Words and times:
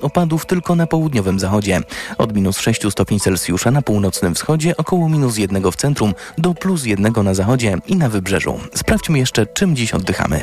Opadów 0.00 0.46
tylko 0.46 0.74
na 0.74 0.86
południowym 0.86 1.40
zachodzie. 1.40 1.80
Od 2.18 2.34
minus 2.34 2.58
6 2.58 2.80
stopni 2.90 3.20
Celsjusza 3.20 3.70
na 3.70 3.82
północnym 3.82 4.34
wschodzie, 4.34 4.76
około 4.76 5.08
minus 5.08 5.38
1 5.38 5.70
w 5.70 5.76
centrum, 5.76 6.14
do 6.38 6.54
plus 6.54 6.84
1 6.84 7.12
na 7.24 7.34
zachodzie 7.34 7.76
i 7.86 7.96
na 7.96 8.08
wybrzeżu. 8.08 8.60
Sprawdźmy 8.74 9.18
jeszcze, 9.18 9.46
czym 9.46 9.76
dziś 9.76 9.94
oddychamy. 9.94 10.42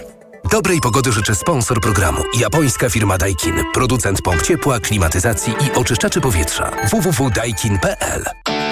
Dobrej 0.51 0.81
pogody 0.81 1.12
życzy 1.12 1.35
sponsor 1.35 1.81
programu. 1.81 2.21
Japońska 2.39 2.89
firma 2.89 3.17
Daikin. 3.17 3.55
Producent 3.73 4.21
pomp 4.21 4.41
ciepła, 4.41 4.79
klimatyzacji 4.79 5.54
i 5.54 5.79
oczyszczaczy 5.79 6.21
powietrza. 6.21 6.71
www.daikin.pl 6.92 8.24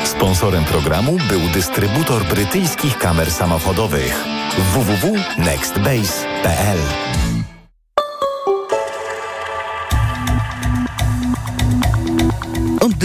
Sponsorem 0.05 0.63
programu 0.63 1.17
był 1.29 1.39
dystrybutor 1.53 2.25
brytyjskich 2.25 2.97
kamer 2.97 3.31
samochodowych 3.31 4.25
www.nextbase.pl 4.73 6.79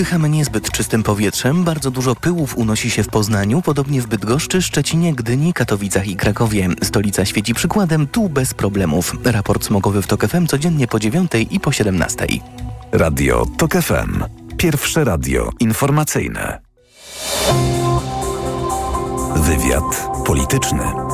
Oddychamy 0.01 0.29
niezbyt 0.29 0.71
czystym 0.71 1.03
powietrzem. 1.03 1.65
Bardzo 1.65 1.91
dużo 1.91 2.15
pyłów 2.15 2.59
unosi 2.59 2.91
się 2.91 3.03
w 3.03 3.09
Poznaniu, 3.09 3.63
podobnie 3.63 4.03
w 4.03 4.07
Bydgoszczy, 4.07 4.63
Szczecinie, 4.63 5.15
Gdyni, 5.15 5.53
Katowicach 5.53 6.07
i 6.07 6.17
Krakowie. 6.17 6.69
Stolica 6.83 7.25
świeci 7.25 7.55
przykładem, 7.55 8.07
tu 8.07 8.29
bez 8.29 8.55
problemów. 8.55 9.15
Raport 9.25 9.65
smogowy 9.65 10.03
w 10.03 10.07
TOK 10.07 10.27
FM 10.27 10.47
codziennie 10.47 10.87
po 10.87 11.01
9 11.01 11.33
i 11.51 11.61
po 11.61 11.73
17. 11.73 12.27
Radio 12.93 13.47
TOK 13.59 13.73
FM. 13.73 14.25
Pierwsze 14.57 15.05
radio 15.05 15.51
informacyjne. 15.61 16.61
Wywiad 19.37 20.09
polityczny. 20.27 21.10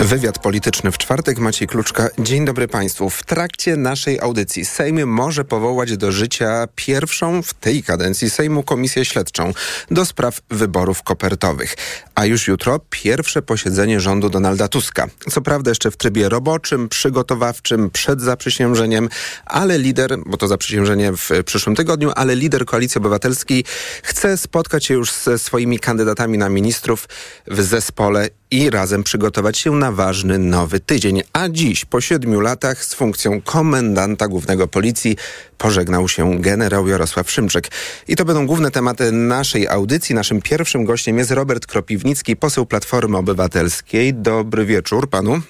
Wywiad 0.00 0.38
polityczny 0.38 0.92
w 0.92 0.98
czwartek. 0.98 1.38
Maciej 1.38 1.68
Kluczka. 1.68 2.08
Dzień 2.18 2.44
dobry 2.44 2.68
Państwu. 2.68 3.10
W 3.10 3.22
trakcie 3.22 3.76
naszej 3.76 4.20
audycji 4.20 4.64
Sejm 4.64 5.06
może 5.06 5.44
powołać 5.44 5.96
do 5.96 6.12
życia 6.12 6.68
pierwszą 6.74 7.42
w 7.42 7.54
tej 7.54 7.82
kadencji 7.82 8.30
Sejmu 8.30 8.62
Komisję 8.62 9.04
Śledczą 9.04 9.52
do 9.90 10.04
spraw 10.04 10.40
wyborów 10.50 11.02
kopertowych. 11.02 11.76
A 12.14 12.26
już 12.26 12.48
jutro 12.48 12.80
pierwsze 12.90 13.42
posiedzenie 13.42 14.00
rządu 14.00 14.30
Donalda 14.30 14.68
Tuska. 14.68 15.06
Co 15.30 15.40
prawda 15.40 15.70
jeszcze 15.70 15.90
w 15.90 15.96
trybie 15.96 16.28
roboczym, 16.28 16.88
przygotowawczym, 16.88 17.90
przed 17.90 18.20
zaprzysiężeniem, 18.20 19.08
ale 19.46 19.78
lider, 19.78 20.16
bo 20.26 20.36
to 20.36 20.48
zaprzysiężenie 20.48 21.12
w 21.12 21.30
przyszłym 21.44 21.76
tygodniu, 21.76 22.12
ale 22.16 22.36
lider 22.36 22.66
Koalicji 22.66 22.98
Obywatelskiej 22.98 23.64
chce 24.02 24.36
spotkać 24.36 24.86
się 24.86 24.94
już 24.94 25.12
ze 25.12 25.38
swoimi 25.38 25.78
kandydatami 25.78 26.38
na 26.38 26.48
ministrów 26.48 27.08
w 27.46 27.62
zespole 27.62 28.28
i 28.50 28.70
razem 28.70 29.02
przygotować 29.02 29.58
się 29.58 29.70
na 29.70 29.92
ważny 29.92 30.38
nowy 30.38 30.80
tydzień. 30.80 31.22
A 31.32 31.48
dziś, 31.48 31.84
po 31.84 32.00
siedmiu 32.00 32.40
latach 32.40 32.84
z 32.84 32.94
funkcją 32.94 33.40
komendanta 33.42 34.28
głównego 34.28 34.68
policji, 34.68 35.16
pożegnał 35.58 36.08
się 36.08 36.40
generał 36.40 36.88
Jarosław 36.88 37.30
Szymczek. 37.30 37.68
I 38.08 38.16
to 38.16 38.24
będą 38.24 38.46
główne 38.46 38.70
tematy 38.70 39.12
naszej 39.12 39.68
audycji. 39.68 40.14
Naszym 40.14 40.42
pierwszym 40.42 40.84
gościem 40.84 41.18
jest 41.18 41.30
Robert 41.30 41.66
Kropiwnicki, 41.66 42.36
poseł 42.36 42.66
Platformy 42.66 43.16
Obywatelskiej. 43.16 44.14
Dobry 44.14 44.64
wieczór 44.64 45.10
panu. 45.10 45.40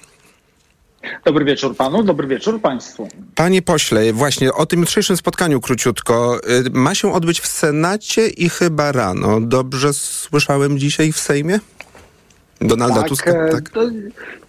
Dobry 1.25 1.45
wieczór 1.45 1.75
panu, 1.75 2.03
dobry 2.03 2.27
wieczór 2.27 2.61
państwu. 2.61 3.07
Panie 3.35 3.61
pośle, 3.61 4.13
właśnie 4.13 4.53
o 4.53 4.65
tym 4.65 4.79
jutrzejszym 4.79 5.17
spotkaniu 5.17 5.61
króciutko. 5.61 6.39
Y, 6.67 6.69
ma 6.69 6.95
się 6.95 7.13
odbyć 7.13 7.41
w 7.41 7.47
Senacie 7.47 8.27
i 8.27 8.49
chyba 8.49 8.91
rano. 8.91 9.41
Dobrze 9.41 9.93
słyszałem 9.93 10.79
dzisiaj 10.79 11.11
w 11.11 11.19
Sejmie? 11.19 11.59
Donalda 12.61 12.95
tak, 12.95 13.09
Tuska? 13.09 13.49
Tak. 13.51 13.69
To 13.69 13.81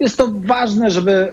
jest 0.01 0.17
to 0.17 0.29
ważne, 0.33 0.91
żeby 0.91 1.33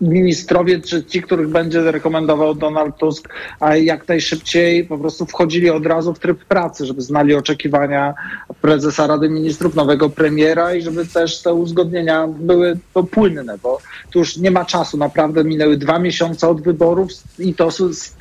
ministrowie, 0.00 0.80
czy 0.80 1.04
ci, 1.04 1.22
których 1.22 1.48
będzie 1.48 1.92
rekomendował 1.92 2.54
Donald 2.54 2.96
Tusk, 2.96 3.28
a 3.60 3.76
jak 3.76 4.08
najszybciej 4.08 4.84
po 4.84 4.98
prostu 4.98 5.26
wchodzili 5.26 5.70
od 5.70 5.86
razu 5.86 6.14
w 6.14 6.18
tryb 6.18 6.44
pracy, 6.44 6.86
żeby 6.86 7.02
znali 7.02 7.34
oczekiwania 7.34 8.14
prezesa 8.60 9.06
Rady 9.06 9.28
Ministrów, 9.28 9.74
nowego 9.74 10.10
premiera 10.10 10.74
i 10.74 10.82
żeby 10.82 11.06
też 11.06 11.42
te 11.42 11.54
uzgodnienia 11.54 12.26
były 12.28 12.78
to 12.94 13.04
płynne, 13.04 13.58
bo 13.62 13.78
tu 14.10 14.18
już 14.18 14.36
nie 14.36 14.50
ma 14.50 14.64
czasu. 14.64 14.96
Naprawdę 14.96 15.44
minęły 15.44 15.76
dwa 15.76 15.98
miesiące 15.98 16.48
od 16.48 16.62
wyborów 16.62 17.10
i 17.38 17.54
to 17.54 17.68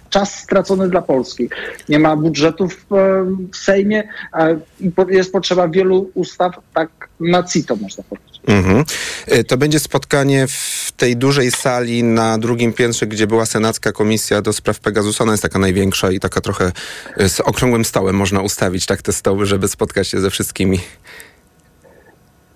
czas 0.09 0.39
stracony 0.39 0.89
dla 0.89 1.01
Polski. 1.01 1.49
Nie 1.89 1.99
ma 1.99 2.15
budżetów 2.15 2.85
w 3.51 3.57
Sejmie 3.57 4.03
i 4.79 4.91
jest 5.09 5.31
potrzeba 5.31 5.67
wielu 5.67 6.11
ustaw 6.13 6.55
tak 6.73 7.00
na 7.21 7.43
CITO, 7.43 7.75
można 7.75 8.03
powiedzieć. 8.03 8.41
Mhm. 8.47 8.85
To 9.47 9.57
będzie 9.57 9.79
spotkanie 9.79 10.47
w 10.47 10.91
tej 10.97 11.17
dużej 11.17 11.51
sali 11.51 12.03
na 12.03 12.37
drugim 12.37 12.73
piętrze, 12.73 13.07
gdzie 13.07 13.27
była 13.27 13.45
Senacka 13.45 13.91
Komisja 13.91 14.41
do 14.41 14.53
Spraw 14.53 14.79
Pegasusa. 14.79 15.23
Ona 15.23 15.33
jest 15.33 15.43
taka 15.43 15.59
największa 15.59 16.11
i 16.11 16.19
taka 16.19 16.41
trochę 16.41 16.71
z 17.17 17.39
okrągłym 17.39 17.85
stołem 17.85 18.15
można 18.15 18.41
ustawić 18.41 18.85
tak 18.85 19.01
te 19.01 19.13
stoły, 19.13 19.45
żeby 19.45 19.67
spotkać 19.67 20.07
się 20.07 20.21
ze 20.21 20.29
wszystkimi. 20.29 20.79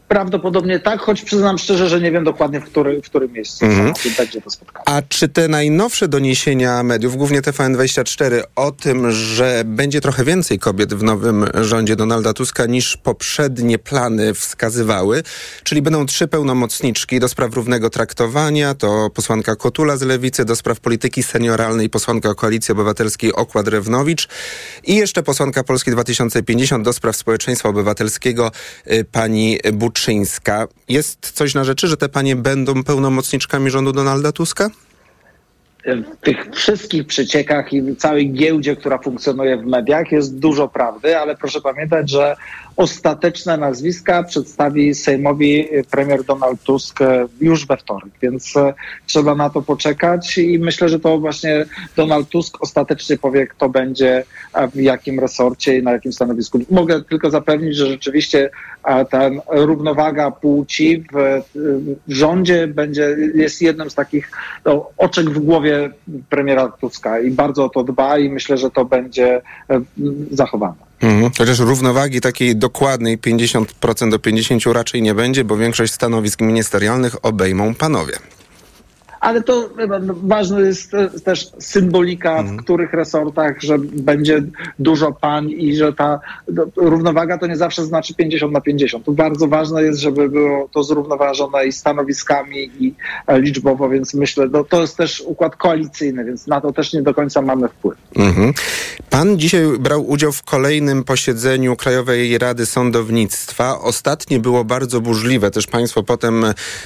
Prawdopodobnie 0.07 0.79
tak, 0.79 0.99
choć 0.99 1.21
przyznam 1.21 1.57
szczerze, 1.57 1.89
że 1.89 2.01
nie 2.01 2.11
wiem 2.11 2.23
dokładnie 2.23 2.61
w, 2.61 2.63
który, 2.63 3.01
w 3.01 3.05
którym 3.05 3.31
miejscu 3.31 3.66
-hmm. 3.66 4.17
będzie 4.17 4.41
to 4.41 4.49
spotkanie. 4.49 4.83
A 4.88 5.01
czy 5.09 5.27
te 5.27 5.47
najnowsze 5.47 6.07
doniesienia 6.07 6.83
mediów, 6.83 7.17
głównie 7.17 7.41
TVN24, 7.41 8.41
o 8.55 8.71
tym, 8.71 9.11
że 9.11 9.63
będzie 9.65 10.01
trochę 10.01 10.23
więcej 10.23 10.59
kobiet 10.59 10.94
w 10.94 11.03
nowym 11.03 11.45
rządzie 11.61 11.95
Donalda 11.95 12.33
Tuska 12.33 12.65
niż 12.65 12.97
poprzednie 12.97 13.79
plany 13.79 14.33
wskazywały, 14.33 15.23
czyli 15.63 15.81
będą 15.81 16.05
trzy 16.05 16.27
pełnomocniczki 16.27 17.19
do 17.19 17.29
spraw 17.29 17.53
równego 17.53 17.89
traktowania, 17.89 18.75
to 18.75 19.09
posłanka 19.09 19.55
Kotula 19.55 19.97
z 19.97 20.01
Lewicy, 20.01 20.45
do 20.45 20.55
spraw 20.55 20.79
polityki 20.79 21.23
senioralnej, 21.23 21.89
posłanka 21.89 22.33
Koalicji 22.33 22.71
Obywatelskiej 22.71 23.33
Okład 23.33 23.67
Rewnowicz 23.67 24.27
i 24.83 24.95
jeszcze 24.95 25.23
posłanka 25.23 25.63
Polski 25.63 25.91
2050 25.91 26.85
do 26.85 26.94
spraw 26.94 27.15
społeczeństwa 27.15 27.69
obywatelskiego 27.69 28.51
y, 28.91 29.05
pani 29.11 29.59
Bucz 29.73 29.94
Kaczyńska. 29.95 30.67
Jest 30.89 31.31
coś 31.31 31.53
na 31.53 31.63
rzeczy, 31.63 31.88
że 31.88 31.97
te 31.97 32.09
panie 32.09 32.35
będą 32.35 32.83
pełnomocniczkami 32.83 33.69
rządu 33.69 33.91
Donalda 33.91 34.31
Tuska? 34.31 34.69
w 35.85 36.25
tych 36.25 36.50
wszystkich 36.53 37.07
przeciekach 37.07 37.73
i 37.73 37.95
całej 37.95 38.33
giełdzie, 38.33 38.75
która 38.75 38.97
funkcjonuje 38.97 39.57
w 39.57 39.66
mediach, 39.66 40.11
jest 40.11 40.39
dużo 40.39 40.67
prawdy, 40.67 41.17
ale 41.17 41.35
proszę 41.35 41.61
pamiętać, 41.61 42.11
że 42.11 42.35
ostateczne 42.75 43.57
nazwiska 43.57 44.23
przedstawi 44.23 44.95
Sejmowi 44.95 45.67
premier 45.91 46.23
Donald 46.23 46.63
Tusk 46.63 47.00
już 47.41 47.67
we 47.67 47.77
wtorek, 47.77 48.09
więc 48.22 48.57
e, 48.57 48.73
trzeba 49.06 49.35
na 49.35 49.50
to 49.50 49.62
poczekać 49.62 50.38
i 50.38 50.59
myślę, 50.59 50.89
że 50.89 51.00
to 51.00 51.19
właśnie 51.19 51.66
Donald 51.95 52.29
Tusk 52.29 52.57
ostatecznie 52.62 53.17
powie, 53.17 53.47
kto 53.47 53.69
będzie 53.69 54.23
w 54.73 54.81
jakim 54.81 55.19
resorcie 55.19 55.77
i 55.77 55.83
na 55.83 55.91
jakim 55.91 56.13
stanowisku. 56.13 56.59
Mogę 56.72 57.03
tylko 57.03 57.29
zapewnić, 57.29 57.75
że 57.75 57.88
rzeczywiście 57.88 58.50
ta 59.09 59.29
równowaga 59.47 60.31
płci 60.31 61.03
w, 61.13 61.41
w 62.07 62.13
rządzie 62.13 62.68
będzie, 62.68 63.18
jest 63.35 63.62
jednym 63.62 63.90
z 63.90 63.96
takich 63.96 64.31
no, 64.66 64.90
oczek 64.97 65.29
w 65.29 65.40
głowie 65.40 65.90
premiera 66.29 66.68
Tuska 66.68 67.19
i 67.19 67.31
bardzo 67.31 67.66
o 67.66 67.69
to 67.69 67.84
dba 67.84 68.18
i 68.18 68.29
myślę, 68.29 68.57
że 68.57 68.72
to 68.72 68.85
będzie 68.85 69.41
e, 69.69 69.81
zachowane. 70.31 70.85
Mhm. 71.01 71.31
Chociaż 71.38 71.59
równowagi 71.59 72.22
takiej 72.22 72.56
dokładnej 72.56 73.18
50% 73.18 74.09
do 74.09 74.18
50% 74.18 74.74
raczej 74.74 75.01
nie 75.01 75.13
będzie, 75.13 75.44
bo 75.44 75.57
większość 75.57 75.94
stanowisk 75.94 76.41
ministerialnych 76.41 77.25
obejmą 77.25 77.75
panowie 77.75 78.13
ale 79.25 79.44
to 79.44 79.69
ważna 80.24 80.59
jest 80.59 80.91
też 81.24 81.52
symbolika, 81.59 82.36
w 82.36 82.40
mhm. 82.40 82.58
których 82.58 82.94
resortach, 82.94 83.62
że 83.62 83.78
będzie 83.80 84.41
dużo 84.80 85.12
pań 85.12 85.50
i 85.50 85.75
że 85.75 85.94
ta 85.94 86.19
no, 86.47 86.66
równowaga 86.75 87.38
to 87.38 87.47
nie 87.47 87.58
zawsze 87.58 87.86
znaczy 87.86 88.16
50 88.16 88.53
na 88.53 88.62
50. 88.62 89.06
Tu 89.06 89.13
bardzo 89.13 89.47
ważne 89.47 89.84
jest, 89.84 90.00
żeby 90.00 90.30
było 90.30 90.69
to 90.74 90.84
zrównoważone 90.84 91.68
i 91.68 91.72
stanowiskami 91.72 92.72
i 92.80 92.94
e, 93.28 93.41
liczbowo, 93.41 93.90
więc 93.90 94.13
myślę, 94.13 94.47
no, 94.52 94.63
to 94.63 94.81
jest 94.81 94.97
też 94.97 95.22
układ 95.22 95.56
koalicyjny, 95.56 96.25
więc 96.25 96.48
na 96.48 96.62
to 96.62 96.74
też 96.74 96.94
nie 96.94 97.01
do 97.01 97.13
końca 97.13 97.42
mamy 97.42 97.68
wpływ. 97.68 97.98
Mhm. 98.16 98.54
Pan 99.10 99.39
dzisiaj 99.39 99.66
brał 99.80 100.10
udział 100.10 100.31
w 100.31 100.44
kolejnym 100.44 101.04
posiedzeniu 101.04 101.75
Krajowej 101.75 102.38
Rady 102.38 102.66
Sądownictwa. 102.66 103.80
Ostatnie 103.80 104.39
było 104.39 104.63
bardzo 104.63 105.01
burzliwe. 105.01 105.51
Też 105.51 105.68
państwo 105.68 106.04
potem, 106.04 106.45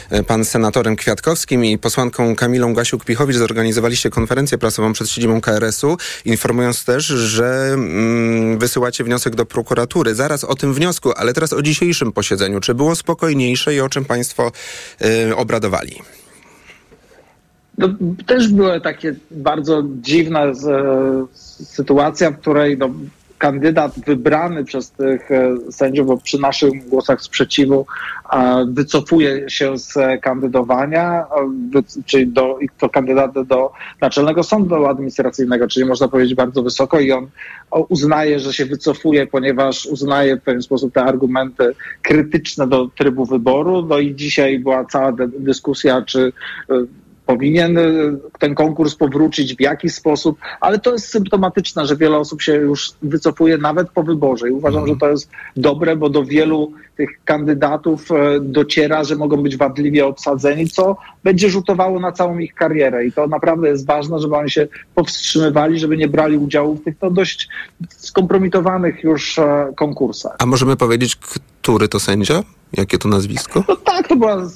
e, 0.10 0.24
pan 0.24 0.46
senatorem 0.46 0.96
Kwiatkowskim 0.96 1.66
i 1.66 1.78
posłanką 1.78 2.29
Kamilą 2.36 2.74
Gasiuk-Pichowicz 2.74 3.34
zorganizowaliście 3.34 4.10
konferencję 4.10 4.58
prasową 4.58 4.94
przed 4.94 5.10
siedzibą 5.10 5.42
KRS-u, 5.42 5.98
informując 6.26 6.86
też, 6.86 7.06
że 7.06 7.70
mm, 7.74 8.60
wysyłacie 8.60 9.04
wniosek 9.04 9.36
do 9.36 9.46
prokuratury. 9.46 10.16
Zaraz 10.16 10.44
o 10.44 10.56
tym 10.56 10.74
wniosku, 10.74 11.12
ale 11.16 11.34
teraz 11.34 11.54
o 11.54 11.62
dzisiejszym 11.62 12.12
posiedzeniu. 12.12 12.60
Czy 12.60 12.74
było 12.74 12.96
spokojniejsze 12.96 13.76
i 13.76 13.82
o 13.82 13.90
czym 13.90 14.06
państwo 14.06 14.52
y, 15.30 15.36
obradowali? 15.36 16.02
No, 17.78 17.88
też 18.26 18.48
była 18.48 18.80
takie 18.80 19.16
bardzo 19.32 19.84
dziwna 20.02 20.54
z, 20.54 20.66
sytuacja, 21.68 22.32
w 22.32 22.40
której 22.40 22.78
no, 22.78 22.90
kandydat 23.40 24.00
wybrany 24.00 24.64
przez 24.64 24.92
tych 24.92 25.32
e, 25.32 25.56
sędziów, 25.72 26.08
bo 26.08 26.18
przy 26.18 26.40
naszych 26.40 26.90
głosach 26.90 27.22
sprzeciwu 27.22 27.86
e, 28.34 28.66
wycofuje 28.70 29.50
się 29.50 29.78
z 29.78 29.94
kandydowania, 30.22 31.26
e, 31.76 31.82
czyli 32.06 32.28
do, 32.28 32.60
to 32.80 32.90
kandydat 32.90 33.32
do 33.48 33.72
Naczelnego 34.02 34.44
Sądu 34.44 34.86
Administracyjnego, 34.86 35.68
czyli 35.68 35.86
można 35.86 36.08
powiedzieć 36.08 36.36
bardzo 36.36 36.64
wysoko 36.64 37.00
i 37.00 37.12
on 37.12 37.28
uznaje, 37.90 38.40
że 38.40 38.54
się 38.54 38.66
wycofuje, 38.66 39.28
ponieważ 39.28 39.86
uznaje 39.86 40.38
w 40.38 40.42
pewien 40.42 40.62
sposób 40.62 40.94
te 40.94 41.04
argumenty 41.04 41.76
krytyczne 42.02 42.68
do 42.68 42.88
trybu 42.88 43.26
wyboru. 43.26 43.86
No 43.86 44.00
i 44.00 44.16
dzisiaj 44.16 44.60
była 44.60 44.86
cała 44.86 45.12
dyskusja, 45.40 46.02
czy 46.02 46.34
powinien 47.30 47.78
y, 47.78 48.18
ten 48.40 48.56
konkurs 48.56 48.96
powrócić, 48.96 49.56
w 49.56 49.62
jaki 49.62 49.90
sposób, 49.90 50.40
ale 50.60 50.80
to 50.80 50.94
jest 50.94 51.08
symptomatyczne, 51.08 51.86
że 51.86 51.96
wiele 51.96 52.18
osób 52.18 52.42
się 52.42 52.56
już 52.56 52.92
wycofuje 53.02 53.58
nawet 53.58 53.90
po 53.90 54.04
wyborze 54.04 54.50
i 54.50 54.52
uważam, 54.52 54.88
że 54.88 54.96
to 54.96 55.10
jest 55.10 55.30
dobre, 55.56 55.96
bo 55.96 56.10
do 56.10 56.26
wielu 56.26 56.74
tych 56.98 57.10
kandydatów 57.26 58.12
e, 58.12 58.40
dociera, 58.42 59.04
że 59.04 59.16
mogą 59.16 59.38
być 59.38 59.58
wadliwie 59.58 60.06
obsadzeni, 60.06 60.70
co 60.70 60.98
będzie 61.24 61.50
rzutowało 61.50 62.00
na 62.00 62.12
całą 62.12 62.38
ich 62.40 62.54
karierę 62.54 63.06
i 63.06 63.12
to 63.12 63.28
naprawdę 63.28 63.70
jest 63.70 63.86
ważne, 63.86 64.20
żeby 64.20 64.36
oni 64.36 64.52
się 64.52 64.68
powstrzymywali, 64.96 65.80
żeby 65.80 65.98
nie 65.98 66.08
brali 66.08 66.38
udziału 66.38 66.76
w 66.76 66.84
tych 66.84 66.96
no, 67.02 67.12
dość 67.12 67.50
skompromitowanych 67.90 69.04
już 69.04 69.40
e, 69.40 69.74
konkursach. 69.76 70.36
A 70.40 70.46
możemy 70.46 70.76
powiedzieć, 70.76 71.16
który 71.62 71.88
to 71.88 72.00
sędzia? 72.00 72.44
Jakie 72.74 72.98
to 72.98 73.10
nazwisko? 73.10 73.64
No 73.68 73.76
tak, 73.76 74.08
to 74.08 74.16
była 74.16 74.50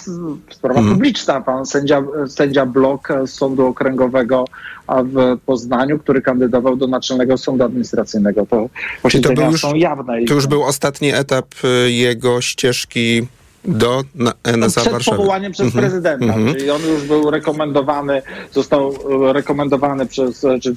sprawa 0.49 0.79
mm. 0.79 0.93
publiczna. 0.93 1.41
Pan 1.41 1.65
sędzia, 1.65 2.03
sędzia 2.27 2.65
Blok 2.65 3.07
z 3.25 3.29
Sądu 3.29 3.65
Okręgowego 3.65 4.45
w 4.87 5.37
Poznaniu, 5.45 5.99
który 5.99 6.21
kandydował 6.21 6.75
do 6.75 6.87
Naczelnego 6.87 7.37
Sądu 7.37 7.63
Administracyjnego. 7.63 8.45
To 8.45 8.69
posiedzenia 9.01 9.35
to 9.35 9.51
już, 9.51 9.61
są 9.61 9.75
jawne. 9.75 10.25
To 10.25 10.33
już 10.33 10.47
był 10.47 10.63
ostatni 10.63 11.13
etap 11.13 11.45
y, 11.63 11.91
jego 11.91 12.41
ścieżki 12.41 13.27
do 13.65 14.03
NSA 14.43 14.81
Przed 14.81 14.93
Warszawy. 14.93 15.17
powołaniem 15.17 15.51
przez 15.51 15.67
mm 15.67 15.73
-hmm. 15.73 15.79
prezydenta, 15.79 16.25
mm 16.25 16.45
-hmm. 16.45 16.55
czyli 16.55 16.69
on 16.69 16.81
już 16.81 17.03
był 17.03 17.31
rekomendowany, 17.31 18.21
został 18.51 18.93
rekomendowany 19.33 20.05
przez, 20.05 20.45
czy 20.61 20.75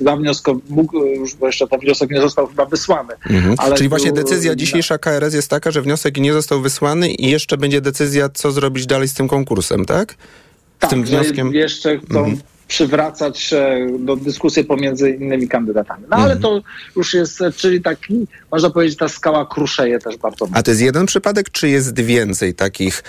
za 0.00 0.16
wniosko 0.16 0.56
mógł, 0.68 1.04
już 1.04 1.34
bo 1.34 1.46
jeszcze 1.46 1.68
ten 1.68 1.80
wniosek 1.80 2.10
nie 2.10 2.20
został 2.20 2.46
chyba 2.46 2.66
wysłany. 2.66 3.14
Mm 3.30 3.42
-hmm. 3.42 3.74
Czyli 3.74 3.88
właśnie 3.88 4.12
decyzja 4.12 4.54
dzisiejsza 4.54 4.98
KRS 4.98 5.34
jest 5.34 5.50
taka, 5.50 5.70
że 5.70 5.82
wniosek 5.82 6.16
nie 6.16 6.32
został 6.32 6.60
wysłany 6.60 7.10
i 7.10 7.30
jeszcze 7.30 7.56
będzie 7.56 7.80
decyzja, 7.80 8.28
co 8.28 8.52
zrobić 8.52 8.86
dalej 8.86 9.08
z 9.08 9.14
tym 9.14 9.28
konkursem, 9.28 9.84
tak? 9.84 10.12
Z 10.12 10.80
tak, 10.80 10.90
tym 10.90 11.04
wnioskiem. 11.04 11.54
jeszcze 11.54 11.98
chcą 11.98 12.18
mhm 12.18 12.38
przywracać 12.68 13.54
do 13.98 14.16
dyskusji 14.16 14.64
pomiędzy 14.64 15.10
innymi 15.10 15.48
kandydatami. 15.48 16.04
No 16.10 16.16
ale 16.16 16.34
mhm. 16.34 16.40
to 16.42 16.62
już 16.96 17.14
jest, 17.14 17.42
czyli 17.56 17.82
taki, 17.82 18.26
można 18.52 18.70
powiedzieć, 18.70 18.98
ta 18.98 19.08
skała 19.08 19.46
kruszeje 19.46 19.98
też 19.98 20.16
bardzo 20.16 20.44
mocno. 20.44 20.58
A 20.58 20.62
to 20.62 20.70
jest 20.70 20.82
jeden 20.82 21.06
przypadek, 21.06 21.50
czy 21.50 21.68
jest 21.68 22.00
więcej 22.00 22.54
takich 22.54 23.04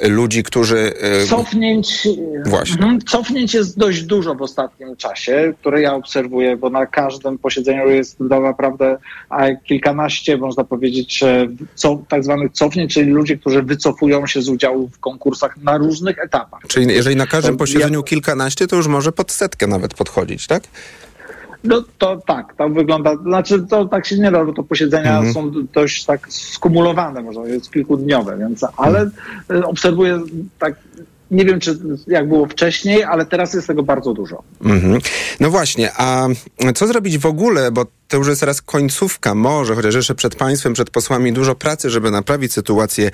ludzi, 0.00 0.42
którzy... 0.42 0.92
Cofnięć, 1.28 2.08
Właśnie. 2.46 2.74
Mhm, 2.74 3.00
cofnięć 3.00 3.54
jest 3.54 3.78
dość 3.78 4.02
dużo 4.02 4.34
w 4.34 4.42
ostatnim 4.42 4.96
czasie, 4.96 5.54
które 5.60 5.82
ja 5.82 5.94
obserwuję, 5.94 6.56
bo 6.56 6.70
na 6.70 6.86
każdym 6.86 7.38
posiedzeniu 7.38 7.88
jest 7.88 8.20
naprawdę 8.20 8.96
kilkanaście, 9.64 10.36
można 10.36 10.64
powiedzieć, 10.64 11.24
co, 11.74 12.02
tak 12.08 12.24
zwanych 12.24 12.52
cofnięć, 12.52 12.94
czyli 12.94 13.10
ludzie, 13.10 13.38
którzy 13.38 13.62
wycofują 13.62 14.26
się 14.26 14.42
z 14.42 14.48
udziału 14.48 14.88
w 14.88 14.98
konkursach 14.98 15.56
na 15.56 15.76
różnych 15.76 16.18
etapach. 16.18 16.60
Czyli 16.68 16.94
jeżeli 16.94 17.16
na 17.16 17.26
każdym 17.26 17.56
posiedzeniu 17.56 18.02
kilkanaście, 18.02 18.66
to 18.66 18.76
już 18.76 18.86
może 18.86 19.01
może 19.02 19.12
pod 19.12 19.32
setkę 19.32 19.66
nawet 19.66 19.94
podchodzić, 19.94 20.46
tak? 20.46 20.62
No 21.64 21.84
to 21.98 22.16
tak, 22.26 22.54
to 22.54 22.68
wygląda, 22.68 23.16
znaczy 23.16 23.66
to 23.70 23.84
tak 23.84 24.06
się 24.06 24.18
nie 24.18 24.30
da, 24.30 24.44
bo 24.44 24.52
to 24.52 24.62
posiedzenia 24.62 25.16
mhm. 25.16 25.34
są 25.34 25.52
dość 25.72 26.04
tak 26.04 26.32
skumulowane, 26.32 27.22
może 27.22 27.40
jest 27.40 27.72
kilkudniowe, 27.72 28.38
więc, 28.38 28.64
ale 28.76 29.00
mhm. 29.00 29.64
obserwuję 29.64 30.20
tak 30.58 30.74
nie 31.32 31.44
wiem, 31.44 31.60
czy 31.60 31.78
jak 32.06 32.28
było 32.28 32.46
wcześniej, 32.46 33.04
ale 33.04 33.26
teraz 33.26 33.54
jest 33.54 33.66
tego 33.66 33.82
bardzo 33.82 34.14
dużo. 34.14 34.42
Mhm. 34.64 35.00
No 35.40 35.50
właśnie, 35.50 35.90
a 35.96 36.28
co 36.74 36.86
zrobić 36.86 37.18
w 37.18 37.26
ogóle, 37.26 37.70
bo 37.70 37.86
to 38.08 38.16
już 38.16 38.28
jest 38.28 38.40
teraz 38.40 38.62
końcówka, 38.62 39.34
może, 39.34 39.74
chociaż 39.74 39.94
jeszcze 39.94 40.14
przed 40.14 40.34
państwem, 40.34 40.72
przed 40.72 40.90
posłami 40.90 41.32
dużo 41.32 41.54
pracy, 41.54 41.90
żeby 41.90 42.10
naprawić 42.10 42.52
sytuację 42.52 43.10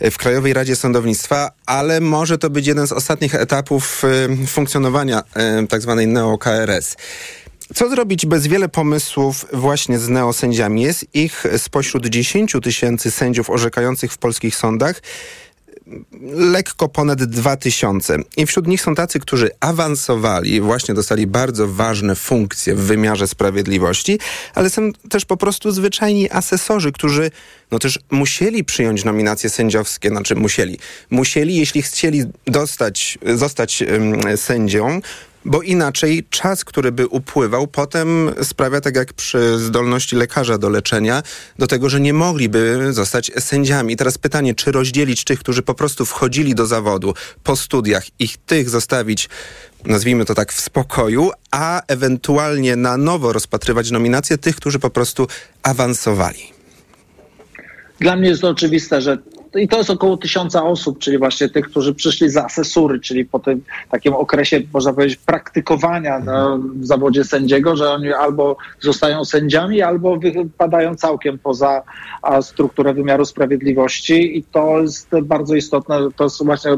w 0.00 0.18
Krajowej 0.18 0.52
Radzie 0.52 0.76
Sądownictwa, 0.76 1.50
ale 1.66 2.00
może 2.00 2.38
to 2.38 2.50
być 2.50 2.66
jeden 2.66 2.86
z 2.86 2.92
ostatnich 2.92 3.34
etapów 3.34 4.02
y, 4.42 4.46
funkcjonowania 4.46 5.22
y, 5.62 5.66
tak 5.66 5.82
zwanej 5.82 6.06
neo-KRS. 6.06 6.96
Co 7.74 7.88
zrobić 7.88 8.26
bez 8.26 8.46
wiele 8.46 8.68
pomysłów 8.68 9.46
właśnie 9.52 9.98
z 9.98 10.08
neosędziami? 10.08 10.82
Jest 10.82 11.14
ich 11.14 11.44
spośród 11.56 12.06
10 12.06 12.56
tysięcy 12.62 13.10
sędziów 13.10 13.50
orzekających 13.50 14.12
w 14.12 14.18
polskich 14.18 14.56
sądach 14.56 15.02
lekko 16.32 16.88
ponad 16.88 17.24
2000. 17.24 18.18
I 18.36 18.46
wśród 18.46 18.66
nich 18.66 18.82
są 18.82 18.94
tacy, 18.94 19.20
którzy 19.20 19.50
awansowali, 19.60 20.60
właśnie 20.60 20.94
dostali 20.94 21.26
bardzo 21.26 21.68
ważne 21.68 22.14
funkcje 22.14 22.74
w 22.74 22.80
wymiarze 22.80 23.28
sprawiedliwości, 23.28 24.18
ale 24.54 24.70
są 24.70 24.92
też 24.92 25.24
po 25.24 25.36
prostu 25.36 25.70
zwyczajni 25.70 26.30
asesorzy, 26.30 26.92
którzy 26.92 27.30
no 27.70 27.78
też 27.78 27.98
musieli 28.10 28.64
przyjąć 28.64 29.04
nominacje 29.04 29.50
sędziowskie, 29.50 30.08
znaczy 30.08 30.34
musieli. 30.34 30.78
Musieli, 31.10 31.56
jeśli 31.56 31.82
chcieli 31.82 32.24
dostać, 32.46 33.18
zostać 33.34 33.82
sędzią, 34.36 35.00
bo 35.46 35.62
inaczej 35.62 36.26
czas, 36.30 36.64
który 36.64 36.92
by 36.92 37.06
upływał, 37.06 37.66
potem 37.66 38.30
sprawia, 38.42 38.80
tak 38.80 38.96
jak 38.96 39.12
przy 39.12 39.58
zdolności 39.58 40.16
lekarza 40.16 40.58
do 40.58 40.68
leczenia, 40.68 41.22
do 41.58 41.66
tego, 41.66 41.88
że 41.88 42.00
nie 42.00 42.12
mogliby 42.12 42.88
zostać 42.90 43.32
sędziami. 43.38 43.94
I 43.94 43.96
teraz 43.96 44.18
pytanie, 44.18 44.54
czy 44.54 44.72
rozdzielić 44.72 45.24
tych, 45.24 45.38
którzy 45.38 45.62
po 45.62 45.74
prostu 45.74 46.06
wchodzili 46.06 46.54
do 46.54 46.66
zawodu 46.66 47.14
po 47.42 47.56
studiach, 47.56 48.04
ich 48.18 48.36
tych 48.36 48.70
zostawić 48.70 49.28
nazwijmy 49.84 50.24
to 50.24 50.34
tak, 50.34 50.52
w 50.52 50.60
spokoju, 50.60 51.30
a 51.50 51.82
ewentualnie 51.88 52.76
na 52.76 52.96
nowo 52.96 53.32
rozpatrywać 53.32 53.90
nominacje 53.90 54.38
tych, 54.38 54.56
którzy 54.56 54.78
po 54.78 54.90
prostu 54.90 55.26
awansowali. 55.62 56.52
Dla 58.00 58.16
mnie 58.16 58.28
jest 58.28 58.40
to 58.40 58.48
oczywiste, 58.48 59.00
że 59.00 59.18
i 59.54 59.68
to 59.68 59.78
jest 59.78 59.90
około 59.90 60.16
tysiąca 60.16 60.64
osób, 60.64 60.98
czyli 60.98 61.18
właśnie 61.18 61.48
tych, 61.48 61.70
którzy 61.70 61.94
przyszli 61.94 62.30
za 62.30 62.44
asesury, 62.44 63.00
czyli 63.00 63.24
po 63.24 63.38
tym 63.38 63.62
takim 63.90 64.14
okresie, 64.14 64.60
można 64.72 64.92
powiedzieć, 64.92 65.16
praktykowania 65.16 66.18
no, 66.18 66.58
w 66.58 66.86
zawodzie 66.86 67.24
sędziego, 67.24 67.76
że 67.76 67.90
oni 67.90 68.12
albo 68.12 68.56
zostają 68.80 69.24
sędziami, 69.24 69.82
albo 69.82 70.16
wypadają 70.16 70.96
całkiem 70.96 71.38
poza 71.38 71.82
strukturę 72.40 72.94
wymiaru 72.94 73.24
sprawiedliwości 73.24 74.38
i 74.38 74.42
to 74.42 74.80
jest 74.80 75.08
bardzo 75.22 75.54
istotne, 75.54 75.98
to 76.16 76.24
jest 76.24 76.44
właśnie 76.44 76.70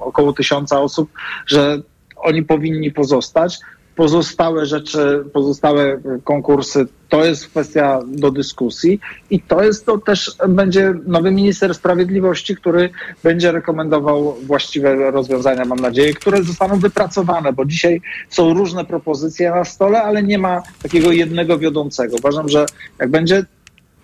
około 0.00 0.32
tysiąca 0.32 0.80
osób, 0.80 1.10
że 1.46 1.82
oni 2.16 2.42
powinni 2.42 2.92
pozostać. 2.92 3.58
Pozostałe 3.98 4.66
rzeczy, 4.66 5.24
pozostałe 5.32 6.00
konkursy 6.24 6.86
to 7.08 7.24
jest 7.24 7.48
kwestia 7.48 8.00
do 8.06 8.30
dyskusji 8.30 9.00
i 9.30 9.40
to 9.40 9.64
jest 9.64 9.86
to 9.86 9.98
też 9.98 10.36
będzie 10.48 10.94
nowy 11.06 11.30
minister 11.30 11.74
sprawiedliwości, 11.74 12.56
który 12.56 12.90
będzie 13.22 13.52
rekomendował 13.52 14.36
właściwe 14.42 15.10
rozwiązania, 15.10 15.64
mam 15.64 15.78
nadzieję, 15.78 16.14
które 16.14 16.42
zostaną 16.42 16.78
wypracowane, 16.78 17.52
bo 17.52 17.64
dzisiaj 17.64 18.00
są 18.30 18.54
różne 18.54 18.84
propozycje 18.84 19.50
na 19.50 19.64
stole, 19.64 20.02
ale 20.02 20.22
nie 20.22 20.38
ma 20.38 20.62
takiego 20.82 21.12
jednego 21.12 21.58
wiodącego. 21.58 22.16
Uważam, 22.16 22.48
że 22.48 22.66
jak 22.98 23.10
będzie 23.10 23.44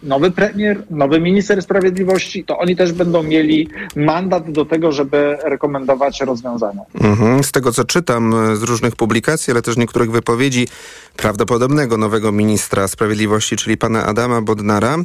nowy 0.04 0.30
premier, 0.30 0.82
nowy 0.90 1.20
minister 1.20 1.62
sprawiedliwości, 1.62 2.44
to 2.44 2.58
oni 2.58 2.76
też 2.76 2.92
będą 2.92 3.22
mieli 3.22 3.68
mandat 3.96 4.52
do 4.52 4.64
tego, 4.64 4.92
żeby 4.92 5.36
rekomendować 5.44 6.20
rozwiązania. 6.20 6.82
Mhm. 7.00 7.44
Z 7.44 7.52
tego, 7.52 7.72
co 7.72 7.84
czytam 7.84 8.56
z 8.56 8.62
różnych 8.62 8.96
publikacji, 8.96 9.50
ale 9.50 9.62
też 9.62 9.76
niektórych 9.76 10.10
wypowiedzi 10.10 10.68
prawdopodobnego 11.16 11.96
nowego 11.96 12.32
ministra 12.32 12.88
sprawiedliwości, 12.88 13.56
czyli 13.56 13.76
pana 13.76 14.06
Adama 14.06 14.42
Bodnara, 14.42 14.96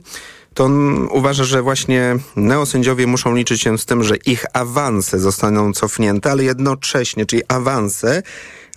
to 0.53 0.63
on 0.63 1.07
uważa, 1.11 1.43
że 1.43 1.61
właśnie 1.61 2.15
neosędziowie 2.35 3.07
muszą 3.07 3.35
liczyć 3.35 3.61
się 3.61 3.77
z 3.77 3.85
tym, 3.85 4.03
że 4.03 4.15
ich 4.25 4.45
awanse 4.53 5.19
zostaną 5.19 5.73
cofnięte, 5.73 6.31
ale 6.31 6.43
jednocześnie, 6.43 7.25
czyli 7.25 7.41
awanse 7.47 8.23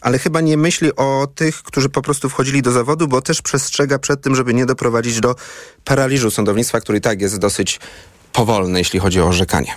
ale 0.03 0.19
chyba 0.19 0.41
nie 0.41 0.57
myśli 0.57 0.97
o 0.97 1.27
tych, 1.35 1.63
którzy 1.63 1.89
po 1.89 2.03
prostu 2.03 2.29
wchodzili 2.29 2.63
do 2.63 2.73
zawodu, 2.73 3.09
bo 3.09 3.23
też 3.23 3.43
przestrzega 3.43 3.99
przed 3.99 4.21
tym, 4.21 4.35
żeby 4.35 4.55
nie 4.55 4.67
doprowadzić 4.67 5.21
do 5.21 5.35
paraliżu 5.85 6.31
sądownictwa, 6.31 6.81
który 6.81 7.01
tak 7.01 7.21
jest 7.21 7.39
dosyć 7.39 7.81
powolny, 8.33 8.79
jeśli 8.79 9.01
chodzi 9.01 9.21
o 9.21 9.27
orzekanie. 9.27 9.75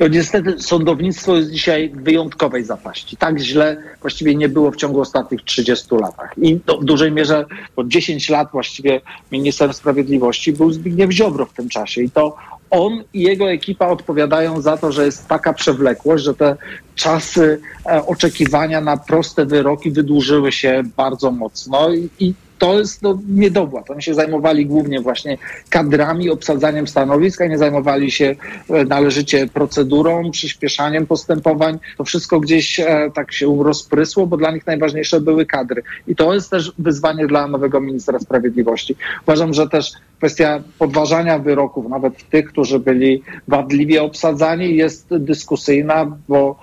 No 0.00 0.08
niestety 0.08 0.62
sądownictwo 0.62 1.36
jest 1.36 1.50
dzisiaj 1.50 1.90
w 1.90 2.02
wyjątkowej 2.02 2.64
zapaści. 2.64 3.16
Tak 3.16 3.38
źle 3.38 3.82
właściwie 4.00 4.34
nie 4.34 4.48
było 4.48 4.70
w 4.70 4.76
ciągu 4.76 5.00
ostatnich 5.00 5.42
30 5.42 5.86
latach. 6.00 6.34
I 6.38 6.60
w 6.80 6.84
dużej 6.84 7.12
mierze, 7.12 7.46
bo 7.76 7.84
10 7.84 8.28
lat 8.28 8.48
właściwie 8.52 9.00
minister 9.32 9.74
sprawiedliwości 9.74 10.52
był 10.52 10.72
Zbigniew 10.72 11.10
Ziobro 11.10 11.46
w 11.46 11.52
tym 11.52 11.68
czasie. 11.68 12.02
I 12.02 12.10
to 12.10 12.36
on 12.70 13.04
i 13.12 13.22
jego 13.22 13.50
ekipa 13.50 13.86
odpowiadają 13.88 14.60
za 14.60 14.76
to, 14.76 14.92
że 14.92 15.04
jest 15.04 15.28
taka 15.28 15.52
przewlekłość, 15.52 16.24
że 16.24 16.34
te 16.34 16.56
czasy 16.94 17.60
e, 17.86 18.06
oczekiwania 18.06 18.80
na 18.80 18.96
proste 18.96 19.46
wyroki 19.46 19.90
wydłużyły 19.90 20.52
się 20.52 20.82
bardzo 20.96 21.30
mocno 21.30 21.94
i, 21.94 22.08
i 22.20 22.34
to 22.58 22.78
jest 22.78 23.02
no, 23.02 23.18
niedobład. 23.28 23.90
Oni 23.90 24.02
się 24.02 24.14
zajmowali 24.14 24.66
głównie 24.66 25.00
właśnie 25.00 25.38
kadrami, 25.70 26.30
obsadzaniem 26.30 26.86
stanowisk, 26.86 27.40
a 27.40 27.46
nie 27.46 27.58
zajmowali 27.58 28.10
się 28.10 28.36
e, 28.70 28.84
należycie 28.84 29.46
procedurą, 29.46 30.30
przyspieszaniem 30.30 31.06
postępowań. 31.06 31.78
To 31.98 32.04
wszystko 32.04 32.40
gdzieś 32.40 32.80
e, 32.80 33.10
tak 33.14 33.32
się 33.32 33.62
rozprysło, 33.62 34.26
bo 34.26 34.36
dla 34.36 34.50
nich 34.50 34.66
najważniejsze 34.66 35.20
były 35.20 35.46
kadry. 35.46 35.82
I 36.06 36.16
to 36.16 36.34
jest 36.34 36.50
też 36.50 36.72
wyzwanie 36.78 37.26
dla 37.26 37.46
nowego 37.46 37.80
ministra 37.80 38.18
sprawiedliwości. 38.18 38.96
Uważam, 39.22 39.54
że 39.54 39.68
też 39.68 39.92
kwestia 40.18 40.62
podważania 40.78 41.38
wyroków, 41.38 41.88
nawet 41.88 42.28
tych, 42.30 42.48
którzy 42.48 42.78
byli 42.78 43.22
wadliwie 43.48 44.02
obsadzani, 44.02 44.76
jest 44.76 45.06
dyskusyjna, 45.10 46.16
bo 46.28 46.58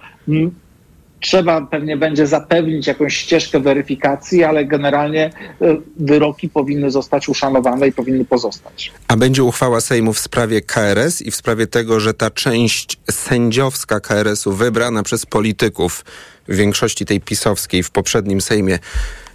trzeba 1.19 1.61
pewnie 1.61 1.97
będzie 1.97 2.27
zapewnić 2.27 2.87
jakąś 2.87 3.17
ścieżkę 3.17 3.59
weryfikacji, 3.59 4.43
ale 4.43 4.65
generalnie 4.65 5.25
e, 5.61 5.77
wyroki 5.99 6.49
powinny 6.49 6.91
zostać 6.91 7.29
uszanowane 7.29 7.87
i 7.87 7.91
powinny 7.91 8.25
pozostać. 8.25 8.91
A 9.07 9.17
będzie 9.17 9.43
uchwała 9.43 9.81
Sejmu 9.81 10.13
w 10.13 10.19
sprawie 10.19 10.61
KRS 10.61 11.21
i 11.21 11.31
w 11.31 11.35
sprawie 11.35 11.67
tego, 11.67 11.99
że 11.99 12.13
ta 12.13 12.29
część 12.31 12.97
sędziowska 13.11 13.99
KRS-u 13.99 14.51
wybrana 14.51 15.03
przez 15.03 15.25
polityków 15.25 16.05
w 16.47 16.55
większości 16.55 17.05
tej 17.05 17.21
pisowskiej 17.21 17.83
w 17.83 17.91
poprzednim 17.91 18.41
Sejmie 18.41 18.79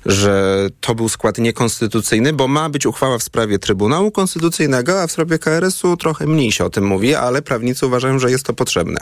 że 0.06 0.66
to 0.80 0.94
był 0.94 1.08
skład 1.08 1.38
niekonstytucyjny, 1.38 2.32
bo 2.32 2.48
ma 2.48 2.70
być 2.70 2.86
uchwała 2.86 3.18
w 3.18 3.22
sprawie 3.22 3.58
Trybunału 3.58 4.10
Konstytucyjnego, 4.10 5.02
a 5.02 5.06
w 5.06 5.12
sprawie 5.12 5.38
KRS-u 5.38 5.96
trochę 5.96 6.26
mniej 6.26 6.52
się 6.52 6.64
o 6.64 6.70
tym 6.70 6.86
mówi, 6.86 7.14
ale 7.14 7.42
prawnicy 7.42 7.86
uważają, 7.86 8.18
że 8.18 8.30
jest 8.30 8.44
to 8.44 8.52
potrzebne 8.52 9.00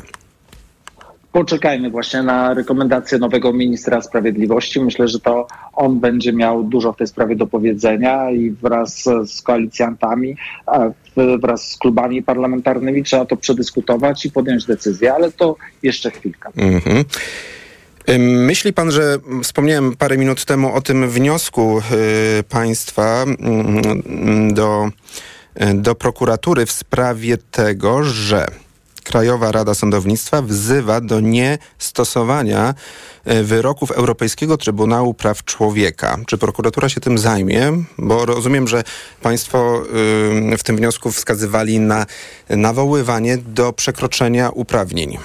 poczekajmy 1.38 1.90
właśnie 1.90 2.22
na 2.22 2.54
rekomendacje 2.54 3.18
nowego 3.18 3.52
ministra 3.52 4.02
sprawiedliwości. 4.02 4.80
Myślę, 4.80 5.08
że 5.08 5.20
to 5.20 5.46
on 5.72 6.00
będzie 6.00 6.32
miał 6.32 6.64
dużo 6.64 6.92
w 6.92 6.96
tej 6.96 7.06
sprawie 7.06 7.36
do 7.36 7.46
powiedzenia 7.46 8.30
i 8.30 8.50
wraz 8.50 9.04
z 9.26 9.42
koalicjantami, 9.42 10.36
wraz 11.40 11.70
z 11.70 11.76
klubami 11.76 12.22
parlamentarnymi 12.22 13.02
trzeba 13.02 13.24
to 13.24 13.36
przedyskutować 13.36 14.24
i 14.24 14.30
podjąć 14.30 14.66
decyzję, 14.66 15.14
ale 15.14 15.32
to 15.32 15.56
jeszcze 15.82 16.10
chwilka. 16.10 16.50
Mhm. 16.56 17.04
Myśli 18.46 18.72
pan, 18.72 18.90
że 18.90 19.18
wspomniałem 19.42 19.96
parę 19.96 20.18
minut 20.18 20.44
temu 20.44 20.74
o 20.74 20.80
tym 20.80 21.08
wniosku 21.08 21.78
y, 22.40 22.42
państwa 22.42 23.24
y, 24.50 24.54
do, 24.54 24.90
y, 25.62 25.74
do 25.74 25.94
prokuratury 25.94 26.66
w 26.66 26.72
sprawie 26.72 27.36
tego, 27.50 28.04
że 28.04 28.46
Krajowa 29.08 29.52
Rada 29.52 29.74
Sądownictwa 29.74 30.42
wzywa 30.42 31.00
do 31.00 31.20
niestosowania 31.20 32.74
e, 33.24 33.42
wyroków 33.42 33.90
Europejskiego 33.90 34.56
Trybunału 34.56 35.14
Praw 35.14 35.44
Człowieka. 35.44 36.16
Czy 36.26 36.38
prokuratura 36.38 36.88
się 36.88 37.00
tym 37.00 37.18
zajmie? 37.18 37.72
Bo 37.98 38.26
rozumiem, 38.26 38.68
że 38.68 38.82
państwo 39.22 39.82
w 40.58 40.62
tym 40.64 40.76
wniosku 40.76 41.10
wskazywali 41.10 41.80
na 41.80 42.06
nawoływanie 42.50 43.38
do 43.38 43.72
przekroczenia 43.72 44.50
uprawnień. 44.50 45.18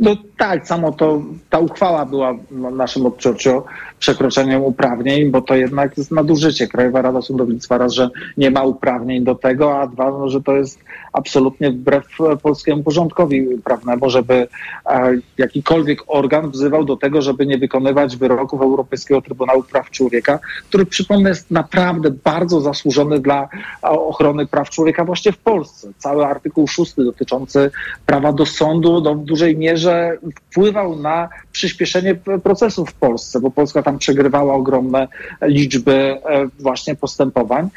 No 0.00 0.16
tak, 0.38 0.66
samo 0.66 0.92
to, 0.92 1.22
ta 1.50 1.58
uchwała 1.58 2.06
była 2.06 2.34
w 2.50 2.76
naszym 2.76 3.06
odczuciu 3.06 3.62
przekroczeniem 3.98 4.62
uprawnień, 4.62 5.30
bo 5.30 5.42
to 5.42 5.54
jednak 5.54 5.98
jest 5.98 6.10
nadużycie. 6.10 6.66
Krajowa 6.66 7.02
Rada 7.02 7.22
Sądownictwa 7.22 7.78
raz, 7.78 7.92
że 7.92 8.10
nie 8.36 8.50
ma 8.50 8.62
uprawnień 8.62 9.24
do 9.24 9.34
tego, 9.34 9.80
a 9.80 9.86
dwa, 9.86 10.10
no, 10.10 10.28
że 10.28 10.42
to 10.42 10.56
jest 10.56 10.78
absolutnie 11.18 11.70
wbrew 11.70 12.06
polskiemu 12.42 12.82
porządkowi 12.82 13.46
prawnemu, 13.64 14.10
żeby 14.10 14.48
e, 14.86 15.12
jakikolwiek 15.38 16.02
organ 16.06 16.50
wzywał 16.50 16.84
do 16.84 16.96
tego, 16.96 17.22
żeby 17.22 17.46
nie 17.46 17.58
wykonywać 17.58 18.16
wyroków 18.16 18.60
Europejskiego 18.60 19.22
Trybunału 19.22 19.62
Praw 19.62 19.90
Człowieka, 19.90 20.38
który 20.68 20.86
przypomnę 20.86 21.28
jest 21.28 21.50
naprawdę 21.50 22.10
bardzo 22.10 22.60
zasłużony 22.60 23.20
dla 23.20 23.48
ochrony 23.82 24.46
praw 24.46 24.70
człowieka 24.70 25.04
właśnie 25.04 25.32
w 25.32 25.38
Polsce. 25.38 25.88
Cały 25.98 26.26
artykuł 26.26 26.68
szósty 26.68 27.04
dotyczący 27.04 27.70
prawa 28.06 28.32
do 28.32 28.46
sądu 28.46 29.00
no, 29.00 29.14
w 29.14 29.24
dużej 29.24 29.56
mierze 29.56 30.18
wpływał 30.50 30.96
na 30.96 31.28
przyspieszenie 31.52 32.14
procesu 32.42 32.86
w 32.86 32.92
Polsce, 32.92 33.40
bo 33.40 33.50
Polska 33.50 33.82
tam 33.82 33.98
przegrywała 33.98 34.54
ogromne 34.54 35.08
liczby 35.42 35.92
e, 35.92 36.20
właśnie 36.58 36.94
postępowań. 36.94 37.68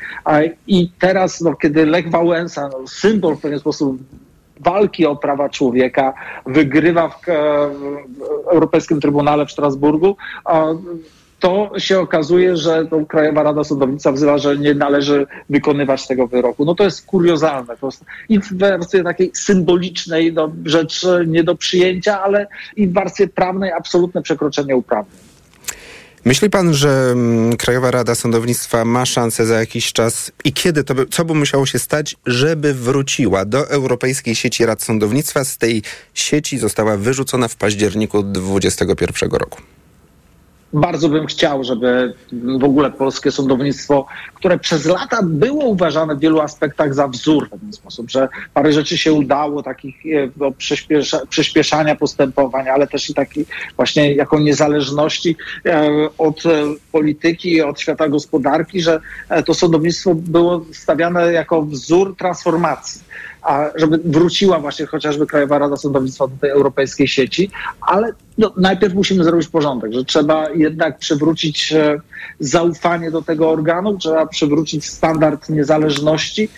I 0.67 0.89
teraz, 1.00 1.41
no, 1.41 1.55
kiedy 1.55 1.86
Lech 1.86 2.10
Wałęsa, 2.10 2.69
no, 2.74 2.88
symbol 2.88 3.30
w 3.35 3.41
pewien 3.41 3.59
sposób 3.59 3.97
walki 4.59 5.05
o 5.05 5.15
prawa 5.15 5.50
człowieka, 5.50 6.13
wygrywa 6.45 7.09
w, 7.09 7.29
e, 7.29 7.69
Europejskim 8.51 9.01
Trybunale 9.01 9.45
w 9.45 9.51
Strasburgu, 9.51 10.17
to 11.41 11.71
się 11.77 12.00
okazuje, 12.00 12.57
że 12.57 12.88
Krajowa 13.07 13.43
Rada 13.43 13.63
Sądownictwa 13.63 14.11
wzywa, 14.11 14.38
że 14.38 14.57
nie 14.57 14.73
należy 14.73 15.27
wykonywać 15.50 16.07
tego 16.07 16.27
wyroku. 16.27 16.65
No 16.65 16.75
to 16.75 16.83
jest 16.83 17.05
kuriozalne. 17.05 17.77
To 17.77 17.88
jest 17.88 18.05
I 18.29 18.39
w 18.39 18.53
wersji 18.53 19.03
takiej 19.03 19.31
symbolicznej 19.33 20.33
no, 20.33 20.51
rzecz 20.65 21.05
nie 21.27 21.43
do 21.43 21.55
przyjęcia, 21.55 22.21
ale 22.21 22.47
i 22.75 22.88
w 22.88 22.93
wersji 22.93 23.27
prawnej 23.27 23.71
absolutne 23.71 24.21
przekroczenie 24.21 24.75
uprawnień. 24.75 25.30
Myśli 26.25 26.50
pan, 26.50 26.74
że 26.74 27.10
mm, 27.12 27.58
Krajowa 27.58 27.92
Rada 27.92 28.16
Sądownictwa 28.16 28.86
ma 28.86 29.06
szansę 29.06 29.46
za 29.46 29.60
jakiś 29.60 29.94
czas 29.94 30.32
i 30.44 30.54
kiedy 30.54 30.84
to 30.84 30.96
by, 30.96 31.06
co 31.06 31.25
by 31.25 31.34
musiało 31.34 31.66
się 31.66 31.80
stać, 31.80 32.16
żeby 32.25 32.74
wróciła 32.74 33.46
do 33.46 33.70
Europejskiej 33.70 34.36
Sieci 34.36 34.66
Rad 34.66 34.84
Sądownictwa? 34.84 35.44
Z 35.44 35.58
tej 35.58 35.84
sieci 36.13 36.58
została 36.58 36.98
wyrzucona 36.98 37.48
w 37.48 37.56
październiku 37.56 38.24
2021 38.24 39.32
roku 39.32 39.62
bardzo 40.74 41.10
bym 41.10 41.25
chciał, 41.25 41.63
żeby 41.63 42.13
w 42.60 42.63
ogóle 42.63 42.92
polskie 42.92 43.32
sądownictwo, 43.32 44.06
które 44.34 44.60
przez 44.60 44.86
lata 44.86 45.20
było 45.24 45.66
uważane 45.66 46.16
w 46.16 46.20
wielu 46.20 46.42
aspektach 46.42 46.94
za 46.94 47.08
wzór 47.08 47.48
w 47.48 47.50
pewien 47.50 47.74
sposób, 47.74 48.12
że 48.12 48.30
parę 48.54 48.74
rzeczy 48.74 48.98
się 48.98 49.13
udało, 49.13 49.63
takich 49.63 49.96
no, 50.38 50.51
przyspiesza, 50.51 51.25
przyspieszania 51.30 51.96
postępowań, 51.96 52.70
ale 52.70 52.88
też 52.88 53.10
i 53.10 53.13
taki 53.13 53.46
właśnie 53.75 54.13
jako 54.13 54.40
niezależności 54.40 55.36
e, 55.66 55.90
od 56.18 56.44
polityki, 56.92 57.62
od 57.62 57.80
świata 57.80 58.10
gospodarki, 58.10 58.82
że 58.82 59.00
to 59.46 59.54
sądownictwo 59.54 60.16
było 60.16 60.66
stawiane 60.74 61.34
jako 61.34 61.62
wzór 61.62 62.16
transformacji 62.18 63.01
a 63.42 63.70
żeby 63.75 63.98
wróciła 64.06 64.60
właśnie 64.60 64.86
chociażby 64.86 65.28
Krajowa 65.28 65.60
Rada 65.60 65.78
Sądownictwa 65.78 66.28
do 66.28 66.38
tej 66.42 66.50
europejskiej 66.50 67.08
sieci, 67.08 67.51
ale 67.82 68.13
no, 68.41 68.53
najpierw 68.57 68.93
musimy 68.93 69.24
zrobić 69.24 69.48
porządek, 69.48 69.93
że 69.93 70.05
trzeba 70.05 70.50
jednak 70.50 70.98
przywrócić 70.98 71.74
e, 71.74 72.00
zaufanie 72.39 73.12
do 73.12 73.21
tego 73.21 73.50
organu, 73.50 73.98
trzeba 73.98 74.25
przywrócić 74.25 74.86
standard 74.86 75.50
niezależności 75.50 76.50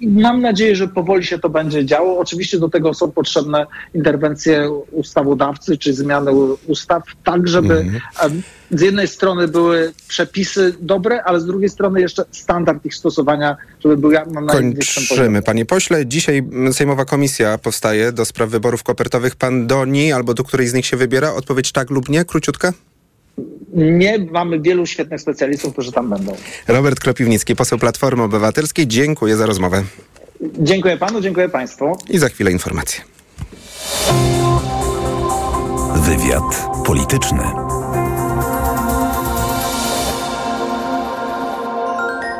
i 0.00 0.08
mam 0.08 0.40
nadzieję, 0.40 0.76
że 0.76 0.88
powoli 0.88 1.24
się 1.24 1.38
to 1.38 1.48
będzie 1.48 1.84
działo. 1.84 2.18
Oczywiście 2.18 2.58
do 2.58 2.68
tego 2.68 2.94
są 2.94 3.10
potrzebne 3.10 3.66
interwencje 3.94 4.70
ustawodawcy 4.90 5.78
czy 5.78 5.94
zmiany 5.94 6.30
ustaw, 6.66 7.02
tak 7.24 7.48
żeby 7.48 7.74
mm. 7.74 8.42
z 8.70 8.80
jednej 8.80 9.08
strony 9.08 9.48
były 9.48 9.92
przepisy 10.08 10.74
dobre, 10.80 11.24
ale 11.24 11.40
z 11.40 11.46
drugiej 11.46 11.68
strony 11.68 12.00
jeszcze 12.00 12.24
standard 12.30 12.84
ich 12.84 12.94
stosowania, 12.94 13.56
żeby 13.80 13.96
był 13.96 14.10
na 14.10 14.40
najwyższym 14.40 15.02
Kończymy, 15.08 15.42
panie 15.42 15.66
pośle. 15.66 16.06
Dzisiaj 16.06 16.42
Sejmowa 16.72 17.04
Komisja 17.04 17.58
powstaje 17.58 18.12
do 18.12 18.24
spraw 18.24 18.50
wyborów 18.50 18.82
kopertowych. 18.82 19.36
Pan 19.36 19.66
do 19.66 19.84
niej 19.84 20.12
albo 20.12 20.34
do 20.34 20.44
której 20.44 20.68
z 20.68 20.74
nich 20.74 20.86
się 20.86 20.96
wybiera? 20.96 21.23
Odpowiedź 21.32 21.72
tak 21.72 21.90
lub 21.90 22.08
nie? 22.08 22.24
Króciutka? 22.24 22.72
Nie, 23.74 24.18
mamy 24.18 24.60
wielu 24.60 24.86
świetnych 24.86 25.20
specjalistów, 25.20 25.72
którzy 25.72 25.92
tam 25.92 26.10
będą. 26.10 26.36
Robert 26.68 27.00
Kropiwnicki, 27.00 27.56
poseł 27.56 27.78
Platformy 27.78 28.22
Obywatelskiej. 28.22 28.86
Dziękuję 28.86 29.36
za 29.36 29.46
rozmowę. 29.46 29.82
Dziękuję 30.58 30.96
panu, 30.96 31.20
dziękuję 31.20 31.48
państwu. 31.48 31.96
I 32.10 32.18
za 32.18 32.28
chwilę 32.28 32.52
informacje. 32.52 33.00
Wywiad 35.96 36.68
polityczny. 36.86 37.63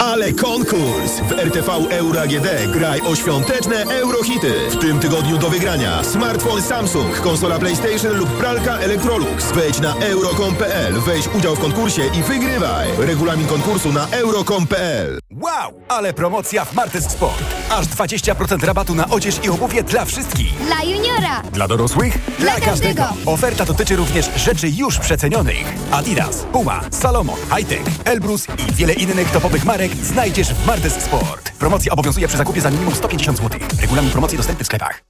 Ale 0.00 0.32
konkurs! 0.32 1.20
W 1.28 1.32
RTV 1.32 1.72
Euro 1.90 2.20
AGD 2.20 2.72
graj 2.72 3.00
o 3.00 3.16
świąteczne 3.16 3.82
eurohity. 3.82 4.52
W 4.70 4.76
tym 4.76 5.00
tygodniu 5.00 5.38
do 5.38 5.50
wygrania 5.50 6.04
smartfon 6.04 6.62
Samsung, 6.62 7.20
konsola 7.20 7.58
PlayStation 7.58 8.16
lub 8.16 8.28
pralka 8.28 8.78
Electrolux. 8.78 9.52
Wejdź 9.52 9.80
na 9.80 9.94
euro.com.pl, 9.94 11.00
weź 11.00 11.28
udział 11.28 11.56
w 11.56 11.60
konkursie 11.60 12.02
i 12.18 12.22
wygrywaj. 12.22 12.88
Regulamin 12.98 13.46
konkursu 13.46 13.92
na 13.92 14.08
euro.com.pl 14.10 15.18
Wow, 15.30 15.72
ale 15.88 16.12
promocja 16.12 16.64
w 16.64 16.74
Martes 16.74 17.04
Sport. 17.10 17.44
Aż 17.70 17.86
20% 17.86 18.64
rabatu 18.64 18.94
na 18.94 19.08
odzież 19.08 19.44
i 19.44 19.48
obuwie 19.48 19.82
dla 19.82 20.04
wszystkich. 20.04 20.54
Dla 20.66 20.82
juniora! 20.82 21.42
Dla 21.52 21.68
dorosłych? 21.68 22.18
Dla 22.38 22.60
każdego. 22.60 23.04
Oferta 23.26 23.64
dotyczy 23.64 23.96
również 23.96 24.30
rzeczy 24.36 24.68
już 24.68 24.98
przecenionych. 24.98 25.64
Adidas, 25.90 26.36
Puma, 26.52 26.80
Salomon, 26.90 27.36
Hightech, 27.56 27.82
Elbrus 28.04 28.46
i 28.68 28.72
wiele 28.72 28.92
innych 28.92 29.30
topowych 29.30 29.64
marek 29.64 29.89
znajdziesz 30.02 30.54
w 30.54 30.66
Martes 30.66 30.92
Sport. 30.92 31.52
Promocja 31.58 31.92
obowiązuje 31.92 32.28
przy 32.28 32.36
zakupie 32.36 32.60
za 32.60 32.70
minimum 32.70 32.94
150 32.94 33.38
zł. 33.38 33.60
Regulamin 33.80 34.10
promocji 34.10 34.38
dostępny 34.38 34.64
w 34.64 34.66
sklepach. 34.66 35.09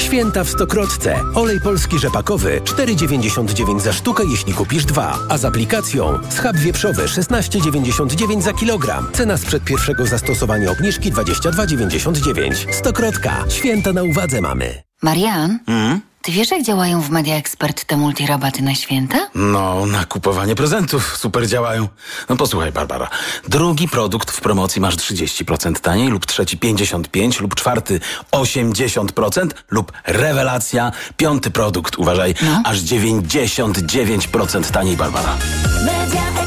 Święta 0.01 0.43
w 0.43 0.49
Stokrotce. 0.49 1.15
Olej 1.35 1.61
polski 1.61 1.99
rzepakowy 1.99 2.61
4,99 2.63 3.79
za 3.79 3.93
sztukę, 3.93 4.23
jeśli 4.31 4.53
kupisz 4.53 4.85
dwa. 4.85 5.19
A 5.29 5.37
z 5.37 5.45
aplikacją 5.45 6.19
schab 6.29 6.55
wieprzowy 6.57 7.03
16,99 7.05 8.41
za 8.41 8.53
kilogram. 8.53 9.07
Cena 9.13 9.37
sprzed 9.37 9.63
pierwszego 9.63 10.05
zastosowania 10.05 10.71
obniżki 10.71 11.11
22,99. 11.11 12.73
Stokrotka. 12.73 13.45
Święta 13.49 13.93
na 13.93 14.03
uwadze 14.03 14.41
mamy. 14.41 14.83
Marian, 15.01 15.59
Mm? 15.67 16.01
Ty 16.21 16.31
wiesz 16.31 16.51
jak 16.51 16.63
działają 16.63 17.01
w 17.01 17.09
Media 17.09 17.35
Expert 17.35 17.85
te 17.85 17.97
multirabaty 17.97 18.61
na 18.61 18.75
święta? 18.75 19.29
No, 19.35 19.85
na 19.85 20.05
kupowanie 20.05 20.55
prezentów 20.55 21.17
super 21.17 21.47
działają. 21.47 21.87
No 22.29 22.35
posłuchaj, 22.35 22.71
Barbara. 22.71 23.09
Drugi 23.47 23.87
produkt 23.87 24.31
w 24.31 24.41
promocji 24.41 24.81
masz 24.81 24.97
30% 24.97 25.79
taniej, 25.79 26.07
lub 26.07 26.25
trzeci 26.25 26.57
55%, 26.57 27.41
lub 27.41 27.55
czwarty 27.55 27.99
80%, 28.31 29.49
lub 29.71 29.91
rewelacja, 30.05 30.91
piąty 31.17 31.51
produkt, 31.51 31.97
uważaj, 31.97 32.35
aż 32.63 32.79
99% 32.81 34.71
taniej, 34.71 34.97
Barbara. 34.97 35.37
Media 35.85 36.40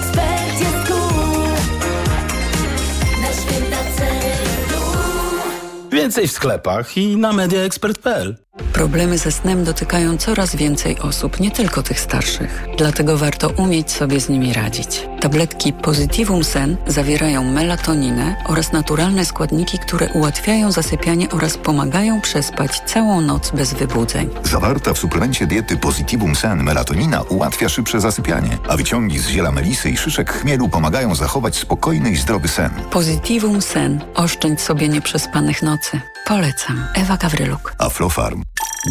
Więcej 5.94 6.28
w 6.28 6.32
sklepach 6.32 6.96
i 6.96 7.16
na 7.16 7.32
mediaexpert.pl. 7.32 8.36
Problemy 8.72 9.18
ze 9.18 9.32
snem 9.32 9.64
dotykają 9.64 10.16
coraz 10.16 10.56
więcej 10.56 10.98
osób, 10.98 11.40
nie 11.40 11.50
tylko 11.50 11.82
tych 11.82 12.00
starszych. 12.00 12.64
Dlatego 12.78 13.18
warto 13.18 13.48
umieć 13.48 13.90
sobie 13.92 14.20
z 14.20 14.28
nimi 14.28 14.52
radzić. 14.52 15.08
Tabletki 15.20 15.72
Positivum 15.72 16.44
Sen 16.44 16.76
zawierają 16.86 17.44
melatoninę 17.44 18.36
oraz 18.46 18.72
naturalne 18.72 19.24
składniki, 19.24 19.78
które 19.78 20.08
ułatwiają 20.08 20.72
zasypianie 20.72 21.30
oraz 21.30 21.56
pomagają 21.56 22.20
przespać 22.20 22.82
całą 22.86 23.20
noc 23.20 23.50
bez 23.50 23.74
wybudzeń. 23.74 24.30
Zawarta 24.42 24.94
w 24.94 24.98
suplemencie 24.98 25.46
diety 25.46 25.76
Positivum 25.76 26.36
Sen 26.36 26.62
melatonina 26.62 27.22
ułatwia 27.22 27.68
szybsze 27.68 28.00
zasypianie, 28.00 28.58
a 28.68 28.76
wyciągi 28.76 29.18
z 29.18 29.28
ziela 29.28 29.52
melisy 29.52 29.90
i 29.90 29.96
szyszek 29.96 30.32
chmielu 30.32 30.68
pomagają 30.68 31.14
zachować 31.14 31.56
spokojny 31.56 32.10
i 32.10 32.16
zdrowy 32.16 32.48
sen. 32.48 32.70
Positivum 32.90 33.62
Sen. 33.62 34.04
Oszczędź 34.14 34.60
sobie 34.60 34.88
nieprzespanych 34.88 35.62
nocy. 35.62 35.83
pracy. 35.84 36.13
Polecam. 36.26 36.86
Ewa 36.94 37.16
Gawryluk. 37.16 37.74
Aflofarm. 37.78 38.42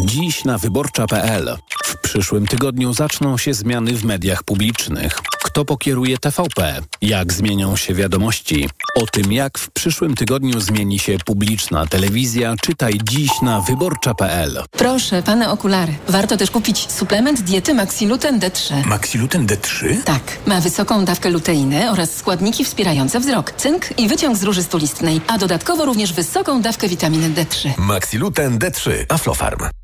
Dziś 0.04 0.44
na 0.44 0.58
wyborcza.pl. 0.58 1.56
W 1.84 1.96
przyszłym 1.96 2.46
tygodniu 2.46 2.92
zaczną 2.94 3.38
się 3.38 3.54
zmiany 3.54 3.92
w 3.92 4.04
mediach 4.04 4.42
publicznych. 4.42 5.18
Kto 5.44 5.64
pokieruje 5.64 6.18
TVP? 6.18 6.80
Jak 7.02 7.32
zmienią 7.32 7.76
się 7.76 7.94
wiadomości? 7.94 8.68
O 9.02 9.06
tym, 9.06 9.32
jak 9.32 9.58
w 9.58 9.70
przyszłym 9.70 10.14
tygodniu 10.14 10.60
zmieni 10.60 10.98
się 10.98 11.16
publiczna 11.24 11.86
telewizja, 11.86 12.54
czytaj 12.62 12.92
dziś 13.10 13.30
na 13.42 13.60
wyborcza.pl. 13.60 14.62
Proszę, 14.70 15.22
pane 15.22 15.50
okulary. 15.50 15.94
Warto 16.08 16.36
też 16.36 16.50
kupić 16.50 16.92
suplement 16.92 17.40
diety 17.40 17.74
Maxiluten 17.74 18.40
D3. 18.40 18.86
Maxiluten 18.86 19.46
D3? 19.46 20.02
Tak, 20.04 20.22
ma 20.46 20.60
wysoką 20.60 21.04
dawkę 21.04 21.30
luteiny 21.30 21.90
oraz 21.90 22.16
składniki 22.16 22.64
wspierające 22.64 23.20
wzrok, 23.20 23.52
cynk 23.52 23.98
i 23.98 24.08
wyciąg 24.08 24.36
z 24.36 24.42
róży 24.42 24.62
stulistnej, 24.62 25.20
a 25.26 25.38
dodatkowo 25.38 25.84
również 25.84 26.12
wysoką 26.12 26.62
dawkę 26.62 26.88
witaminy 26.88 27.23
D3. 27.32 27.78
Maxiluten 27.78 28.58
D3. 28.58 29.06
Aflofarm. 29.08 29.83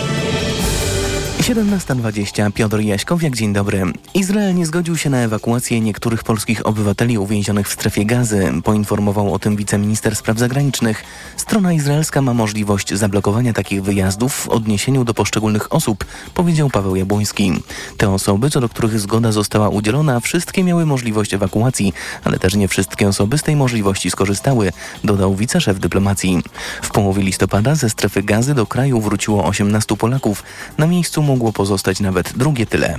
17.20 1.41 2.51
Piotr 2.51 2.79
Jaśkowiak, 2.79 3.35
dzień 3.35 3.53
dobry. 3.53 3.83
Izrael 4.13 4.55
nie 4.55 4.65
zgodził 4.65 4.97
się 4.97 5.09
na 5.09 5.17
ewakuację 5.17 5.81
niektórych 5.81 6.23
polskich 6.23 6.67
obywateli 6.67 7.17
uwięzionych 7.17 7.69
w 7.69 7.73
strefie 7.73 8.05
gazy. 8.05 8.51
Poinformował 8.63 9.33
o 9.33 9.39
tym 9.39 9.55
wiceminister 9.55 10.15
spraw 10.15 10.37
zagranicznych. 10.37 11.03
Strona 11.37 11.73
izraelska 11.73 12.21
ma 12.21 12.33
możliwość 12.33 12.93
zablokowania 12.93 13.53
takich 13.53 13.83
wyjazdów 13.83 14.33
w 14.33 14.49
odniesieniu 14.49 15.03
do 15.03 15.13
poszczególnych 15.13 15.73
osób, 15.73 16.05
powiedział 16.33 16.69
Paweł 16.69 16.95
Jabłoński. 16.95 17.53
Te 17.97 18.09
osoby, 18.09 18.49
co 18.49 18.61
do 18.61 18.69
których 18.69 18.99
zgoda 18.99 19.31
została 19.31 19.69
udzielona, 19.69 20.19
wszystkie 20.19 20.63
miały 20.63 20.85
możliwość 20.85 21.33
ewakuacji, 21.33 21.93
ale 22.23 22.39
też 22.39 22.55
nie 22.55 22.67
wszystkie 22.67 23.07
osoby 23.07 23.37
z 23.37 23.43
tej 23.43 23.55
możliwości 23.55 24.11
skorzystały, 24.11 24.71
dodał 25.03 25.35
wiceszef 25.35 25.79
dyplomacji. 25.79 26.43
W 26.81 26.89
połowie 26.91 27.23
listopada 27.23 27.75
ze 27.75 27.89
strefy 27.89 28.23
gazy 28.23 28.55
do 28.55 28.65
kraju 28.65 29.01
wróciło 29.01 29.45
18 29.45 29.97
Polaków. 29.97 30.43
Na 30.77 30.87
miejscu 30.87 31.30
mogło 31.31 31.53
pozostać 31.53 31.99
nawet 31.99 32.33
drugie 32.37 32.65
tyle. 32.65 32.97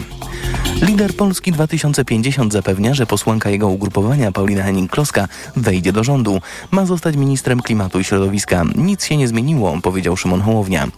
Lider 0.82 1.16
Polski 1.16 1.52
2050 1.52 2.52
zapewnia, 2.52 2.94
że 2.94 3.06
posłanka 3.06 3.50
jego 3.50 3.68
ugrupowania 3.68 4.32
Paulina 4.32 4.62
Henning-Kloska 4.64 5.28
wejdzie 5.56 5.92
do 5.92 6.04
rządu. 6.04 6.40
Ma 6.70 6.86
zostać 6.86 7.16
ministrem 7.16 7.60
klimatu 7.60 8.00
i 8.00 8.04
środowiska. 8.04 8.64
Nic 8.74 9.04
się 9.04 9.16
nie 9.16 9.28
zmieniło, 9.28 9.80
powiedział 9.82 10.16
Szymon 10.16 10.40
Hołownia. 10.40 10.88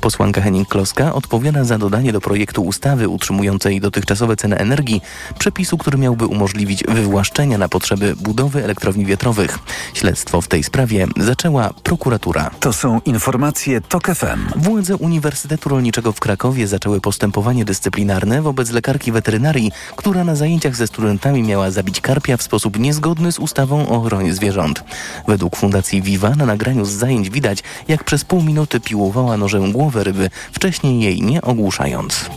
Posłanka 0.00 0.40
Henning-Kloska 0.40 1.12
odpowiada 1.12 1.64
za 1.64 1.78
dodanie 1.78 2.12
do 2.12 2.20
projektu 2.20 2.62
ustawy 2.62 3.08
utrzymującej 3.08 3.80
dotychczasowe 3.80 4.36
ceny 4.36 4.56
energii 4.58 5.02
przepisu, 5.38 5.78
który 5.78 5.98
miałby 5.98 6.26
umożliwić 6.26 6.84
wywłaszczenia 6.88 7.58
na 7.58 7.68
potrzeby 7.68 8.16
budowy 8.16 8.64
elektrowni 8.64 9.06
wiatrowych. 9.06 9.58
Śledztwo 9.94 10.40
w 10.40 10.48
tej 10.48 10.62
sprawie 10.62 11.06
zaczęła 11.16 11.70
prokuratura. 11.82 12.50
To 12.60 12.72
są 12.72 13.00
informacje 13.04 13.80
TOK 13.80 14.06
FM. 14.06 14.40
Władze 14.56 14.96
Uniwersytetu 14.96 15.68
Rolniczego 15.68 16.12
w 16.12 16.20
Krakowie 16.20 16.66
zaczęły 16.66 16.83
postępowanie 17.02 17.64
dyscyplinarne 17.64 18.42
wobec 18.42 18.70
lekarki 18.70 19.12
weterynarii, 19.12 19.72
która 19.96 20.24
na 20.24 20.36
zajęciach 20.36 20.76
ze 20.76 20.86
studentami 20.86 21.42
miała 21.42 21.70
zabić 21.70 22.00
karpia 22.00 22.36
w 22.36 22.42
sposób 22.42 22.78
niezgodny 22.78 23.32
z 23.32 23.38
ustawą 23.38 23.88
o 23.88 23.96
ochronie 23.96 24.34
zwierząt. 24.34 24.84
Według 25.28 25.56
Fundacji 25.56 26.02
Viva 26.02 26.30
na 26.30 26.46
nagraniu 26.46 26.84
z 26.84 26.90
zajęć 26.90 27.30
widać, 27.30 27.62
jak 27.88 28.04
przez 28.04 28.24
pół 28.24 28.42
minuty 28.42 28.80
piłowała 28.80 29.36
nożem 29.36 29.72
głowę 29.72 30.04
ryby, 30.04 30.30
wcześniej 30.52 31.00
jej 31.00 31.22
nie 31.22 31.42
ogłuszając. 31.42 32.30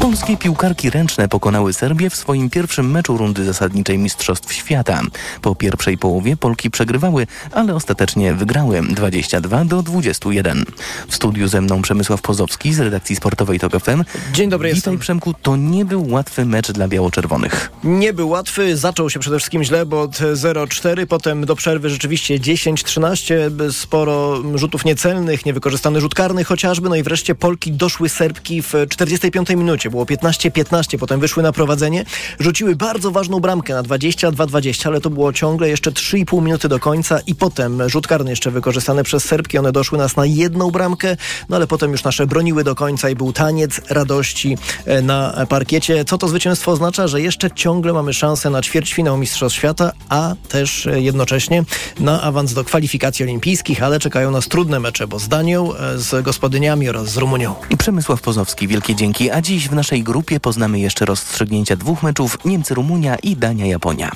Polskie 0.00 0.36
piłkarki 0.36 0.90
ręczne 0.90 1.28
pokonały 1.28 1.72
Serbię 1.72 2.10
w 2.10 2.16
swoim 2.16 2.50
pierwszym 2.50 2.90
meczu 2.90 3.16
rundy 3.16 3.44
zasadniczej 3.44 3.98
Mistrzostw 3.98 4.52
Świata. 4.52 5.00
Po 5.42 5.54
pierwszej 5.54 5.98
połowie 5.98 6.36
Polki 6.36 6.70
przegrywały, 6.70 7.26
ale 7.52 7.74
ostatecznie 7.74 8.34
wygrały 8.34 8.82
22 8.82 9.64
do 9.64 9.82
21. 9.82 10.64
W 11.08 11.14
studiu 11.14 11.48
ze 11.48 11.60
mną 11.60 11.82
Przemysław 11.82 12.22
Pozowski 12.22 12.74
z 12.74 12.80
redakcji 12.80 13.16
sportowej 13.16 13.58
TOK 13.58 13.77
FM. 13.78 14.04
Dzień 14.32 14.50
dobry, 14.50 14.68
Witaj 14.68 14.76
jestem. 14.76 14.98
Przemku, 14.98 15.34
to 15.42 15.56
nie 15.56 15.84
był 15.84 16.10
łatwy 16.10 16.44
mecz 16.44 16.72
dla 16.72 16.88
biało-czerwonych. 16.88 17.70
Nie 17.84 18.12
był 18.12 18.28
łatwy, 18.28 18.76
zaczął 18.76 19.10
się 19.10 19.20
przede 19.20 19.38
wszystkim 19.38 19.64
źle, 19.64 19.86
bo 19.86 20.02
od 20.02 20.16
0-4, 20.16 21.06
potem 21.06 21.46
do 21.46 21.56
przerwy 21.56 21.90
rzeczywiście 21.90 22.38
10-13, 22.38 23.34
sporo 23.72 24.42
rzutów 24.54 24.84
niecelnych, 24.84 25.46
niewykorzystany 25.46 26.00
rzut 26.00 26.14
karny 26.14 26.44
chociażby, 26.44 26.88
no 26.88 26.96
i 26.96 27.02
wreszcie 27.02 27.34
Polki 27.34 27.72
doszły 27.72 28.08
Serbki 28.08 28.62
w 28.62 28.72
45 28.88 29.48
minucie, 29.48 29.90
było 29.90 30.04
15-15, 30.04 30.98
potem 30.98 31.20
wyszły 31.20 31.42
na 31.42 31.52
prowadzenie, 31.52 32.04
rzuciły 32.40 32.76
bardzo 32.76 33.10
ważną 33.10 33.40
bramkę 33.40 33.74
na 33.74 33.82
22-20, 33.82 34.88
ale 34.88 35.00
to 35.00 35.10
było 35.10 35.32
ciągle 35.32 35.68
jeszcze 35.68 35.90
3,5 35.90 36.42
minuty 36.42 36.68
do 36.68 36.78
końca 36.78 37.20
i 37.26 37.34
potem 37.34 37.88
rzut 37.88 38.06
karny 38.06 38.30
jeszcze 38.30 38.50
wykorzystany 38.50 39.02
przez 39.02 39.24
Serbki, 39.24 39.58
one 39.58 39.72
doszły 39.72 39.98
nas 39.98 40.16
na 40.16 40.26
jedną 40.26 40.70
bramkę, 40.70 41.16
no 41.48 41.56
ale 41.56 41.66
potem 41.66 41.92
już 41.92 42.04
nasze 42.04 42.26
broniły 42.26 42.64
do 42.64 42.74
końca 42.74 43.10
i 43.10 43.14
był 43.14 43.32
taniec 43.32 43.67
radości 43.90 44.58
e, 44.84 45.02
na 45.02 45.46
parkiecie. 45.48 46.04
Co 46.04 46.18
to 46.18 46.28
zwycięstwo 46.28 46.72
oznacza? 46.72 47.08
Że 47.08 47.20
jeszcze 47.20 47.50
ciągle 47.50 47.92
mamy 47.92 48.14
szansę 48.14 48.50
na 48.50 48.62
ćwierćfinał 48.62 49.18
Mistrzostw 49.18 49.58
Świata, 49.58 49.92
a 50.08 50.34
też 50.48 50.86
e, 50.86 51.00
jednocześnie 51.00 51.64
na 52.00 52.22
awans 52.22 52.52
do 52.52 52.64
kwalifikacji 52.64 53.24
olimpijskich, 53.24 53.82
ale 53.82 54.00
czekają 54.00 54.30
nas 54.30 54.48
trudne 54.48 54.80
mecze, 54.80 55.06
bo 55.06 55.18
z 55.18 55.28
Danią, 55.28 55.74
e, 55.74 55.98
z 55.98 56.24
gospodyniami 56.24 56.88
oraz 56.88 57.08
z 57.08 57.16
Rumunią. 57.16 57.54
I 57.70 57.76
Przemysław 57.76 58.20
Pozowski, 58.20 58.68
wielkie 58.68 58.94
dzięki. 58.94 59.30
A 59.30 59.42
dziś 59.42 59.68
w 59.68 59.72
naszej 59.72 60.02
grupie 60.02 60.40
poznamy 60.40 60.80
jeszcze 60.80 61.04
rozstrzygnięcia 61.04 61.76
dwóch 61.76 62.02
meczów 62.02 62.38
Niemcy-Rumunia 62.44 63.16
i 63.22 63.36
Dania-Japonia. 63.36 64.12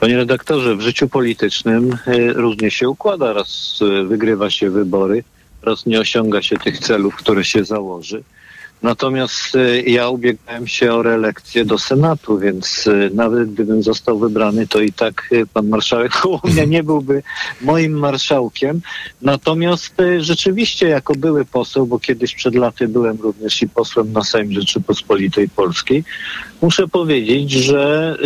Panie 0.00 0.16
redaktorze, 0.16 0.76
w 0.76 0.80
życiu 0.80 1.08
politycznym 1.08 1.98
y, 2.08 2.32
różnie 2.32 2.70
się 2.70 2.88
układa. 2.88 3.32
Raz 3.32 3.78
y, 3.82 4.04
wygrywa 4.04 4.50
się 4.50 4.70
wybory, 4.70 5.24
raz 5.62 5.86
nie 5.86 6.00
osiąga 6.00 6.42
się 6.42 6.56
tych 6.56 6.78
celów, 6.78 7.16
które 7.16 7.44
się 7.44 7.64
założy. 7.64 8.22
Natomiast 8.86 9.54
y, 9.54 9.82
ja 9.86 10.08
ubiegałem 10.08 10.66
się 10.66 10.92
o 10.92 11.02
reelekcję 11.02 11.64
do 11.64 11.78
Senatu, 11.78 12.38
więc 12.38 12.86
y, 12.86 13.10
nawet 13.14 13.52
gdybym 13.52 13.82
został 13.82 14.18
wybrany, 14.18 14.66
to 14.66 14.80
i 14.80 14.92
tak 14.92 15.28
y, 15.32 15.46
pan 15.46 15.68
marszałek 15.68 16.12
Hołownia 16.22 16.64
nie 16.64 16.82
byłby 16.82 17.22
moim 17.60 17.92
marszałkiem. 17.92 18.80
Natomiast 19.22 19.94
rzeczywiście 20.18 20.88
jako 20.88 21.14
były 21.14 21.44
poseł, 21.44 21.86
bo 21.86 21.98
kiedyś 21.98 22.34
przed 22.34 22.54
laty 22.54 22.88
byłem 22.88 23.16
również 23.20 23.62
i 23.62 23.68
posłem 23.68 24.12
na 24.12 24.24
Sejm 24.24 24.52
Rzeczypospolitej 24.52 25.48
Polskiej, 25.48 26.04
muszę 26.62 26.88
powiedzieć, 26.88 27.50
że 27.50 28.16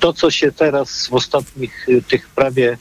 to, 0.00 0.12
co 0.12 0.30
się 0.30 0.52
teraz 0.52 1.06
w 1.06 1.14
ostatnich 1.14 1.86
tych 2.08 2.28
prawie 2.28 2.78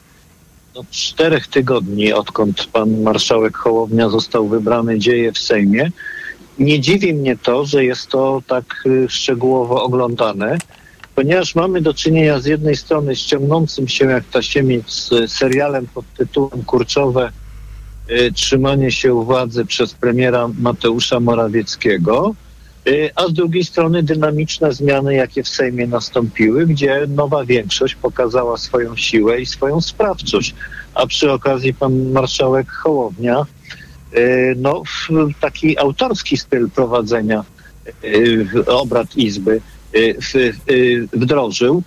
no, 0.75 0.83
czterech 0.91 1.47
tygodni, 1.47 2.13
odkąd 2.13 2.65
pan 2.65 3.01
marszałek 3.01 3.57
Hołownia 3.57 4.09
został 4.09 4.47
wybrany, 4.47 4.99
dzieje 4.99 5.31
w 5.31 5.39
Sejmie, 5.39 5.91
nie 6.59 6.79
dziwi 6.79 7.13
mnie 7.13 7.37
to, 7.37 7.65
że 7.65 7.85
jest 7.85 8.07
to 8.07 8.41
tak 8.47 8.83
y, 8.85 9.09
szczegółowo 9.09 9.83
oglądane, 9.83 10.57
ponieważ 11.15 11.55
mamy 11.55 11.81
do 11.81 11.93
czynienia 11.93 12.39
z 12.39 12.45
jednej 12.45 12.75
strony 12.75 13.15
z 13.15 13.19
ciągnącym 13.19 13.87
się 13.87 14.05
jak 14.05 14.23
tasiemiec 14.23 15.09
y, 15.11 15.27
serialem 15.27 15.87
pod 15.87 16.05
tytułem 16.17 16.63
Kurczowe 16.63 17.31
y, 18.09 18.31
trzymanie 18.31 18.91
się 18.91 19.23
władzy 19.25 19.65
przez 19.65 19.93
premiera 19.93 20.49
Mateusza 20.59 21.19
Morawieckiego, 21.19 22.35
a 23.15 23.27
z 23.27 23.33
drugiej 23.33 23.63
strony 23.63 24.03
dynamiczne 24.03 24.73
zmiany, 24.73 25.15
jakie 25.15 25.43
w 25.43 25.47
Sejmie 25.47 25.87
nastąpiły, 25.87 26.65
gdzie 26.65 27.05
nowa 27.07 27.45
większość 27.45 27.95
pokazała 27.95 28.57
swoją 28.57 28.95
siłę 28.95 29.41
i 29.41 29.45
swoją 29.45 29.81
sprawczość. 29.81 30.55
A 30.93 31.07
przy 31.07 31.31
okazji 31.31 31.73
pan 31.73 32.11
marszałek 32.11 32.71
Hołownia 32.71 33.45
no, 34.55 34.83
w 35.09 35.39
taki 35.39 35.79
autorski 35.79 36.37
styl 36.37 36.69
prowadzenia 36.69 37.43
y, 38.03 38.47
obrad 38.65 39.17
Izby 39.17 39.61
y, 39.95 41.07
wdrożył. 41.13 41.83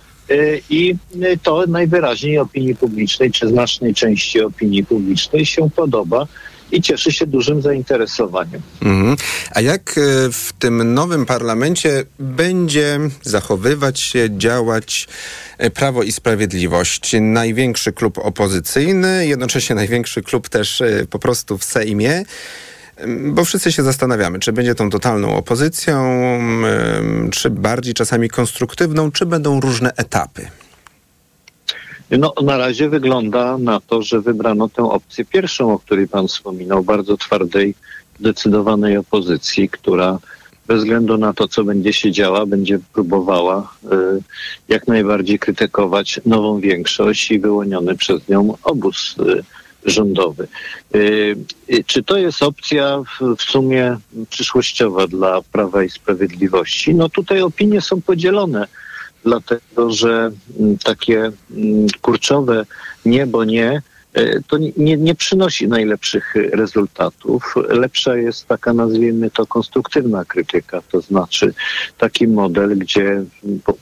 I 0.69 0.95
to 1.43 1.63
najwyraźniej 1.67 2.37
opinii 2.37 2.75
publicznej, 2.75 3.31
czy 3.31 3.47
znacznej 3.47 3.93
części 3.93 4.41
opinii 4.41 4.85
publicznej 4.85 5.45
się 5.45 5.69
podoba 5.69 6.27
i 6.71 6.81
cieszy 6.81 7.11
się 7.11 7.27
dużym 7.27 7.61
zainteresowaniem. 7.61 8.61
Mhm. 8.81 9.17
A 9.51 9.61
jak 9.61 9.89
e, 9.97 10.01
w 10.31 10.53
tym 10.59 10.93
nowym 10.93 11.25
parlamencie 11.25 12.03
będzie 12.19 12.99
zachowywać 13.21 13.99
się, 13.99 14.29
działać 14.37 15.07
e, 15.57 15.69
Prawo 15.69 16.03
i 16.03 16.11
Sprawiedliwość? 16.11 17.15
Największy 17.21 17.93
klub 17.93 18.17
opozycyjny, 18.17 19.27
jednocześnie 19.27 19.75
największy 19.75 20.21
klub 20.21 20.49
też 20.49 20.81
e, 20.81 21.05
po 21.09 21.19
prostu 21.19 21.57
w 21.57 21.63
Sejmie. 21.63 22.23
Bo 23.27 23.45
wszyscy 23.45 23.71
się 23.71 23.83
zastanawiamy, 23.83 24.39
czy 24.39 24.53
będzie 24.53 24.75
tą 24.75 24.89
totalną 24.89 25.35
opozycją, 25.35 26.19
czy 27.31 27.49
bardziej 27.49 27.93
czasami 27.93 28.29
konstruktywną, 28.29 29.11
czy 29.11 29.25
będą 29.25 29.59
różne 29.59 29.91
etapy. 29.95 30.47
No, 32.19 32.33
na 32.43 32.57
razie 32.57 32.89
wygląda 32.89 33.57
na 33.57 33.79
to, 33.79 34.01
że 34.01 34.21
wybrano 34.21 34.69
tę 34.69 34.83
opcję 34.83 35.25
pierwszą, 35.25 35.73
o 35.73 35.79
której 35.79 36.07
pan 36.07 36.27
wspominał, 36.27 36.83
bardzo 36.83 37.17
twardej, 37.17 37.75
zdecydowanej 38.19 38.97
opozycji, 38.97 39.69
która 39.69 40.19
bez 40.67 40.77
względu 40.77 41.17
na 41.17 41.33
to, 41.33 41.47
co 41.47 41.63
będzie 41.63 41.93
się 41.93 42.11
działa, 42.11 42.45
będzie 42.45 42.79
próbowała 42.93 43.73
y, 43.83 43.87
jak 44.67 44.87
najbardziej 44.87 45.39
krytykować 45.39 46.21
nową 46.25 46.59
większość 46.59 47.31
i 47.31 47.39
wyłoniony 47.39 47.95
przez 47.95 48.29
nią 48.29 48.57
obóz 48.63 49.15
y, 49.19 49.43
rządowy. 49.85 50.47
Y, 50.95 51.35
y, 51.69 51.83
Czy 51.83 52.03
to 52.03 52.17
jest 52.17 52.43
opcja 52.43 52.97
w, 52.97 53.35
w 53.35 53.41
sumie 53.41 53.97
przyszłościowa 54.29 55.07
dla 55.07 55.41
Prawa 55.41 55.83
i 55.83 55.89
Sprawiedliwości? 55.89 56.95
No 56.95 57.09
tutaj 57.09 57.41
opinie 57.41 57.81
są 57.81 58.01
podzielone, 58.01 58.67
dlatego 59.25 59.91
że 59.91 60.31
mm, 60.59 60.77
takie 60.77 61.31
mm, 61.51 61.87
kurczowe 62.01 62.65
nie, 63.05 63.27
bo 63.27 63.43
nie, 63.43 63.81
y, 64.17 64.43
to 64.47 64.57
nie, 64.77 64.97
nie 64.97 65.15
przynosi 65.15 65.67
najlepszych 65.67 66.35
rezultatów. 66.35 67.55
Lepsza 67.69 68.15
jest 68.15 68.47
taka, 68.47 68.73
nazwijmy 68.73 69.29
to, 69.29 69.45
konstruktywna 69.45 70.25
krytyka, 70.25 70.81
to 70.91 71.01
znaczy 71.01 71.53
taki 71.97 72.27
model, 72.27 72.77
gdzie 72.77 73.03
mm, 73.03 73.59
po- 73.65 73.77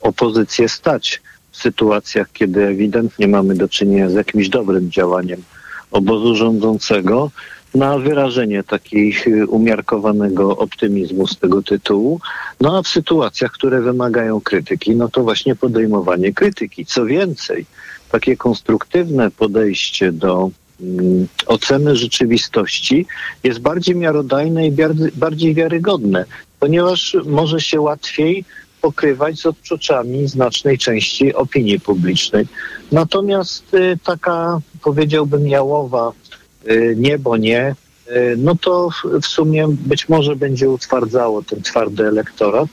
opozycję 0.00 0.68
stać 0.68 1.22
w 1.50 1.56
sytuacjach, 1.56 2.32
kiedy 2.32 2.66
ewidentnie 2.66 3.28
mamy 3.28 3.54
do 3.54 3.68
czynienia 3.68 4.10
z 4.10 4.14
jakimś 4.14 4.48
dobrym 4.48 4.90
działaniem 4.90 5.42
obozu 5.90 6.36
rządzącego, 6.36 7.30
na 7.74 7.98
wyrażenie 7.98 8.62
takich 8.62 9.26
y, 9.26 9.46
umiarkowanego 9.46 10.56
optymizmu 10.56 11.26
z 11.26 11.38
tego 11.38 11.62
tytułu. 11.62 12.20
No 12.60 12.78
a 12.78 12.82
w 12.82 12.88
sytuacjach, 12.88 13.52
które 13.52 13.80
wymagają 13.80 14.40
krytyki, 14.40 14.96
no 14.96 15.08
to 15.08 15.22
właśnie 15.22 15.56
podejmowanie 15.56 16.32
krytyki. 16.32 16.86
Co 16.86 17.06
więcej, 17.06 17.66
takie 18.10 18.36
konstruktywne 18.36 19.30
podejście 19.30 20.12
do 20.12 20.50
mm, 20.80 21.26
oceny 21.46 21.96
rzeczywistości 21.96 23.06
jest 23.44 23.58
bardziej 23.58 23.96
miarodajne 23.96 24.66
i 24.66 24.72
bardziej 25.14 25.54
wiarygodne, 25.54 26.24
ponieważ 26.60 27.16
może 27.24 27.60
się 27.60 27.80
łatwiej 27.80 28.44
pokrywać 28.80 29.40
z 29.40 29.46
odczuciami 29.46 30.28
znacznej 30.28 30.78
części 30.78 31.34
opinii 31.34 31.80
publicznej. 31.80 32.46
Natomiast 32.92 33.74
y, 33.74 33.98
taka, 34.04 34.60
powiedziałbym, 34.82 35.48
jałowa 35.48 36.12
nie, 36.96 37.18
bo 37.18 37.36
nie, 37.36 37.74
y, 38.10 38.34
no 38.38 38.54
to 38.54 38.88
w- 38.90 39.26
sumie 39.26 39.66
być 39.68 40.08
może 40.08 40.36
będzie 40.36 40.70
utwardzało 40.70 41.42
ten 41.42 41.62
twardy 41.62 42.06
elektorat, 42.06 42.68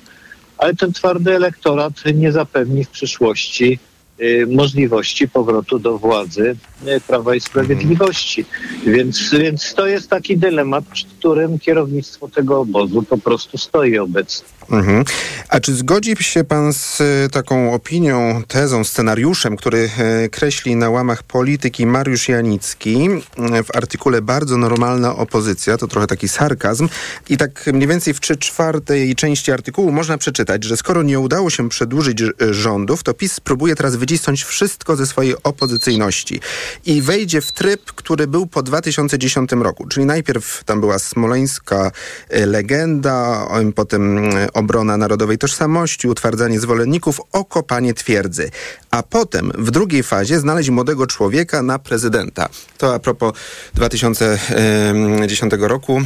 ale 0.58 0.76
ten 0.76 0.94
twardy 0.94 1.36
elektorat 1.36 1.94
nie 2.14 2.32
zapewni 2.32 2.84
w 2.84 2.90
przyszłości 2.90 3.80
y, 4.22 4.48
możliwości 4.50 5.28
powrotu 5.28 5.80
do 5.80 5.98
władzy 5.98 6.56
y, 6.88 7.02
Prawa 7.08 7.36
i 7.36 7.40
Sprawiedliwości. 7.42 8.46
Więc, 8.86 9.32
więc 9.34 9.74
to 9.74 9.88
jest 9.88 10.10
taki 10.10 10.38
dylemat, 10.38 10.86
przed 10.86 11.10
którym 11.10 11.60
kierownictwo 11.60 12.28
tego 12.28 12.60
obozu 12.60 13.04
po 13.04 13.18
prostu 13.18 13.58
stoi 13.58 13.98
obecnie. 13.98 14.48
Mhm. 14.72 15.04
A 15.50 15.60
czy 15.60 15.76
zgodzi 15.76 16.16
się 16.20 16.44
pan 16.44 16.74
z 16.74 17.02
e, 17.02 17.30
taką 17.30 17.74
opinią, 17.74 18.44
tezą, 18.48 18.84
scenariuszem, 18.84 19.58
który 19.58 19.90
e, 19.98 20.30
kreśli 20.30 20.76
na 20.76 20.90
łamach 20.90 21.24
polityki 21.24 21.86
Mariusz 21.86 22.30
Janicki? 22.30 23.10
E, 23.38 23.64
w 23.64 23.76
artykule 23.76 24.22
Bardzo 24.22 24.58
normalna 24.58 25.16
opozycja, 25.16 25.78
to 25.78 25.88
trochę 25.88 26.08
taki 26.08 26.28
sarkazm. 26.28 26.90
I 27.30 27.38
tak 27.38 27.66
mniej 27.74 27.88
więcej 27.88 28.14
w 28.14 28.20
trzy 28.20 28.38
czwartej 28.38 29.16
części 29.16 29.52
artykułu 29.52 29.92
można 29.92 30.18
przeczytać, 30.18 30.64
że 30.64 30.78
skoro 30.78 31.04
nie 31.04 31.20
udało 31.20 31.50
się 31.50 31.70
przedłużyć 31.70 32.24
rządów, 32.52 33.04
to 33.04 33.14
PiS 33.14 33.34
spróbuje 33.34 33.76
teraz 33.76 33.96
wycisnąć 33.96 34.44
wszystko 34.44 34.96
ze 34.96 35.06
swojej 35.06 35.36
opozycyjności. 35.44 36.40
I 36.86 37.02
wejdzie 37.02 37.42
w 37.42 37.52
tryb, 37.52 37.82
który 37.86 38.28
był 38.28 38.48
po 38.48 38.64
2010 38.64 39.52
roku, 39.52 39.88
czyli 39.88 40.06
najpierw 40.06 40.64
tam 40.64 40.80
była 40.80 41.00
smoleńska 41.00 41.92
legenda, 42.30 43.48
em, 43.52 43.74
potem 43.74 44.30
obrona 44.58 44.98
narodowej 44.98 45.38
tożsamości, 45.38 46.08
utwardzanie 46.08 46.60
zwolenników, 46.60 47.22
okopanie 47.32 47.94
twierdzy. 47.94 48.52
A 48.92 49.04
potem 49.04 49.52
w 49.58 49.72
drugiej 49.72 50.04
fazie 50.04 50.40
znaleźć 50.40 50.70
młodego 50.70 51.08
człowieka 51.08 51.62
na 51.62 51.80
prezydenta. 51.80 52.50
To 52.78 52.94
a 52.94 53.00
propos 53.00 53.34
2010 53.74 55.54
roku. 55.60 56.02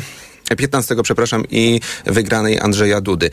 15, 0.57 0.95
przepraszam, 1.03 1.43
i 1.49 1.81
wygranej 2.05 2.59
Andrzeja 2.59 3.01
Dudy. 3.01 3.29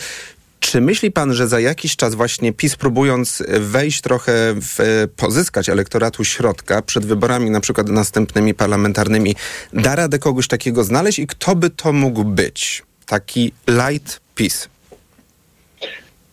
Czy 0.61 0.81
myśli 0.81 1.11
pan, 1.11 1.35
że 1.35 1.49
za 1.49 1.61
jakiś 1.61 1.97
czas 1.97 2.15
właśnie 2.15 2.53
PiS 2.53 2.77
próbując 2.77 3.43
wejść 3.61 4.01
trochę 4.01 4.33
w, 4.55 5.07
pozyskać 5.17 5.69
elektoratu 5.69 6.25
środka 6.25 6.83
przed 6.83 7.07
wyborami 7.07 7.51
na 7.51 7.61
przykład 7.61 7.89
następnymi 7.89 8.55
parlamentarnymi, 8.55 9.37
da 9.73 9.97
radę 9.97 10.19
kogoś 10.19 10.49
takiego 10.49 10.85
znaleźć 10.85 11.19
i 11.19 11.27
kto 11.27 11.57
by 11.57 11.71
to 11.71 11.93
mógł 11.93 12.25
być? 12.25 12.83
Taki 13.07 13.53
light 13.69 14.21
PiS. 14.35 14.69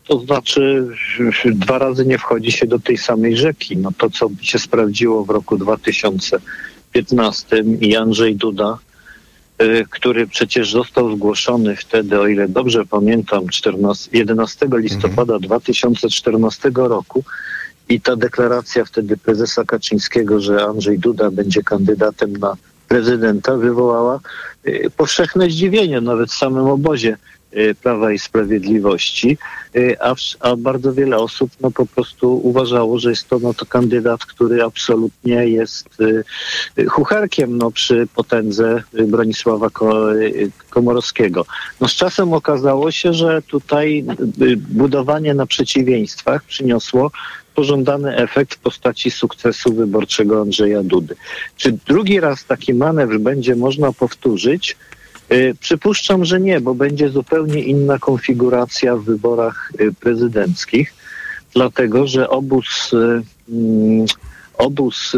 To 0.08 0.20
znaczy, 0.20 0.88
dwa 1.46 1.78
razy 1.78 2.06
nie 2.06 2.18
wchodzi 2.18 2.52
się 2.52 2.68
do 2.68 2.80
tej 2.80 2.98
samej 2.98 3.38
rzeki. 3.38 3.78
No 3.78 3.92
to, 3.98 4.10
co 4.10 4.30
się 4.42 4.60
sprawdziło 4.60 5.26
w 5.26 5.30
roku 5.30 5.58
2015 5.58 7.64
i 7.82 7.96
Andrzej 7.96 8.36
Duda, 8.36 8.78
y, 9.62 9.86
który 9.90 10.28
przecież 10.28 10.72
został 10.72 11.16
zgłoszony 11.16 11.76
wtedy, 11.76 12.20
o 12.20 12.28
ile 12.28 12.48
dobrze 12.48 12.86
pamiętam, 12.86 13.48
14, 13.48 14.10
11 14.14 14.68
listopada 14.72 15.40
2014 15.40 16.72
roku. 16.76 17.24
I 17.90 18.02
ta 18.02 18.16
deklaracja 18.16 18.86
wtedy 18.86 19.18
prezesa 19.18 19.64
Kaczyńskiego, 19.64 20.40
że 20.40 20.66
Andrzej 20.66 21.00
Duda 21.00 21.32
będzie 21.32 21.64
kandydatem 21.64 22.32
na 22.32 22.58
prezydenta, 22.88 23.58
wywołała 23.58 24.20
y, 24.68 24.92
powszechne 24.98 25.50
zdziwienie 25.50 26.02
nawet 26.02 26.30
w 26.30 26.36
samym 26.36 26.68
obozie 26.68 27.18
Prawa 27.84 28.12
i 28.12 28.20
Sprawiedliwości, 28.20 29.38
y, 29.76 29.96
a, 30.02 30.16
a 30.40 30.56
bardzo 30.56 30.94
wiele 30.94 31.18
osób 31.18 31.52
no, 31.62 31.72
po 31.72 31.86
prostu 31.86 32.48
uważało, 32.48 33.00
że 33.00 33.10
jest 33.10 33.30
to, 33.30 33.40
no, 33.40 33.54
to 33.54 33.66
kandydat, 33.66 34.26
który 34.26 34.64
absolutnie 34.64 35.48
jest 35.48 36.02
y, 36.02 36.24
y, 36.80 36.86
chucharkiem 36.86 37.58
no, 37.58 37.72
przy 37.72 38.08
potędze 38.16 38.84
y, 39.00 39.04
Bronisława 39.04 39.70
Ko- 39.70 40.16
y, 40.16 40.52
Komorowskiego. 40.70 41.46
No, 41.82 41.88
z 41.88 41.94
czasem 41.94 42.34
okazało 42.34 42.92
się, 42.92 43.14
że 43.14 43.42
tutaj 43.42 44.06
y, 44.42 44.58
budowanie 44.58 45.34
na 45.34 45.46
przeciwieństwach 45.46 46.44
przyniosło 46.44 47.12
pożądany 47.56 48.16
efekt 48.16 48.54
w 48.54 48.58
postaci 48.60 49.12
sukcesu 49.12 49.74
wyborczego 49.74 50.42
Andrzeja 50.42 50.84
Dudy. 50.84 51.16
Czy 51.58 51.72
drugi 51.72 52.20
raz 52.20 52.46
taki 52.46 52.74
manewr 52.74 53.20
będzie 53.20 53.56
można 53.56 53.92
powtórzyć? 53.92 54.78
Y, 55.32 55.56
Przypuszczam, 55.60 56.26
że 56.26 56.40
nie, 56.40 56.62
bo 56.62 56.76
będzie 56.76 57.10
zupełnie 57.10 57.64
inna 57.64 58.00
konfiguracja 58.00 58.96
w 58.96 59.04
wyborach 59.04 59.72
y, 59.82 59.94
prezydenckich, 59.94 60.94
dlatego 61.54 62.08
że 62.08 62.30
obóz, 62.30 62.94
y, 62.94 63.24
mm, 63.50 64.06
obóz 64.58 65.14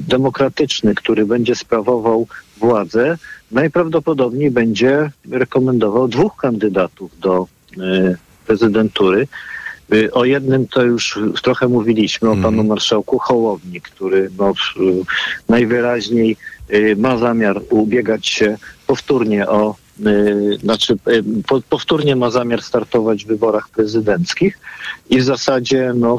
demokratyczny, 0.00 0.94
który 0.94 1.26
będzie 1.26 1.54
sprawował 1.54 2.26
władzę, 2.56 3.18
najprawdopodobniej 3.50 4.50
będzie 4.50 5.10
rekomendował 5.30 6.08
dwóch 6.08 6.36
kandydatów 6.36 7.20
do 7.20 7.46
prezydentury. 8.46 9.26
O 10.12 10.24
jednym 10.24 10.66
to 10.66 10.82
już 10.82 11.18
trochę 11.42 11.68
mówiliśmy, 11.68 12.30
o 12.30 12.36
panu 12.36 12.64
marszałku 12.64 13.18
Hołowni, 13.18 13.80
który 13.80 14.30
no, 14.38 14.52
najwyraźniej 15.48 16.36
ma 16.96 17.16
zamiar 17.16 17.60
ubiegać 17.70 18.26
się 18.26 18.58
powtórnie 18.86 19.48
o, 19.48 19.70
y, 19.70 19.74
znaczy 20.62 20.96
y, 21.08 21.24
po, 21.48 21.60
powtórnie 21.68 22.16
ma 22.16 22.30
zamiar 22.30 22.62
startować 22.62 23.24
w 23.24 23.28
wyborach 23.28 23.68
prezydenckich 23.68 24.58
i 25.10 25.18
w 25.20 25.24
zasadzie 25.24 25.92
no, 25.96 26.16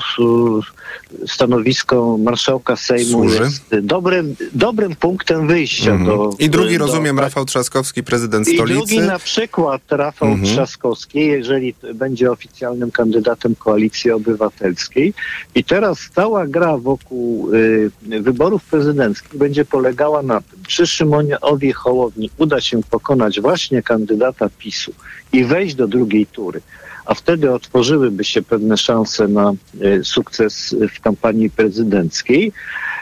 stanowisko 1.27 2.17
marszałka 2.17 2.75
Sejmu 2.75 3.11
Służy. 3.11 3.39
jest 3.43 3.75
dobrym, 3.81 4.35
dobrym 4.53 4.95
punktem 4.95 5.47
wyjścia 5.47 5.91
Mhm. 5.91 6.05
do... 6.09 6.29
I 6.39 6.49
drugi, 6.49 6.77
do, 6.77 6.85
rozumiem, 6.85 7.19
Rafał 7.19 7.45
Trzaskowski, 7.45 8.03
prezydent 8.03 8.47
i 8.47 8.55
stolicy. 8.55 8.75
drugi 8.77 8.99
na 8.99 9.19
przykład 9.19 9.81
Rafał 9.89 10.29
Mhm. 10.29 10.45
Trzaskowski, 10.47 11.19
jeżeli 11.19 11.75
będzie 11.95 12.31
oficjalnym 12.31 12.91
kandydatem 12.91 13.55
Koalicji 13.55 14.11
Obywatelskiej. 14.11 15.13
I 15.55 15.63
teraz 15.63 16.09
cała 16.15 16.47
gra 16.47 16.77
wokół 16.77 17.53
y, 17.53 17.91
wyborów 18.21 18.63
prezydenckich 18.63 19.35
będzie 19.39 19.65
polegała 19.65 20.21
na 20.21 20.41
tym, 20.41 20.59
czy 20.67 20.87
Szymonowi 20.87 21.71
Hołowni 21.73 22.29
uda 22.37 22.61
się 22.61 22.81
pokonać 22.89 23.41
właśnie 23.41 23.68
kandydata 23.83 24.49
PiSu 24.57 24.93
i 25.33 25.45
wejść 25.45 25.75
do 25.75 25.87
drugiej 25.87 26.25
tury, 26.25 26.61
a 27.05 27.13
wtedy 27.13 27.53
otworzyłyby 27.53 28.23
się 28.23 28.41
pewne 28.41 28.77
szanse 28.77 29.27
na 29.27 29.53
y, 29.81 30.03
sukces 30.03 30.75
w 30.95 30.99
kampanii 31.01 31.49
prezydenckiej. 31.49 32.51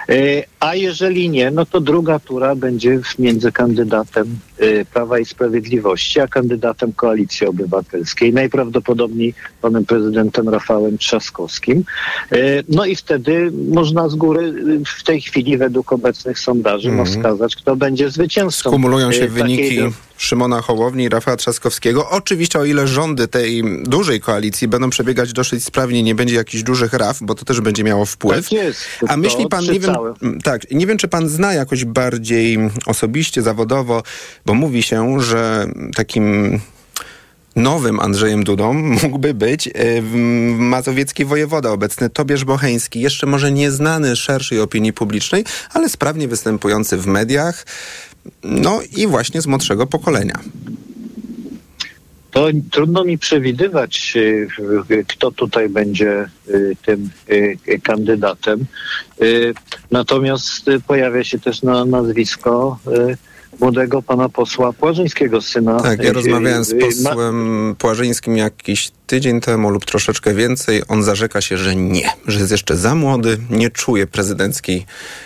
Y, 0.09 0.43
A 0.59 0.75
jeżeli 0.75 1.29
nie, 1.29 1.51
no 1.51 1.65
to 1.65 1.81
druga 1.81 2.19
tura 2.19 2.55
będzie 2.55 2.99
między 3.19 3.51
kandydatem 3.51 4.39
Prawa 4.93 5.19
i 5.19 5.25
Sprawiedliwości, 5.25 6.19
a 6.19 6.27
kandydatem 6.27 6.93
Koalicji 6.93 7.47
Obywatelskiej, 7.47 8.33
najprawdopodobniej 8.33 9.33
panem 9.61 9.85
prezydentem 9.85 10.49
Rafałem 10.49 10.97
Trzaskowskim. 10.97 11.83
Y, 12.33 12.63
No 12.69 12.85
i 12.85 12.95
wtedy 12.95 13.51
można 13.71 14.09
z 14.09 14.15
góry 14.15 14.41
y, 14.45 14.81
w 14.99 15.03
tej 15.03 15.21
chwili 15.21 15.57
według 15.57 15.93
obecnych 15.93 16.39
sondaży 16.39 16.87
no, 16.91 16.93
Mhm. 16.97 17.15
wskazać, 17.17 17.55
kto 17.55 17.75
będzie 17.75 18.09
zwycięzcą. 18.09 18.71
Kumulują 18.71 19.11
się 19.11 19.23
y, 19.23 19.29
wyniki 19.29 19.79
dro- 19.81 19.91
Szymona 20.19 20.61
Hołowni 20.61 21.03
i 21.03 21.09
Rafała 21.09 21.37
Trzaskowskiego. 21.37 22.09
Oczywiście 22.09 22.59
o 22.59 22.65
ile 22.65 22.87
rządy 22.87 23.27
tej 23.27 23.63
dużej 23.83 24.21
koalicji 24.21 24.67
będą 24.67 24.89
przebiegać 24.89 25.33
dosyć 25.33 25.63
sprawnie, 25.63 26.03
nie 26.03 26.15
będzie 26.15 26.35
jakichś 26.35 26.63
dużych 26.63 26.93
raf, 26.93 27.17
bo 27.21 27.35
to 27.35 27.45
też 27.45 27.61
będzie 27.61 27.83
miało 27.83 28.05
wpływ. 28.05 28.43
Tak 28.49 28.51
jest. 28.51 28.79
A 29.07 29.17
myśli 29.17 29.47
pan, 29.47 29.63
nie 29.65 29.79
wiem, 29.79 29.93
Tak, 30.43 30.71
nie 30.71 30.87
wiem, 30.87 30.97
czy 30.97 31.07
pan 31.07 31.29
zna 31.29 31.53
jakoś 31.53 31.85
bardziej 31.85 32.57
osobiście, 32.85 33.41
zawodowo, 33.41 34.03
bo 34.47 34.53
mówi 34.53 34.83
się, 34.83 35.19
że 35.21 35.67
takim 35.95 36.59
nowym 37.55 37.99
Andrzejem 37.99 38.43
Dudą 38.43 38.73
mógłby 39.03 39.33
być 39.33 39.69
w- 40.01 40.15
mazowiecki 40.57 41.25
wojewoda, 41.25 41.71
obecny 41.71 42.09
Tobiasz 42.09 42.45
Bocheński, 42.45 43.01
jeszcze 43.01 43.27
może 43.27 43.51
nieznany 43.51 44.15
szerszej 44.15 44.59
opinii 44.59 44.93
publicznej, 44.93 45.45
ale 45.73 45.89
sprawnie 45.89 46.27
występujący 46.27 46.97
w 46.97 47.07
mediach, 47.07 47.65
no 48.43 48.81
i 48.97 49.07
właśnie 49.07 49.41
z 49.41 49.47
młodszego 49.47 49.87
pokolenia. 49.87 50.39
To 52.31 52.47
trudno 52.71 53.03
mi 53.03 53.17
przewidywać, 53.17 54.13
y, 54.15 54.47
y, 54.91 55.05
kto 55.07 55.31
tutaj 55.31 55.69
będzie 55.69 56.29
y, 56.49 56.75
tym 56.85 57.09
y, 57.29 57.57
y, 57.67 57.79
kandydatem. 57.81 58.65
Y, 59.21 59.53
Natomiast 59.91 60.67
y, 60.67 60.79
pojawia 60.79 61.23
się 61.23 61.39
też 61.39 61.61
na 61.63 61.85
nazwisko 61.85 62.79
y, 62.87 63.17
młodego 63.59 64.01
pana 64.01 64.29
posła 64.29 64.73
Płażyńskiego, 64.73 65.41
syna. 65.41 65.79
Tak, 65.79 66.03
ja 66.03 66.09
y, 66.09 66.13
rozmawiałem 66.13 66.63
z 66.63 66.71
y, 66.71 66.75
posłem 66.75 67.75
Płażyńskim 67.79 68.37
jakiś 68.37 68.91
tydzień 69.07 69.41
temu 69.41 69.69
lub 69.69 69.85
troszeczkę 69.85 70.33
więcej. 70.33 70.81
On 70.87 71.03
zarzeka 71.03 71.41
się, 71.41 71.57
że 71.57 71.75
nie, 71.75 72.09
że 72.27 72.39
jest 72.39 72.51
jeszcze 72.51 72.77
za 72.77 72.95
młody, 72.95 73.37
nie 73.49 73.69
czuje 73.69 74.07
prezydenckiej 74.07 74.85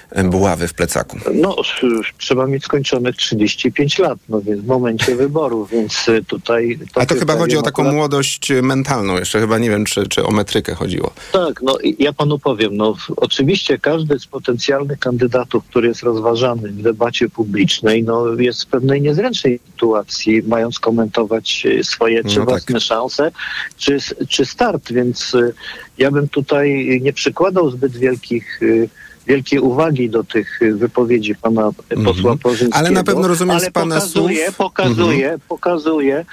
e, 0.09 0.23
buławy 0.23 0.67
w 0.67 0.73
plecaku. 0.73 1.17
No, 1.33 1.55
y, 1.83 1.87
trzeba 2.17 2.47
mieć 2.47 2.63
skończonych 2.63 3.15
35 3.15 3.99
lat, 3.99 4.19
no 4.29 4.41
więc 4.41 4.61
w 4.61 4.67
momencie 4.67 5.15
wyborów, 5.15 5.69
więc 5.71 6.07
y, 6.07 6.23
tutaj... 6.27 6.79
A 6.95 7.05
to 7.05 7.15
chyba 7.15 7.35
chodzi 7.35 7.57
o 7.57 7.61
taką 7.61 7.83
akurat- 7.83 7.95
młodość 7.95 8.51
mentalną. 8.61 9.17
Jeszcze 9.17 9.39
chyba 9.39 9.57
nie 9.57 9.69
wiem, 9.69 9.85
czy, 9.85 10.07
czy 10.07 10.25
o 10.25 10.31
metrykę 10.31 10.75
chodziło. 10.75 11.13
Tak, 11.31 11.61
no 11.61 11.77
ja 11.99 12.13
panu 12.13 12.39
powiem, 12.39 12.77
no 12.77 12.95
oczywiście 13.15 13.79
każdy 13.79 14.19
z 14.19 14.27
potencjalnych 14.27 14.99
kandydatów, 14.99 15.63
który 15.65 15.87
jest 15.87 16.03
rozważany 16.03 16.69
w 16.69 16.81
debacie 16.81 17.29
publicznej, 17.29 18.03
no 18.03 18.20
jest 18.37 18.63
w 18.63 18.67
pewnej 18.67 19.01
niezręcznej 19.01 19.59
sytuacji, 19.71 20.41
mając 20.47 20.79
komentować 20.79 21.65
e, 21.79 21.83
swoje 21.83 22.23
czy 22.23 22.39
No 22.39 22.45
tak. 22.45 22.49
własne 22.49 22.79
szanse, 22.79 23.31
czy, 23.77 23.97
czy 24.29 24.45
start, 24.45 24.91
więc 24.91 25.35
e, 25.35 25.51
ja 25.97 26.11
bym 26.11 26.27
tutaj 26.29 26.99
nie 27.03 27.13
przykładał 27.13 27.71
zbyt 27.71 27.91
wielkich 27.97 28.59
e, 28.63 28.87
wielkiej 29.27 29.59
uwagi 29.59 30.09
do 30.09 30.23
tych 30.23 30.59
wypowiedzi 30.73 31.35
pana 31.35 31.71
e, 31.89 32.03
posła 32.03 32.37
Porzyńskiego. 32.37 32.65
Mhm. 32.65 32.85
Ale 32.85 32.91
na 32.91 33.03
pewno 33.03 33.27
rozumiem 33.27 33.59
z 33.59 33.69
pana 33.69 33.95
pokazuje, 33.95 34.45
słów- 34.45 34.57
pokazuje, 34.57 35.23
Mhm. 35.25 35.39
pokazuje, 35.49 36.25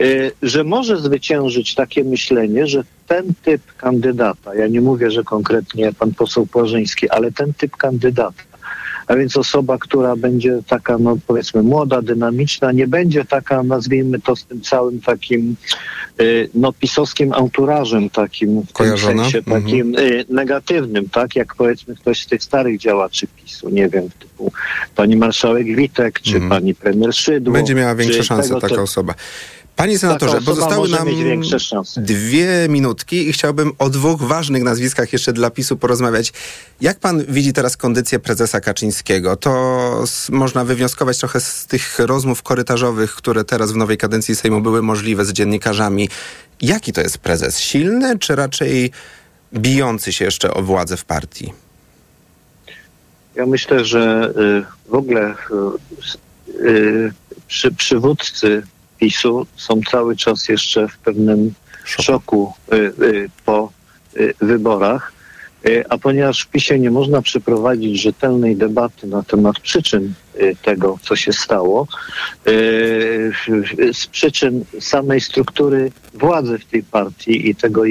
y, 0.00 0.32
że 0.42 0.64
może 0.64 1.00
zwyciężyć 1.00 1.74
takie 1.74 2.04
myślenie, 2.04 2.66
że 2.66 2.84
ten 3.06 3.24
typ 3.42 3.62
kandydata, 3.76 4.54
ja 4.54 4.66
nie 4.66 4.80
mówię, 4.80 5.10
że 5.10 5.24
konkretnie 5.24 5.92
pan 5.92 6.14
poseł 6.14 6.46
Płażyński, 6.46 7.10
ale 7.10 7.32
ten 7.32 7.54
typ 7.54 7.76
kandydata, 7.76 8.42
a 9.06 9.16
więc 9.16 9.36
osoba, 9.36 9.78
która 9.78 10.16
będzie 10.16 10.58
taka, 10.66 10.98
no 10.98 11.16
powiedzmy, 11.26 11.62
młoda, 11.62 12.02
dynamiczna, 12.02 12.72
nie 12.72 12.86
będzie 12.86 13.24
taka, 13.24 13.62
nazwijmy 13.62 14.20
to 14.20 14.36
z 14.36 14.44
tym 14.44 14.60
całym 14.60 15.00
takim, 15.00 15.56
y, 16.20 16.48
no 16.54 16.72
pisowskim 16.72 17.32
anturażem 17.32 18.10
takim, 18.10 18.60
w 18.62 18.66
tym 18.66 18.72
Kojarzona? 18.72 19.22
sensie 19.22 19.38
Mhm. 19.38 19.62
takim 19.62 19.98
y, 19.98 20.24
negatywnym, 20.28 21.08
tak, 21.08 21.36
jak 21.36 21.54
powiedzmy 21.54 21.94
ktoś 21.96 22.22
z 22.22 22.26
tych 22.26 22.42
starych 22.42 22.78
działaczy 22.80 23.26
PiSu, 23.26 23.68
nie 23.70 23.88
wiem, 23.88 24.08
typu 24.18 24.52
pani 24.96 25.16
marszałek 25.16 25.66
Witek, 25.76 26.20
czy 26.20 26.40
pani 26.48 26.74
premier 26.74 27.14
Szydło. 27.14 27.50
Mhm. 27.50 27.52
Będzie 27.52 27.74
miała 27.74 27.94
większe 27.94 28.24
szanse 28.24 28.54
taka 28.54 28.68
typu- 28.68 28.80
osoba. 28.82 29.14
Panie 29.76 29.98
senatorze, 29.98 30.40
pozostały 30.40 30.88
nam 30.88 31.08
dwie 31.96 32.66
minutki 32.68 33.28
i 33.28 33.32
chciałbym 33.32 33.72
o 33.78 33.90
dwóch 33.90 34.22
ważnych 34.22 34.62
nazwiskach 34.62 35.12
jeszcze 35.12 35.32
dla 35.32 35.50
PiSu 35.50 35.76
porozmawiać. 35.76 36.32
Jak 36.80 36.98
pan 36.98 37.24
widzi 37.28 37.52
teraz 37.52 37.76
kondycję 37.76 38.18
prezesa 38.18 38.60
Kaczyńskiego? 38.60 39.36
To 39.36 40.04
można 40.30 40.64
wywnioskować 40.64 41.18
trochę 41.18 41.40
z 41.40 41.66
tych 41.66 41.98
rozmów 41.98 42.42
korytarzowych, 42.42 43.14
które 43.14 43.44
teraz 43.44 43.72
w 43.72 43.76
nowej 43.76 43.96
kadencji 43.96 44.36
Sejmu 44.36 44.60
były 44.60 44.82
możliwe 44.82 45.24
z 45.24 45.32
dziennikarzami. 45.32 46.08
Jaki 46.60 46.92
to 46.92 47.00
jest 47.00 47.18
prezes? 47.18 47.58
Silny, 47.58 48.18
czy 48.18 48.36
raczej 48.36 48.90
bijący 49.54 50.12
się 50.12 50.24
jeszcze 50.24 50.54
o 50.54 50.62
władzę 50.62 50.96
w 50.96 51.04
partii? 51.04 51.52
Ja 53.34 53.46
myślę, 53.46 53.84
że 53.84 54.32
y, 54.86 54.90
w 54.90 54.94
ogóle 54.94 55.34
y, 56.60 56.68
y, 56.68 57.12
przy, 57.48 57.74
przywódcy 57.74 58.62
PiSu 58.98 59.46
są 59.56 59.80
cały 59.90 60.16
czas 60.16 60.48
jeszcze 60.48 60.88
w 60.88 60.98
pewnym 60.98 61.54
szoku. 61.84 62.52
y, 62.72 62.76
y, 63.04 63.30
po 63.44 63.72
y, 64.16 64.34
wyborach. 64.40 65.14
A 65.88 65.98
ponieważ 65.98 66.40
w 66.40 66.46
PiSie 66.46 66.78
nie 66.78 66.90
można 66.90 67.22
przeprowadzić 67.22 68.00
rzetelnej 68.00 68.56
debaty 68.56 69.06
na 69.06 69.22
temat 69.22 69.60
przyczyn 69.60 70.14
tego, 70.62 70.98
co 71.02 71.16
się 71.16 71.32
stało, 71.32 71.86
z 73.92 74.06
przyczyn 74.06 74.64
samej 74.80 75.20
struktury 75.20 75.90
władzy 76.14 76.58
w 76.58 76.64
tej 76.64 76.82
partii 76.82 77.50
i 77.50 77.54
tego 77.54 77.82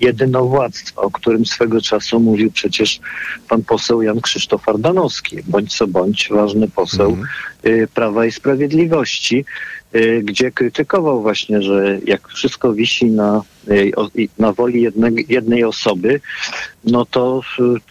jedynowładztwa, 0.00 1.02
o 1.02 1.10
którym 1.10 1.46
swego 1.46 1.80
czasu 1.80 2.20
mówił 2.20 2.52
przecież 2.52 3.00
pan 3.48 3.62
poseł 3.62 4.02
Jan 4.02 4.20
Krzysztof 4.20 4.68
Ardanowski, 4.68 5.36
bądź 5.46 5.76
co 5.76 5.86
bądź 5.86 6.28
ważny 6.30 6.68
poseł 6.68 7.16
y, 7.66 7.88
Prawa 7.94 8.26
i 8.26 8.32
Sprawiedliwości, 8.32 9.44
gdzie 10.22 10.50
krytykował 10.50 11.22
właśnie, 11.22 11.62
że 11.62 11.98
jak 12.06 12.28
wszystko 12.28 12.72
wisi 12.72 13.06
na, 13.06 13.42
y, 13.68 13.92
na 14.38 14.52
woli 14.52 14.86
jednej, 15.28 15.64
osoby, 15.64 16.20
no 16.84 17.06
to 17.06 17.40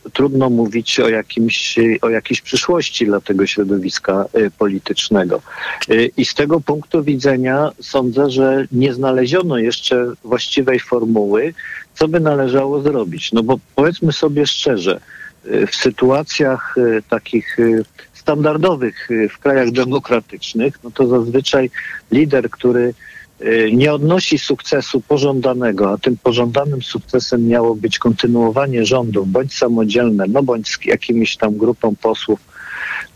y, 0.05 0.11
trudno 0.11 0.49
mówić 0.49 0.99
o, 0.99 1.09
jakimś, 1.09 1.77
y, 1.77 1.97
o 2.01 2.09
jakiejś 2.09 2.41
przyszłości 2.41 3.05
dla 3.05 3.21
tego 3.21 3.47
środowiska 3.47 4.25
y, 4.37 4.51
politycznego. 4.51 5.41
Y, 5.89 6.11
I 6.17 6.25
z 6.25 6.33
tego 6.33 6.61
punktu 6.61 7.03
widzenia 7.03 7.71
sądzę, 7.81 8.29
że 8.29 8.67
nie 8.71 8.93
znaleziono 8.93 9.57
jeszcze 9.57 10.05
właściwej 10.23 10.79
formuły, 10.79 11.53
co 11.93 12.07
by 12.07 12.19
należało 12.19 12.81
zrobić. 12.81 13.31
No 13.31 13.43
bo 13.43 13.59
powiedzmy 13.75 14.13
sobie 14.13 14.47
szczerze, 14.47 14.99
y, 15.45 15.67
w 15.67 15.75
sytuacjach 15.75 16.77
y, 16.77 17.03
takich 17.09 17.59
y, 17.59 17.83
standardowych 18.23 19.11
y, 19.11 19.29
w 19.29 19.37
krajach 19.39 19.71
demokratycznych, 19.71 20.79
no 20.83 20.91
to 20.91 21.07
zazwyczaj 21.07 21.69
lider, 22.11 22.49
który 22.49 22.93
y, 23.41 23.69
nie 23.73 23.93
odnosi 23.93 24.37
sukcesu 24.39 25.01
pożądanego, 25.01 25.91
a 25.91 25.97
tym 25.97 26.17
pożądanym 26.17 26.81
sukcesem 26.81 27.47
miało 27.47 27.75
być 27.75 27.99
kontynuowanie 27.99 28.85
rządów, 28.85 29.31
bądź 29.31 29.57
samodzielne, 29.57 30.25
no 30.27 30.43
bądź 30.43 30.67
z 30.67 30.85
jakimiś 30.85 31.37
tam 31.37 31.57
grupą 31.57 31.95
posłów. 31.95 32.39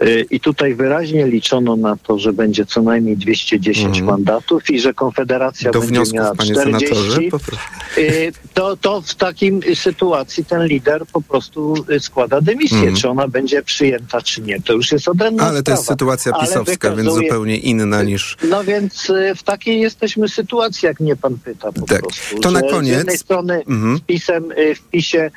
Y, 0.03 0.25
I 0.31 0.39
tutaj 0.39 0.75
wyraźnie 0.75 1.27
liczono 1.27 1.75
na 1.75 1.97
to, 1.97 2.19
że 2.19 2.33
będzie 2.33 2.65
co 2.65 2.81
najmniej 2.81 3.17
210 3.17 4.01
mandatów 4.01 4.69
i 4.69 4.79
że 4.79 4.93
Konfederacja. 4.93 5.71
Do 5.71 5.79
będzie 5.79 5.93
wniosków, 5.95 6.15
miała 6.19 6.35
panie 6.35 6.51
40. 6.53 6.87
senatorze, 6.87 7.21
poproszę. 7.31 7.61
Y, 7.97 8.31
to, 8.53 8.77
to 8.77 9.01
w 9.01 9.15
takim 9.15 9.61
sytuacji 9.75 10.45
ten 10.45 10.65
lider 10.67 11.05
po 11.13 11.21
prostu 11.21 11.75
y, 11.91 11.99
składa 11.99 12.41
dymisję. 12.41 12.77
Mhm. 12.77 12.95
Czy 12.95 13.09
ona 13.09 13.27
będzie 13.27 13.61
przyjęta, 13.63 14.21
czy 14.21 14.41
nie, 14.41 14.61
to 14.61 14.73
już 14.73 14.91
jest 14.91 15.07
odrębna 15.07 15.43
Ale 15.43 15.63
to 15.63 15.71
jest 15.71 15.83
sprawa. 15.83 15.95
sytuacja 15.95 16.33
pisowska, 16.33 16.89
więc 16.95 17.09
wykazuje- 17.09 17.23
zupełnie 17.23 17.57
inna 17.57 18.03
niż... 18.03 18.37
No 18.49 18.63
więc 18.63 19.11
w 19.35 19.43
takiej 19.43 19.81
jesteśmy 19.81 20.29
sytuacji, 20.29 20.85
jak 20.85 20.99
mnie 20.99 21.15
pan 21.15 21.37
pyta 21.43 21.71
po 21.71 21.81
Tak. 21.85 22.01
prostu. 22.01 22.39
To 22.39 22.51
na 22.51 22.59
że 22.59 22.67
Z 22.67 22.71
koniec- 22.71 22.97
jednej 22.97 23.17
strony 23.17 23.63
Mhm. 23.67 23.97
z 23.97 24.01
PiSem, 24.01 24.43
w 24.75 24.81
PiSie 24.91 25.31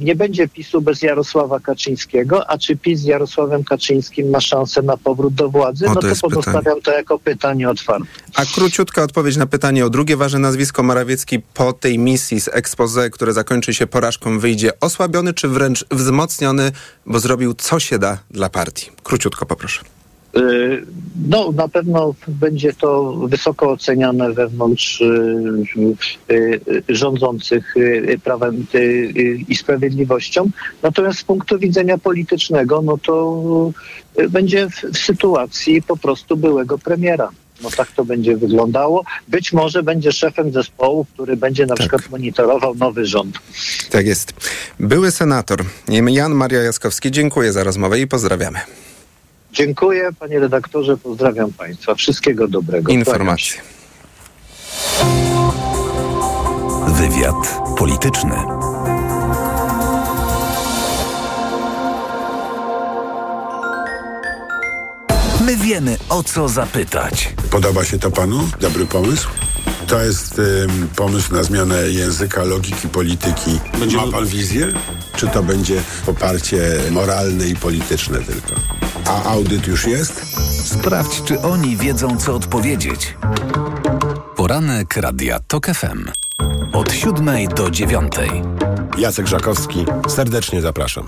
nie 0.00 0.14
będzie 0.14 0.48
PiSu 0.48 0.80
bez 0.80 1.02
Jarosława 1.02 1.60
Kaczyńskiego, 1.60 2.50
a 2.50 2.58
czy 2.58 2.76
PiS 2.76 3.00
z 3.00 3.04
Jarosławem 3.04 3.64
Kaczyńskim 3.64 4.30
ma 4.30 4.40
szansę 4.40 4.82
na 4.82 4.96
powrót 4.96 5.34
do 5.34 5.48
władzy? 5.48 5.86
O, 5.86 5.88
no 5.88 5.94
to 5.94 6.00
to, 6.00 6.28
pozostawiam 6.28 6.80
to 6.80 6.92
jako 6.92 7.18
pytanie 7.18 7.70
otwarte. 7.70 8.06
A 8.34 8.44
króciutka 8.44 9.02
odpowiedź 9.02 9.36
na 9.36 9.46
pytanie 9.46 9.86
o 9.86 9.90
drugie 9.90 10.16
ważne 10.16 10.38
nazwisko 10.38 10.82
Morawiecki 10.82 11.40
po 11.54 11.72
tej 11.72 11.98
misji 11.98 12.40
z 12.40 12.48
expose, 12.48 13.10
które 13.10 13.32
zakończy 13.32 13.74
się 13.74 13.86
porażką, 13.86 14.38
wyjdzie 14.38 14.80
osłabiony 14.80 15.34
czy 15.34 15.48
wręcz 15.48 15.84
wzmocniony, 15.90 16.72
bo 17.06 17.18
zrobił 17.18 17.54
co 17.54 17.80
się 17.80 17.98
da 17.98 18.18
dla 18.30 18.48
partii. 18.48 18.90
Króciutko 19.02 19.46
poproszę. 19.46 19.99
Y, 20.36 20.86
No, 21.28 21.52
na 21.52 21.68
pewno 21.68 22.14
będzie 22.28 22.72
to 22.72 23.12
wysoko 23.12 23.70
oceniane 23.70 24.32
wewnątrz 24.32 25.00
y, 25.00 25.04
y, 26.30 26.82
rządzących 26.88 27.74
Prawem 28.24 28.66
i 29.48 29.56
Sprawiedliwością. 29.56 30.50
Natomiast 30.82 31.18
z 31.18 31.24
punktu 31.24 31.58
widzenia 31.58 31.98
politycznego, 31.98 32.82
no 32.82 32.98
to 32.98 33.42
będzie 34.28 34.70
w, 34.70 34.82
w 34.82 34.98
sytuacji 34.98 35.82
po 35.82 35.96
prostu 35.96 36.36
byłego 36.36 36.78
premiera. 36.78 37.30
No 37.62 37.70
tak 37.70 37.92
to 37.92 38.04
będzie 38.04 38.36
wyglądało. 38.36 39.04
Być 39.28 39.52
może 39.52 39.82
będzie 39.82 40.12
szefem 40.12 40.52
zespołu, 40.52 41.06
który 41.14 41.36
będzie 41.36 41.66
na 41.66 41.74
przykład 41.74 42.10
monitorował 42.10 42.74
nowy 42.74 43.06
rząd. 43.06 43.38
Tak 43.90 44.06
jest. 44.06 44.34
Były 44.80 45.10
senator 45.10 45.64
Jan 45.88 46.34
Maria 46.34 46.62
Jaskowski. 46.62 47.10
Dziękuję 47.10 47.52
za 47.52 47.64
rozmowę 47.64 48.00
i 48.00 48.06
pozdrawiamy. 48.06 48.58
Dziękuję, 49.52 50.10
panie 50.18 50.38
redaktorze, 50.38 50.96
pozdrawiam 50.96 51.52
państwa. 51.52 51.94
Wszystkiego 51.94 52.48
dobrego. 52.48 52.92
Informacje. 52.92 53.60
Wywiad 56.88 57.60
polityczny. 57.78 58.36
My 65.40 65.56
wiemy, 65.56 65.96
o 66.08 66.22
co 66.22 66.48
zapytać. 66.48 67.34
Podoba 67.50 67.84
się 67.84 67.98
to 67.98 68.10
panu? 68.10 68.48
Dobry 68.60 68.86
pomysł? 68.86 69.28
To 69.90 70.02
jest 70.02 70.38
ym, 70.38 70.88
pomysł 70.96 71.34
na 71.34 71.42
zmianę 71.42 71.90
języka, 71.90 72.44
logiki, 72.44 72.88
polityki. 72.88 73.60
Ma 73.96 74.12
pan 74.12 74.26
wizję? 74.26 74.66
Czy 75.16 75.28
to 75.28 75.42
będzie 75.42 75.82
poparcie 76.06 76.78
moralne 76.90 77.48
i 77.48 77.56
polityczne 77.56 78.18
tylko? 78.18 78.54
A 79.06 79.24
audyt 79.24 79.66
już 79.66 79.86
jest? 79.86 80.22
Sprawdź, 80.64 81.22
czy 81.22 81.40
oni 81.40 81.76
wiedzą, 81.76 82.16
co 82.16 82.34
odpowiedzieć. 82.34 83.16
Poranek 84.36 84.96
Radia 84.96 85.40
TOK 85.40 85.66
FM. 85.66 86.10
Od 86.72 86.92
siódmej 86.92 87.48
do 87.48 87.70
dziewiątej. 87.70 88.30
Jacek 88.98 89.26
Żakowski, 89.26 89.84
serdecznie 90.08 90.60
zapraszam. 90.60 91.06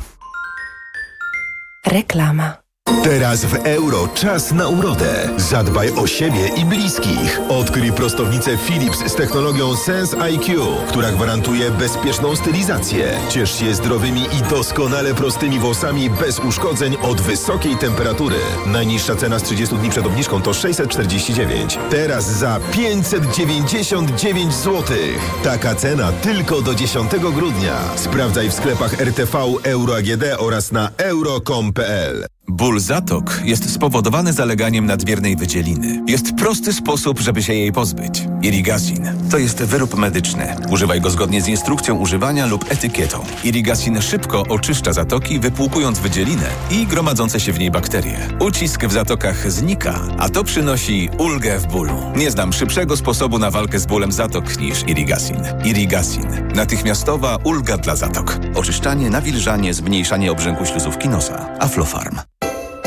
Reklama. 1.86 2.61
Teraz 3.04 3.44
w 3.44 3.54
euro 3.54 4.08
czas 4.14 4.52
na 4.52 4.68
urodę. 4.68 5.28
Zadbaj 5.36 5.90
o 5.90 6.06
siebie 6.06 6.48
i 6.56 6.64
bliskich. 6.64 7.40
Odkryj 7.48 7.92
prostownicę 7.92 8.58
Philips 8.58 8.98
z 9.06 9.14
technologią 9.14 9.76
Sense 9.76 10.22
IQ, 10.22 10.66
która 10.88 11.12
gwarantuje 11.12 11.70
bezpieczną 11.70 12.36
stylizację. 12.36 13.18
Ciesz 13.30 13.58
się 13.58 13.74
zdrowymi 13.74 14.20
i 14.20 14.50
doskonale 14.50 15.14
prostymi 15.14 15.58
włosami 15.58 16.10
bez 16.10 16.38
uszkodzeń 16.38 16.96
od 17.02 17.20
wysokiej 17.20 17.76
temperatury. 17.76 18.36
Najniższa 18.66 19.16
cena 19.16 19.38
z 19.38 19.42
30 19.42 19.76
dni 19.76 19.90
przed 19.90 20.06
obniżką 20.06 20.42
to 20.42 20.54
649. 20.54 21.78
Teraz 21.90 22.30
za 22.30 22.60
599 22.72 24.54
zł. 24.54 24.96
Taka 25.44 25.74
cena 25.74 26.12
tylko 26.12 26.62
do 26.62 26.74
10 26.74 27.12
grudnia. 27.34 27.78
Sprawdzaj 27.96 28.50
w 28.50 28.54
sklepach 28.54 29.00
RTV 29.00 29.38
Euro 29.62 29.96
AGD 29.96 30.24
oraz 30.38 30.72
na 30.72 30.90
euro.com.pl. 30.98 32.26
Ból 32.48 32.80
zatok 32.80 33.40
jest 33.44 33.72
spowodowany 33.72 34.32
zaleganiem 34.32 34.86
nadmiernej 34.86 35.36
wydzieliny. 35.36 36.02
Jest 36.06 36.34
prosty 36.34 36.72
sposób, 36.72 37.20
żeby 37.20 37.42
się 37.42 37.54
jej 37.54 37.72
pozbyć. 37.72 38.24
Irrigazin. 38.42 39.06
To 39.30 39.38
jest 39.38 39.62
wyrób 39.62 39.98
medyczny. 39.98 40.56
Używaj 40.70 41.00
go 41.00 41.10
zgodnie 41.10 41.42
z 41.42 41.48
instrukcją 41.48 41.96
używania 41.96 42.46
lub 42.46 42.72
etykietą. 42.72 43.24
Irrigazin 43.44 44.02
szybko 44.02 44.42
oczyszcza 44.48 44.92
zatoki, 44.92 45.40
wypłukując 45.40 45.98
wydzielinę 45.98 46.46
i 46.70 46.86
gromadzące 46.86 47.40
się 47.40 47.52
w 47.52 47.58
niej 47.58 47.70
bakterie. 47.70 48.18
Ucisk 48.40 48.84
w 48.84 48.92
zatokach 48.92 49.52
znika, 49.52 50.00
a 50.18 50.28
to 50.28 50.44
przynosi 50.44 51.08
ulgę 51.18 51.58
w 51.58 51.66
bólu. 51.66 51.94
Nie 52.16 52.30
znam 52.30 52.52
szybszego 52.52 52.96
sposobu 52.96 53.38
na 53.38 53.50
walkę 53.50 53.78
z 53.78 53.86
bólem 53.86 54.12
zatok 54.12 54.60
niż 54.60 54.82
Irrigazin. 54.88 55.42
Irrigazin. 55.64 56.28
Natychmiastowa 56.54 57.36
ulga 57.44 57.76
dla 57.76 57.96
zatok. 57.96 58.38
Oczyszczanie, 58.54 59.10
nawilżanie, 59.10 59.74
zmniejszanie 59.74 60.32
obrzęku 60.32 60.66
śluzówki 60.66 61.08
nosa. 61.08 61.48
Aflofarm. 61.60 62.18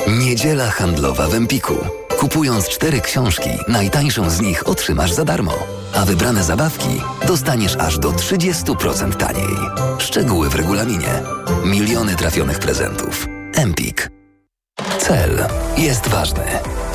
Niedziela 0.08 0.70
handlowa 0.70 1.28
w 1.28 1.34
Empiku. 1.34 1.76
Kupując 2.20 2.70
cztery 2.70 3.02
książki, 3.02 3.50
najtańszą 3.68 4.30
z 4.30 4.42
nich 4.42 4.68
otrzymasz 4.68 5.14
za 5.14 5.26
darmo, 5.26 5.54
a 5.94 6.06
wybrane 6.06 6.44
zabawki 6.44 7.02
dostaniesz 7.28 7.76
aż 7.76 8.00
do 8.00 8.12
30% 8.12 9.16
taniej. 9.16 9.56
Szczegóły 9.98 10.50
w 10.50 10.56
regulaminie. 10.56 11.22
Miliony 11.66 12.16
trafionych 12.16 12.60
prezentów. 12.60 13.28
Empik. 13.56 14.10
Cel 15.00 15.46
jest 15.78 16.08
ważny, 16.08 16.46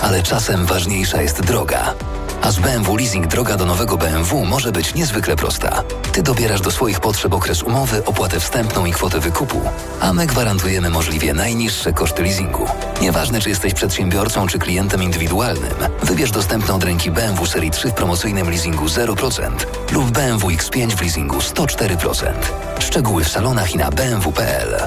ale 0.03 0.23
czasem 0.23 0.67
ważniejsza 0.67 1.23
jest 1.23 1.43
droga. 1.43 1.95
A 2.43 2.51
z 2.51 2.59
BMW 2.59 2.97
Leasing 2.97 3.27
droga 3.27 3.57
do 3.57 3.67
nowego 3.67 3.97
BMW 3.97 4.45
może 4.45 4.73
być 4.73 4.95
niezwykle 4.95 5.37
prosta. 5.37 5.83
Ty 6.13 6.23
dobierasz 6.23 6.61
do 6.61 6.71
swoich 6.71 7.01
potrzeb 7.01 7.35
okres 7.35 7.63
umowy, 7.63 8.05
opłatę 8.05 8.41
wstępną 8.41 8.87
i 8.87 8.93
kwotę 8.93 9.21
wykupu, 9.21 9.61
a 10.01 10.13
my 10.13 10.27
gwarantujemy 10.27 10.91
możliwie 10.91 11.35
najniższe 11.35 11.93
koszty 11.93 12.23
leasingu. 12.23 12.67
Nieważne, 13.01 13.41
czy 13.41 13.49
jesteś 13.49 13.75
przedsiębiorcą, 13.75 14.47
czy 14.47 14.59
klientem 14.59 15.03
indywidualnym, 15.03 15.75
wybierz 16.03 16.31
dostępne 16.31 16.75
od 16.75 16.85
ręki 16.85 17.11
BMW 17.11 17.47
Serii 17.47 17.71
3 17.71 17.89
w 17.89 17.95
promocyjnym 17.95 18.51
leasingu 18.51 18.87
0% 18.87 19.51
lub 19.93 20.11
BMW 20.11 20.49
X5 20.49 20.91
w 20.91 21.01
leasingu 21.01 21.39
104%. 21.39 22.33
Szczegóły 22.79 23.25
w 23.25 23.29
salonach 23.29 23.75
i 23.75 23.79
na 23.79 23.91
bmw.pl. 23.91 24.87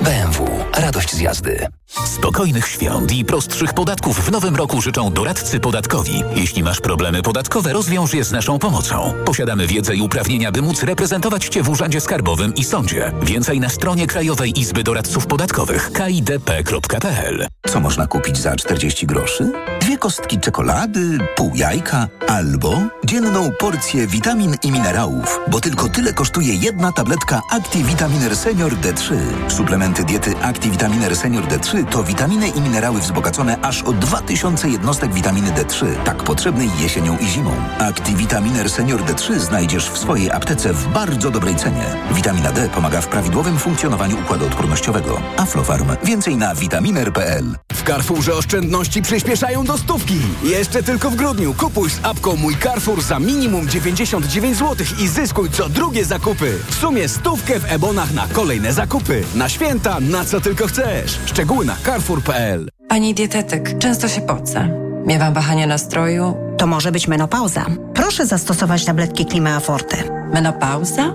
BMW. 0.00 0.64
Radość 0.76 1.14
z 1.14 1.20
jazdy. 1.20 1.66
Spokojnych 2.06 2.68
świąt 2.68 3.12
i 3.12 3.24
prostszych 3.24 3.74
podatków 3.74 4.24
w 4.24 4.30
nowym 4.30 4.56
roku 4.56 4.82
życzą 4.82 5.12
doradcy 5.12 5.60
podatkowi. 5.60 6.22
Jeśli 6.36 6.62
masz 6.62 6.80
problemy 6.80 7.22
podatkowe, 7.22 7.72
rozwiąż 7.72 8.14
je 8.14 8.24
z 8.24 8.32
naszą 8.32 8.58
pomocą. 8.58 9.14
Posiadamy 9.24 9.66
wiedzę 9.66 9.96
i 9.96 10.00
uprawnienia, 10.00 10.52
by 10.52 10.62
móc 10.62 10.82
reprezentować 10.82 11.48
Cię 11.48 11.62
w 11.62 11.68
Urzędzie 11.68 12.00
Skarbowym 12.00 12.54
i 12.54 12.64
Sądzie. 12.64 13.12
Więcej 13.22 13.60
na 13.60 13.68
stronie 13.68 14.06
Krajowej 14.06 14.60
Izby 14.60 14.84
Doradców 14.84 15.26
Podatkowych 15.26 15.90
kidp.pl 15.92 17.46
Co 17.66 17.80
można 17.80 18.06
kupić 18.06 18.38
za 18.38 18.56
40 18.56 19.06
groszy? 19.06 19.52
Dwie 19.80 19.98
kostki 19.98 20.40
czekolady, 20.40 21.18
pół 21.36 21.52
jajka 21.54 22.08
albo 22.28 22.82
dzienną 23.04 23.50
porcję 23.58 24.06
witamin 24.06 24.56
i 24.62 24.72
minerałów, 24.72 25.40
bo 25.48 25.60
tylko 25.60 25.88
tyle 25.88 26.12
kosztuje 26.12 26.54
jedna 26.54 26.92
tabletka 26.92 27.42
ActiVitaminer 27.50 28.36
Senior 28.36 28.72
D3. 28.72 29.14
Suplementy 29.48 30.04
diety 30.04 30.36
ActiVitaminer 30.42 31.16
Senior 31.16 31.44
D3 31.84 31.92
to 31.92 32.04
witaminy 32.04 32.48
i 32.48 32.60
minerały 32.60 33.00
wzbogacone 33.00 33.58
aż 33.62 33.82
o 33.82 33.92
2000 33.92 34.68
jednostek 34.68 35.12
witaminy 35.12 35.50
D3, 35.50 35.86
tak 36.04 36.16
potrzebnej 36.16 36.70
jesienią 36.80 37.18
i 37.18 37.26
zimą. 37.26 37.50
ActiVitaminer 37.78 38.70
Senior 38.70 39.04
D3 39.04 39.38
znajdziesz 39.38 39.90
w 39.90 39.98
swojej 39.98 40.30
aptece 40.30 40.72
w 40.72 40.88
bardzo 40.88 41.30
dobrej 41.30 41.56
cenie. 41.56 41.84
Witamina 42.12 42.52
D 42.52 42.68
pomaga 42.68 43.00
w 43.00 43.08
prawidłowym 43.08 43.58
funkcjonowaniu 43.58 44.20
układu 44.20 44.46
odpornościowego. 44.46 45.20
Aflofarm. 45.36 45.88
Więcej 46.04 46.36
na 46.36 46.54
vitaminer.pl. 46.54 47.44
W 47.72 47.82
Carrefourze 47.82 48.34
oszczędności 48.34 49.02
przyspieszają 49.02 49.64
do 49.64 49.78
stówki. 49.78 50.18
Jeszcze 50.42 50.82
tylko 50.82 51.10
w 51.10 51.14
grudniu 51.14 51.54
kupuj 51.54 51.90
z 51.90 52.00
apką 52.02 52.36
Mój 52.36 52.56
Carrefour 52.56 53.02
za 53.02 53.18
minimum 53.18 53.68
99 53.68 54.56
zł 54.56 54.86
i 54.98 55.08
zyskuj 55.08 55.50
co 55.50 55.68
drugie 55.68 56.04
zakupy. 56.04 56.58
W 56.70 56.74
sumie 56.74 57.08
stówkę 57.08 57.60
w 57.60 57.72
ebonach 57.72 58.14
na 58.14 58.26
kolejne 58.32 58.72
zakupy. 58.72 59.24
Na 59.34 59.48
święta, 59.48 60.00
na 60.00 60.24
co 60.24 60.40
tylko 60.40 60.66
chcesz. 60.66 61.18
Szczegóły 61.26 61.64
na 61.64 61.73
carrefour.pl 61.84 62.68
Pani 62.88 63.14
dietetyk, 63.14 63.78
często 63.78 64.08
się 64.08 64.20
pocę. 64.20 64.68
Miewam 65.06 65.34
wahania 65.34 65.66
nastroju. 65.66 66.36
To 66.58 66.66
może 66.66 66.92
być 66.92 67.08
menopauza. 67.08 67.66
Proszę 67.94 68.26
zastosować 68.26 68.84
tabletki 68.84 69.26
Klima 69.26 69.60
Forte. 69.60 69.96
Menopauza? 70.32 71.14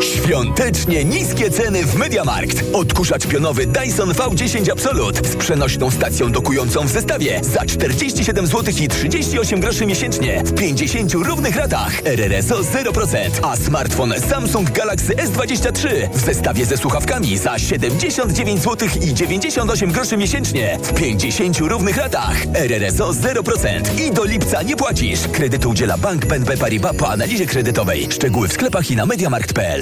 Świątecznie 0.00 1.04
niskie 1.04 1.50
ceny 1.50 1.86
w 1.86 1.94
Mediamarkt. 1.94 2.64
Odkurzacz 2.72 3.26
pionowy 3.26 3.66
Dyson 3.66 4.12
V10 4.12 4.72
Absolut 4.72 5.26
z 5.26 5.36
przenośną 5.36 5.90
stacją 5.90 6.32
dokującą 6.32 6.86
w 6.86 6.90
zestawie 6.90 7.40
za 7.44 7.66
47 7.66 8.46
zł 8.46 8.74
i 8.80 8.88
38 8.88 9.60
groszy 9.60 9.86
miesięcznie 9.86 10.42
w 10.44 10.54
50 10.54 11.14
równych 11.14 11.56
ratach. 11.56 11.92
RRSO 12.04 12.60
0%, 12.60 13.16
a 13.42 13.56
smartfon 13.56 14.14
Samsung 14.30 14.70
Galaxy 14.70 15.14
S23 15.14 16.08
w 16.14 16.20
zestawie 16.20 16.66
ze 16.66 16.76
słuchawkami 16.76 17.38
za 17.38 17.58
79 17.58 18.62
zł 18.62 18.88
i 19.00 19.14
98 19.14 19.92
groszy 19.92 20.16
miesięcznie 20.16 20.78
w 20.82 20.94
50 20.94 21.58
równych 21.58 21.96
ratach. 21.96 22.36
RRSO 22.54 23.10
0% 23.10 24.00
i 24.00 24.10
do 24.10 24.24
lipca 24.24 24.62
nie 24.62 24.76
płacisz. 24.76 25.20
Kredytu 25.32 25.70
udziela 25.70 25.98
Bank 25.98 26.26
BNP 26.26 26.56
Paribas 26.56 26.96
po 26.96 27.08
analizie 27.08 27.46
kredytowej. 27.46 28.08
Szczegóły 28.10 28.48
w 28.48 28.52
sklepach 28.52 28.90
i 28.90 28.96
na 28.96 29.06
mediamarkt.pl. 29.06 29.81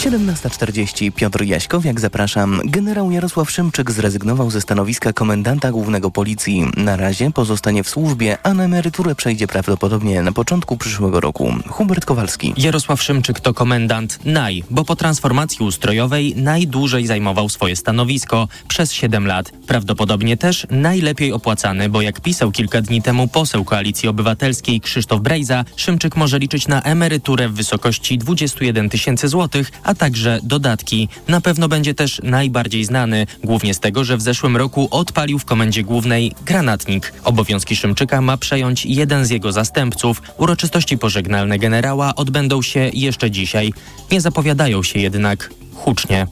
17.40 0.00 1.12
Piotr 1.12 1.42
Jaśkowiak, 1.42 2.00
zapraszam. 2.00 2.60
Generał 2.64 3.10
Jarosław 3.10 3.50
Szymczyk 3.50 3.90
zrezygnował 3.90 4.50
ze 4.50 4.60
stanowiska 4.60 5.12
komendanta 5.12 5.70
głównego 5.72 6.10
policji. 6.10 6.64
Na 6.76 6.96
razie 6.96 7.30
pozostanie 7.30 7.84
w 7.84 7.88
służbie, 7.88 8.38
a 8.42 8.54
na 8.54 8.64
emeryturę 8.64 9.14
przejdzie 9.14 9.46
prawdopodobnie 9.46 10.22
na 10.22 10.32
początku 10.32 10.76
przyszłego 10.76 11.20
roku. 11.20 11.54
Hubert 11.68 12.04
Kowalski. 12.04 12.54
Jarosław 12.56 13.02
Szymczyk 13.02 13.40
to 13.40 13.54
komendant 13.54 14.18
NAJ, 14.24 14.64
bo 14.70 14.84
po 14.84 14.96
transformacji 14.96 15.66
ustrojowej 15.66 16.34
najdłużej 16.36 17.06
zajmował 17.06 17.48
swoje 17.48 17.76
stanowisko 17.76 18.48
przez 18.68 18.92
7 18.92 19.26
lat. 19.26 19.52
Prawdopodobnie 19.66 20.36
też 20.36 20.66
najlepiej 20.70 21.32
opłacany, 21.32 21.88
bo 21.88 22.02
jak 22.02 22.20
pisał 22.20 22.52
kilka 22.52 22.82
dni 22.82 23.02
temu 23.02 23.28
poseł 23.28 23.64
Koalicji 23.64 24.08
Obywatelskiej 24.08 24.80
Krzysztof 24.80 25.20
Brejza, 25.20 25.64
Szymczyk 25.76 26.16
może 26.16 26.38
liczyć 26.38 26.68
na 26.68 26.82
emeryturę 26.82 27.48
w 27.48 27.52
wysokości 27.54 28.18
21 28.18 28.88
tysięcy 28.88 29.28
złotych, 29.28 29.70
a 29.90 29.94
także 29.94 30.40
dodatki. 30.42 31.08
Na 31.28 31.40
pewno 31.40 31.68
będzie 31.68 31.94
też 31.94 32.20
najbardziej 32.24 32.84
znany, 32.84 33.26
głównie 33.44 33.74
z 33.74 33.80
tego, 33.80 34.04
że 34.04 34.16
w 34.16 34.22
zeszłym 34.22 34.56
roku 34.56 34.88
odpalił 34.90 35.38
w 35.38 35.44
Komendzie 35.44 35.82
Głównej 35.82 36.32
granatnik. 36.44 37.12
Obowiązki 37.24 37.76
Szymczyka 37.76 38.20
ma 38.20 38.36
przejąć 38.36 38.86
jeden 38.86 39.24
z 39.24 39.30
jego 39.30 39.52
zastępców. 39.52 40.22
Uroczystości 40.38 40.98
pożegnalne 40.98 41.58
generała 41.58 42.14
odbędą 42.14 42.62
się 42.62 42.90
jeszcze 42.94 43.30
dzisiaj. 43.30 43.72
Nie 44.12 44.20
zapowiadają 44.20 44.82
się 44.82 45.00
jednak 45.00 45.50
hucznie. 45.74 46.26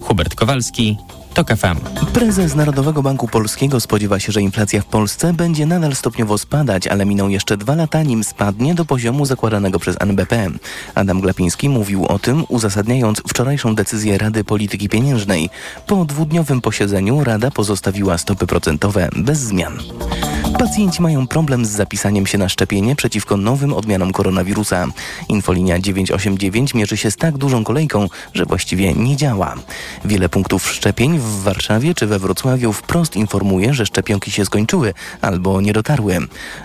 Hubert 0.00 0.34
Kowalski, 0.34 0.96
TOK 1.34 1.48
FM. 1.48 2.06
Prezes 2.12 2.54
Narodowego 2.54 3.02
Banku 3.02 3.28
Polskiego 3.28 3.80
spodziewa 3.80 4.18
się, 4.20 4.32
że 4.32 4.42
inflacja 4.42 4.80
w 4.82 4.84
Polsce 4.84 5.32
będzie 5.32 5.66
nadal 5.66 5.94
stopniowo 5.94 6.38
spadać, 6.38 6.86
ale 6.86 7.06
miną 7.06 7.28
jeszcze 7.28 7.56
dwa 7.56 7.74
lata, 7.74 8.02
nim 8.02 8.24
spadnie 8.24 8.74
do 8.74 8.84
poziomu 8.84 9.26
zakładanego 9.26 9.78
przez 9.78 9.96
NBP. 10.00 10.50
Adam 10.94 11.20
Glapiński 11.20 11.68
mówił 11.68 12.06
o 12.06 12.18
tym, 12.18 12.44
uzasadniając 12.48 13.22
wczorajszą 13.28 13.74
decyzję 13.74 14.18
Rady 14.18 14.44
Polityki 14.44 14.88
Pieniężnej. 14.88 15.50
Po 15.86 16.04
dwudniowym 16.04 16.60
posiedzeniu 16.60 17.24
Rada 17.24 17.50
pozostawiła 17.50 18.18
stopy 18.18 18.46
procentowe 18.46 19.08
bez 19.16 19.38
zmian. 19.38 19.78
Pacjenci 20.58 21.02
mają 21.02 21.26
problem 21.26 21.64
z 21.64 21.68
zapisaniem 21.68 22.26
się 22.26 22.38
na 22.38 22.48
szczepienie 22.48 22.96
przeciwko 22.96 23.36
nowym 23.36 23.72
odmianom 23.72 24.12
koronawirusa. 24.12 24.86
Infolinia 25.28 25.78
989 25.78 26.74
mierzy 26.74 26.96
się 26.96 27.10
z 27.10 27.16
tak 27.16 27.38
dużą 27.38 27.64
kolejką, 27.64 28.08
że 28.34 28.44
właściwie 28.44 28.94
nie 28.94 29.16
działa. 29.16 29.54
Wiele 30.04 30.28
punktów 30.28 30.72
szczepień 30.72 31.19
w 31.20 31.42
Warszawie 31.42 31.94
czy 31.94 32.06
we 32.06 32.18
Wrocławiu 32.18 32.72
wprost 32.72 33.16
informuje, 33.16 33.74
że 33.74 33.86
szczepionki 33.86 34.30
się 34.30 34.44
skończyły 34.44 34.94
albo 35.20 35.60
nie 35.60 35.72
dotarły. 35.72 36.18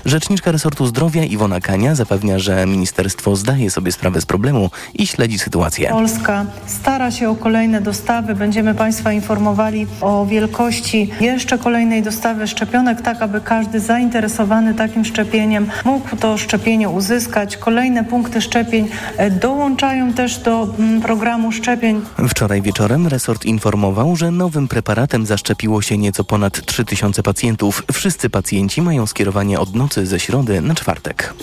Rzeczniczka 0.06 0.52
resortu 0.52 0.86
zdrowia 0.86 1.24
Iwona 1.24 1.62
Kania 1.62 1.96
zapewnia, 1.96 2.40
że 2.40 2.66
ministerstwo 2.66 3.36
zdaje 3.36 3.72
sobie 3.72 3.92
sprawę 3.92 4.22
z 4.22 4.26
problemu 4.26 4.70
i 4.94 5.08
śledzi 5.08 5.40
sytuację. 5.40 5.90
Polska 5.90 6.46
stara 6.66 7.12
się 7.12 7.30
o 7.30 7.36
kolejne 7.36 7.82
dostawy. 7.82 8.36
Będziemy 8.36 8.76
Państwa 8.76 9.14
informowali 9.14 9.88
o 10.02 10.26
wielkości 10.26 11.12
jeszcze 11.22 11.58
kolejnej 11.58 12.04
dostawy 12.04 12.48
szczepionek, 12.48 13.02
tak 13.02 13.22
aby 13.22 13.42
każdy 13.42 13.80
zainteresowany 13.80 14.74
takim 14.74 15.06
szczepieniem 15.06 15.68
mógł 15.86 16.16
to 16.16 16.38
szczepienie 16.38 16.90
uzyskać. 16.90 17.58
Kolejne 17.58 18.04
punkty 18.04 18.42
szczepień 18.42 18.88
e, 19.18 19.32
dołączają 19.32 20.14
też 20.14 20.38
do 20.38 20.68
mm, 20.80 21.02
programu 21.02 21.52
szczepień. 21.52 22.02
Wczoraj 22.30 22.62
wieczorem 22.62 23.08
resort 23.08 23.46
informował, 23.46 24.16
że 24.16 24.32
nowym 24.46 24.68
preparatem 24.68 25.26
zaszczepiło 25.26 25.82
się 25.82 25.98
nieco 25.98 26.24
ponad 26.24 26.66
3000 26.66 27.24
pacjentów. 27.24 27.84
Wszyscy 27.94 28.30
pacjenci 28.30 28.82
mają 28.82 29.08
skierowanie 29.08 29.60
od 29.60 29.76
nocy 29.76 30.06
ze 30.06 30.20
środy 30.20 30.62
na 30.62 30.76
czwartek. 30.76 31.34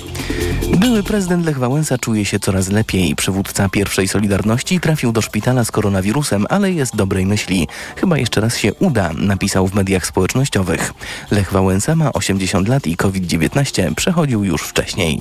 Były 0.78 1.02
prezydent 1.02 1.46
Lech 1.46 1.58
Wałęsa 1.58 1.98
czuje 1.98 2.24
się 2.24 2.40
coraz 2.40 2.68
lepiej. 2.68 3.16
Przywódca 3.16 3.68
pierwszej 3.68 4.08
Solidarności 4.08 4.80
trafił 4.80 5.12
do 5.12 5.22
szpitala 5.22 5.64
z 5.64 5.70
koronawirusem, 5.70 6.46
ale 6.50 6.72
jest 6.72 6.96
dobrej 6.96 7.26
myśli. 7.26 7.68
Chyba 7.96 8.18
jeszcze 8.18 8.40
raz 8.40 8.56
się 8.56 8.74
uda, 8.74 9.10
napisał 9.12 9.68
w 9.68 9.74
mediach 9.74 10.06
społecznościowych. 10.06 10.94
Lech 11.30 11.52
Wałęsa 11.52 11.96
ma 11.96 12.12
80 12.12 12.68
lat 12.68 12.86
i 12.86 12.96
COVID-19 12.96 13.94
przechodził 13.94 14.44
już 14.44 14.62
wcześniej. 14.62 15.20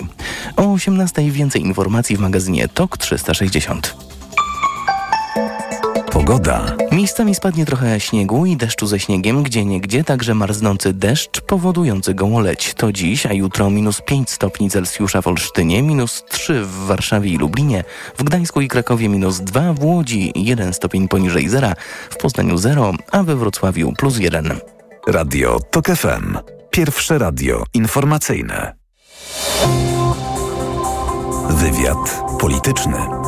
O 0.55 0.73
18 0.73 1.31
więcej 1.31 1.61
informacji 1.61 2.17
w 2.17 2.19
magazynie 2.19 2.67
TOK 2.67 2.97
360. 2.97 4.10
Pogoda. 6.21 6.75
Miejscami 6.91 7.35
spadnie 7.35 7.65
trochę 7.65 7.99
śniegu 7.99 8.45
i 8.45 8.57
deszczu 8.57 8.87
ze 8.87 8.99
śniegiem, 8.99 9.43
gdzie 9.43 9.65
niegdzie 9.65 10.03
także 10.03 10.35
marznący 10.35 10.93
deszcz 10.93 11.41
powodujący 11.41 12.13
gołoleć. 12.13 12.73
To 12.73 12.91
dziś, 12.91 13.25
a 13.25 13.33
jutro 13.33 13.69
minus 13.69 14.01
5 14.01 14.29
stopni 14.29 14.69
Celsjusza 14.69 15.21
w 15.21 15.27
Olsztynie, 15.27 15.83
minus 15.83 16.23
3 16.29 16.63
w 16.63 16.85
Warszawie 16.85 17.29
i 17.29 17.37
Lublinie, 17.37 17.83
w 18.17 18.23
Gdańsku 18.23 18.61
i 18.61 18.67
Krakowie 18.67 19.09
minus 19.09 19.39
2, 19.39 19.73
w 19.73 19.83
Łodzi 19.83 20.31
1 20.35 20.73
stopień 20.73 21.07
poniżej 21.07 21.49
zera, 21.49 21.73
w 22.09 22.17
Poznaniu 22.17 22.57
0, 22.57 22.93
a 23.11 23.23
we 23.23 23.35
Wrocławiu 23.35 23.93
plus 23.97 24.19
1. 24.19 24.59
Radio 25.07 25.59
TOK 25.71 25.85
FM. 25.85 26.37
Pierwsze 26.71 27.17
radio 27.17 27.63
informacyjne. 27.73 28.75
Wywiad 31.49 32.21
polityczny. 32.39 33.20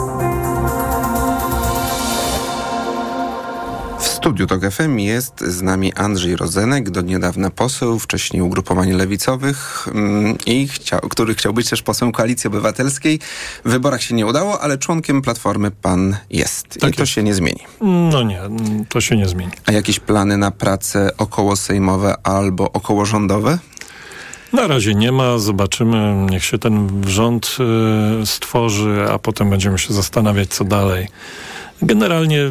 Studiu 4.24 4.48
TOK 4.48 4.72
FM 4.72 5.00
jest 5.00 5.42
z 5.42 5.62
nami 5.62 5.94
Andrzej 5.94 6.36
Rozenek, 6.36 6.90
do 6.90 7.02
niedawna 7.02 7.50
poseł, 7.50 8.00
wcześniej 8.00 8.42
ugrupowań 8.42 8.92
lewicowych, 8.92 9.88
mm, 9.94 10.38
i 10.46 10.68
chciał, 10.68 11.00
który 11.00 11.36
chciał 11.36 11.54
być 11.54 11.70
też 11.70 11.82
posłem 11.82 12.12
Koalicji 12.12 12.48
Obywatelskiej. 12.48 13.20
W 13.66 13.70
wyborach 13.70 14.04
się 14.04 14.16
nie 14.16 14.26
udało, 14.26 14.62
ale 14.62 14.78
członkiem 14.78 15.22
Platformy 15.22 15.72
pan 15.72 16.18
jest. 16.30 16.68
Tak 16.80 16.92
I 16.92 16.94
to 16.94 17.02
jest. 17.02 17.12
się 17.12 17.24
nie 17.24 17.34
zmieni. 17.34 17.60
No 18.12 18.24
nie, 18.24 18.42
to 18.90 19.02
się 19.02 19.18
nie 19.18 19.28
zmieni. 19.28 19.52
A 19.66 19.72
jakieś 19.72 20.00
plany 20.00 20.38
na 20.38 20.52
prace 20.52 21.18
okołosejmowe 21.18 22.16
albo 22.24 22.72
okołorządowe? 22.72 23.60
Na 24.54 24.68
razie 24.68 24.96
nie 24.96 25.12
ma, 25.12 25.38
zobaczymy, 25.38 26.28
niech 26.30 26.46
się 26.46 26.58
ten 26.58 27.04
rząd 27.08 27.58
y, 28.22 28.26
stworzy, 28.26 29.06
a 29.12 29.20
potem 29.20 29.50
będziemy 29.50 29.80
się 29.80 29.94
zastanawiać, 29.94 30.50
co 30.50 30.64
dalej. 30.64 31.08
Generalnie 31.86 32.42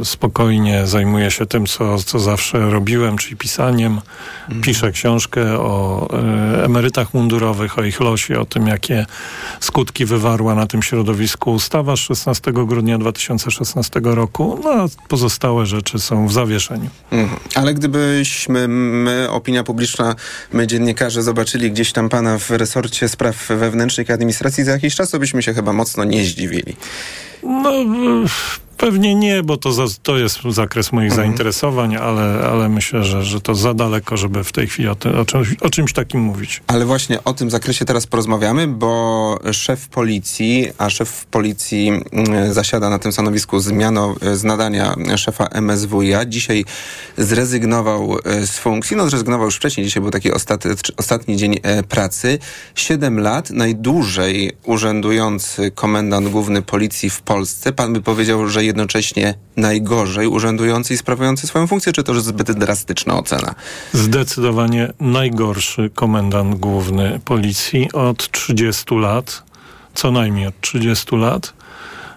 y, 0.00 0.04
spokojnie 0.04 0.86
zajmuję 0.86 1.30
się 1.30 1.46
tym, 1.46 1.66
co, 1.66 1.98
co 1.98 2.18
zawsze 2.18 2.70
robiłem, 2.70 3.18
czyli 3.18 3.36
pisaniem. 3.36 4.00
Piszę 4.62 4.92
książkę 4.92 5.58
o 5.58 6.08
y, 6.60 6.64
emerytach 6.64 7.14
mundurowych, 7.14 7.78
o 7.78 7.84
ich 7.84 8.00
losie, 8.00 8.40
o 8.40 8.44
tym, 8.44 8.66
jakie 8.66 9.06
skutki 9.60 10.04
wywarła 10.04 10.54
na 10.54 10.66
tym 10.66 10.82
środowisku 10.82 11.52
ustawa 11.52 11.96
z 11.96 11.98
16 11.98 12.52
grudnia 12.52 12.98
2016 12.98 14.00
roku. 14.04 14.60
No, 14.64 14.70
a 14.70 14.86
pozostałe 15.08 15.66
rzeczy 15.66 15.98
są 15.98 16.26
w 16.26 16.32
zawieszeniu. 16.32 16.90
Mhm. 17.10 17.40
Ale 17.54 17.74
gdybyśmy, 17.74 18.68
my, 18.68 19.30
opinia 19.30 19.64
publiczna, 19.64 20.14
my 20.52 20.66
dziennikarze 20.66 21.22
zobaczyli 21.22 21.72
gdzieś 21.72 21.92
tam 21.92 22.08
pana 22.08 22.38
w 22.38 22.50
resorcie 22.50 23.08
spraw 23.08 23.48
wewnętrznych 23.48 24.08
i 24.08 24.12
administracji 24.12 24.64
za 24.64 24.72
jakiś 24.72 24.94
czas, 24.94 25.10
to 25.10 25.18
byśmy 25.18 25.42
się 25.42 25.54
chyba 25.54 25.72
mocno 25.72 26.04
nie 26.04 26.24
zdziwili. 26.24 26.76
No, 27.42 27.70
y, 27.72 28.26
pewnie 28.78 29.14
nie, 29.14 29.42
bo 29.42 29.56
to, 29.56 29.72
za, 29.72 29.84
to 30.02 30.18
jest 30.18 30.38
zakres 30.50 30.92
moich 30.92 31.12
Mhm. 31.12 31.28
zainteresowań, 31.28 31.96
ale, 31.96 32.48
ale 32.52 32.68
myślę, 32.68 33.04
że, 33.04 33.22
że 33.22 33.40
to 33.40 33.54
za 33.54 33.74
daleko, 33.74 34.16
żeby 34.16 34.44
w 34.44 34.52
tej 34.52 34.66
chwili 34.66 34.88
o, 34.88 34.94
ty, 34.94 35.16
o, 35.16 35.24
czymś, 35.24 35.54
o 35.60 35.70
czymś 35.70 35.92
takim 35.92 36.20
mówić. 36.20 36.62
Ale 36.66 36.86
właśnie 36.86 37.24
o 37.24 37.34
tym 37.34 37.50
zakresie 37.50 37.84
teraz 37.84 38.06
porozmawiamy, 38.06 38.66
bo 38.66 39.38
szef 39.52 39.88
policji, 39.88 40.68
a 40.78 40.90
szef 40.90 41.26
policji 41.26 41.88
mm, 41.88 42.54
zasiada 42.54 42.90
na 42.90 42.98
tym 42.98 43.12
stanowisku 43.12 43.60
zmiano, 43.60 44.14
z 44.34 44.44
nadania 44.44 44.94
szefa 45.16 45.48
MSWiA, 45.60 46.24
dzisiaj 46.24 46.64
zrezygnował 47.18 48.18
e, 48.24 48.46
z 48.46 48.58
funkcji. 48.58 48.96
No 48.96 49.08
zrezygnował 49.10 49.44
już 49.44 49.56
wcześniej, 49.56 49.86
dzisiaj 49.86 50.00
był 50.00 50.10
taki 50.10 50.32
ostatni, 50.32 50.70
ostatni 50.96 51.36
dzień 51.36 51.56
e, 51.62 51.82
pracy. 51.82 52.38
Siedem 52.74 53.20
lat, 53.20 53.50
najdłużej 53.50 54.52
urzędujący 54.64 55.70
komendant 55.70 56.28
główny 56.28 56.62
policji 56.62 57.10
w 57.10 57.20
Polsce. 57.20 57.72
Pan 57.72 57.92
by 57.92 58.02
powiedział, 58.02 58.48
że 58.48 58.64
jednocześnie 58.68 59.34
najgorzej 59.56 60.26
urzędujący 60.26 60.94
i 60.94 60.96
sprawujący 60.96 61.46
swoją 61.46 61.66
funkcję, 61.66 61.92
czy 61.92 62.02
to 62.02 62.12
już 62.12 62.22
zbyt 62.22 62.52
drastyczna 62.52 63.18
ocena? 63.18 63.54
Zdecydowanie 63.92 64.92
najgorszy 65.00 65.90
komendant 65.94 66.54
główny 66.54 67.20
policji 67.24 67.92
od 67.92 68.30
30 68.30 68.94
lat, 68.94 69.42
co 69.94 70.10
najmniej 70.10 70.46
od 70.46 70.60
30 70.60 71.16
lat. 71.16 71.52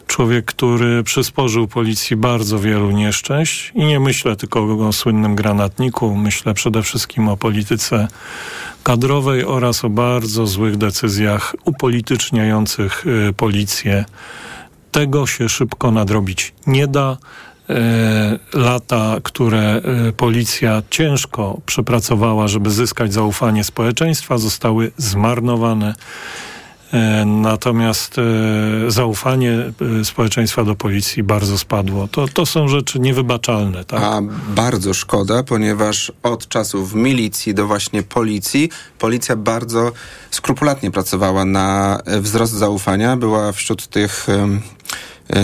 Człowiek, 0.08 0.46
który 0.46 1.04
przysporzył 1.04 1.68
policji 1.68 2.16
bardzo 2.16 2.60
wielu 2.60 2.92
nieszczęść 2.92 3.72
i 3.76 3.86
nie 3.86 4.00
myślę 4.00 4.36
tylko 4.36 4.88
o 4.88 4.94
słynnym 4.94 5.36
granatniku, 5.36 6.16
myślę 6.16 6.54
przede 6.54 6.84
wszystkim 6.84 7.30
o 7.30 7.38
polityce 7.38 8.08
kadrowej 8.84 9.46
oraz 9.46 9.86
o 9.86 9.90
bardzo 9.90 10.48
złych 10.48 10.78
decyzjach 10.78 11.56
upolityczniających 11.66 13.06
y, 13.30 13.34
policję. 13.34 14.06
Tego 14.92 15.28
się 15.28 15.50
szybko 15.50 15.92
nadrobić 15.92 16.54
nie 16.68 16.88
da. 16.88 17.18
E, 17.70 18.40
lata, 18.54 19.16
które 19.24 19.60
e, 20.08 20.12
policja 20.12 20.82
ciężko 20.90 21.62
przepracowała, 21.66 22.48
żeby 22.48 22.72
zyskać 22.72 23.14
zaufanie 23.14 23.64
społeczeństwa, 23.64 24.38
zostały 24.38 24.92
zmarnowane. 24.98 25.94
E, 26.94 27.26
Natomiast 27.26 28.16
e, 28.18 28.22
zaufanie 28.92 29.52
e, 30.02 30.06
społeczeństwa 30.06 30.64
do 30.64 30.76
policji 30.76 31.24
bardzo 31.24 31.58
spadło. 31.58 32.08
To, 32.08 32.28
to 32.28 32.46
są 32.46 32.68
rzeczy 32.68 33.00
niewybaczalne. 33.00 33.86
Tak? 33.86 34.04
A 34.04 34.22
bardzo 34.48 34.94
szkoda, 34.94 35.44
ponieważ 35.44 36.12
od 36.24 36.48
czasów 36.48 36.94
milicji 36.94 37.54
do 37.54 37.68
właśnie 37.68 38.04
policji, 38.04 38.70
policja 39.00 39.36
bardzo 39.36 39.92
skrupulatnie 40.32 40.92
pracowała 40.92 41.46
na 41.46 42.00
wzrost 42.06 42.54
zaufania. 42.54 43.18
Była 43.18 43.52
wśród 43.52 43.88
tych 43.88 44.28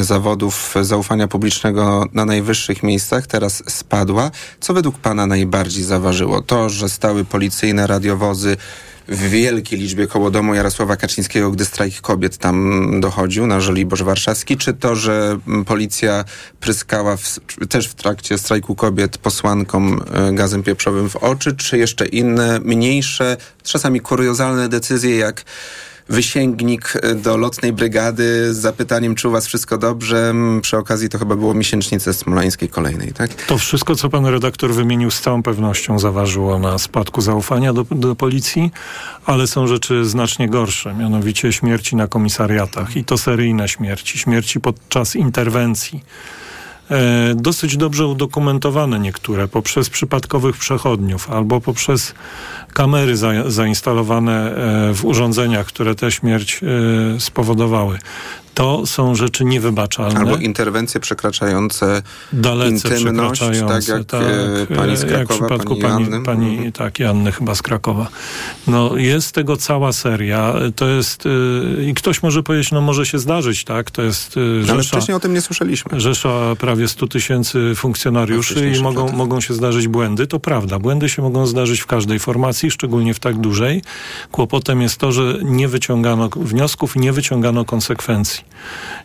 zawodów 0.02 0.76
zaufania 0.82 1.28
publicznego 1.28 2.06
na 2.14 2.26
najwyższych 2.26 2.84
miejscach, 2.84 3.28
teraz 3.28 3.64
spadła. 3.68 4.32
Co 4.60 4.74
według 4.74 4.98
pana 4.98 5.26
najbardziej 5.26 5.84
zaważyło? 5.84 6.42
To, 6.42 6.70
że 6.70 6.90
stały 6.90 7.26
policyjne 7.26 7.88
radiowozy 7.88 8.58
w 9.08 9.30
wielkiej 9.30 9.80
liczbie 9.80 10.08
koło 10.08 10.32
domu 10.32 10.56
Jarosława 10.56 10.98
Kaczyńskiego, 10.98 11.52
gdy 11.52 11.66
strajk 11.66 12.02
kobiet 12.02 12.38
tam 12.38 13.02
dochodził 13.02 13.48
na 13.48 13.60
Żoliborz 13.60 14.04
Warszawski, 14.04 14.58
czy 14.58 14.74
to, 14.74 14.96
że 14.96 15.40
mm, 15.48 15.66
policja 15.66 16.26
pryskała 16.60 17.18
w, 17.18 17.40
też 17.70 17.88
w 17.88 17.94
trakcie 17.94 18.38
strajku 18.38 18.76
kobiet 18.76 19.18
posłankom 19.18 20.02
e, 20.14 20.34
gazem 20.34 20.64
pieprzowym 20.64 21.10
w 21.10 21.16
oczy, 21.16 21.56
czy 21.56 21.78
jeszcze 21.78 22.06
inne, 22.06 22.60
mniejsze, 22.60 23.38
czasami 23.64 24.00
kuriozalne 24.00 24.70
decyzje, 24.70 25.18
jak 25.18 25.44
wysięgnik 26.10 26.94
e, 26.96 27.16
do 27.16 27.38
lotnej 27.38 27.74
brygady 27.74 28.54
z 28.54 28.58
zapytaniem, 28.58 29.16
czy 29.16 29.28
u 29.28 29.32
was 29.32 29.48
wszystko 29.48 29.78
dobrze. 29.78 30.34
Przy 30.62 30.78
okazji 30.78 31.10
to 31.10 31.18
chyba 31.20 31.36
było 31.36 31.54
miesięcznice 31.54 32.14
smoleńskiej 32.14 32.70
kolejnej, 32.70 33.14
tak? 33.14 33.34
To 33.34 33.58
wszystko, 33.58 33.96
co 33.96 34.10
pan 34.10 34.26
redaktor 34.26 34.74
wymienił, 34.74 35.12
z 35.12 35.22
całą 35.22 35.44
pewnością 35.44 36.00
zaważyło 36.00 36.60
na 36.60 36.78
spadku 36.78 37.22
zaufania 37.22 37.74
do, 37.74 37.86
do 37.92 38.16
policji, 38.16 38.72
ale 39.26 39.48
są 39.48 39.68
rzeczy 39.68 40.06
znacznie 40.06 40.50
gorsze, 40.50 40.94
mianowicie 40.94 41.54
śmierci 41.54 41.96
na 41.96 42.08
komisariatach 42.08 42.98
i 42.98 43.04
to 43.04 43.18
seryjne 43.18 43.68
śmierci, 43.68 44.18
śmierci 44.18 44.60
podczas 44.60 45.16
interwencji. 45.16 46.04
E, 46.92 47.36
dosyć 47.36 47.78
dobrze 47.78 48.08
udokumentowane 48.08 49.00
niektóre 49.00 49.48
poprzez 49.48 49.90
przypadkowych 49.90 50.58
przechodniów 50.58 51.32
albo 51.32 51.62
poprzez 51.62 52.14
kamery 52.74 53.18
za, 53.18 53.30
zainstalowane 53.48 54.56
e, 54.90 54.94
w 54.94 55.06
urządzeniach, 55.06 55.66
które 55.66 55.96
tę 55.96 56.12
śmierć 56.12 56.62
e, 56.64 57.20
spowodowały. 57.20 58.00
To 58.58 58.86
są 58.86 59.16
rzeczy 59.16 59.46
niewybaczalne. 59.46 60.20
Albo 60.20 60.36
interwencje 60.36 61.00
przekraczające 61.00 62.02
Dalece 62.34 62.70
intymność, 62.96 63.40
tak 63.40 63.50
przekraczające, 63.50 64.18
jak 64.58 64.72
e, 64.72 64.76
pani 64.76 64.98
z 64.98 65.02
jak 65.02 65.12
Krakowa, 65.12 65.34
w 65.34 65.38
przypadku 65.38 65.76
pani 65.76 65.82
pani, 65.82 66.04
Joanny. 66.04 66.26
pani 66.26 66.50
Mhm. 66.52 66.72
tak, 66.72 67.00
Janny 67.00 67.32
chyba 67.32 67.56
z 67.56 67.62
Krakowa. 67.62 68.08
No 68.68 68.96
jest 68.96 69.32
tego 69.32 69.58
cała 69.58 69.94
seria. 69.94 70.54
To 70.76 70.88
jest 70.88 71.26
y, 71.26 71.30
i 71.90 71.94
ktoś 71.94 72.24
może 72.24 72.44
powiedzieć, 72.44 72.72
no 72.72 72.82
może 72.82 73.06
się 73.06 73.20
zdarzyć, 73.20 73.64
tak? 73.64 73.92
To 73.92 74.02
jest 74.02 74.38
y, 74.38 74.40
No, 74.40 74.74
Ale 74.74 74.84
rzesza, 74.84 74.98
wcześniej 74.98 75.16
o 75.16 75.20
tym 75.20 75.34
nie 75.34 75.42
słyszeliśmy. 75.42 76.00
rzesza 76.00 76.56
prawie 76.60 76.88
100 76.88 77.08
tysięcy 77.08 77.74
funkcjonariuszy 77.76 78.72
i 78.78 78.82
mogą, 78.82 79.12
mogą 79.12 79.42
się 79.42 79.54
zdarzyć 79.54 79.88
błędy. 79.88 80.28
To 80.28 80.40
prawda. 80.40 80.80
Błędy 80.80 81.10
się 81.10 81.22
mogą 81.22 81.46
zdarzyć 81.48 81.80
w 81.80 81.86
każdej 81.86 82.20
formacji, 82.20 82.72
szczególnie 82.72 83.14
w 83.14 83.20
tak 83.20 83.38
dużej. 83.38 83.82
Kłopotem 84.32 84.82
jest 84.82 84.98
to, 84.98 85.12
że 85.12 85.40
nie 85.44 85.68
wyciągano 85.68 86.30
wniosków 86.36 86.96
nie 86.96 87.14
wyciągano 87.14 87.66
konsekwencji. 87.66 88.47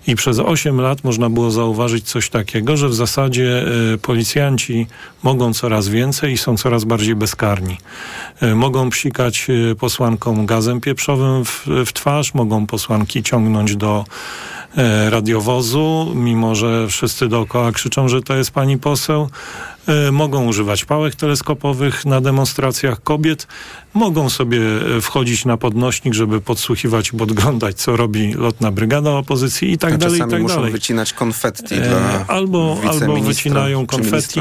I 0.06 0.16
przez 0.16 0.38
8 0.38 0.80
lat 0.80 1.04
można 1.04 1.30
było 1.30 1.50
zauważyć 1.50 2.04
coś 2.04 2.30
takiego, 2.30 2.76
że 2.76 2.88
w 2.88 2.94
zasadzie 2.94 3.64
y, 3.94 3.98
policjanci 3.98 4.86
mogą 5.22 5.52
coraz 5.54 5.88
więcej 5.88 6.32
i 6.32 6.38
są 6.38 6.56
coraz 6.56 6.84
bardziej 6.84 7.14
bezkarni. 7.14 7.78
Y, 8.42 8.54
mogą 8.54 8.90
psikać 8.90 9.46
y, 9.48 9.74
posłankom 9.74 10.46
gazem 10.46 10.80
pieprzowym 10.80 11.44
w, 11.44 11.66
w 11.86 11.92
twarz, 11.92 12.34
mogą 12.34 12.66
posłanki 12.66 13.22
ciągnąć 13.22 13.76
do 13.76 14.04
e, 14.76 15.10
radiowozu, 15.10 16.12
mimo 16.14 16.54
że 16.54 16.88
wszyscy 16.88 17.28
dookoła 17.28 17.72
krzyczą, 17.72 18.08
że 18.08 18.22
to 18.22 18.34
jest 18.34 18.50
pani 18.50 18.78
poseł. 18.78 19.28
E, 19.86 20.12
Mogą 20.12 20.46
używać 20.46 20.84
pałek 20.84 21.14
teleskopowych 21.14 22.04
na 22.04 22.20
demonstracjach 22.20 23.02
kobiet. 23.02 23.46
Mogą 23.94 24.30
sobie 24.30 24.60
e, 24.96 25.00
wchodzić 25.00 25.44
na 25.44 25.56
podnośnik, 25.56 26.14
żeby 26.14 26.40
podsłuchiwać 26.40 27.08
i 27.08 27.16
podglądać, 27.16 27.76
co 27.76 27.96
robi 27.96 28.34
lotna 28.34 28.70
brygada 28.70 29.10
opozycji 29.10 29.72
i 29.72 29.78
tak 29.78 29.92
A 29.94 29.98
dalej, 29.98 30.20
i 30.20 30.30
tak 30.30 30.42
muszą 30.42 30.54
dalej. 30.54 30.72
wycinać 30.72 31.12
konfetti 31.12 31.74
E, 31.74 31.80
dla 31.80 32.24
albo, 32.28 32.76
albo 32.90 33.16
wycinają 33.16 33.86
konfetti. 33.86 34.40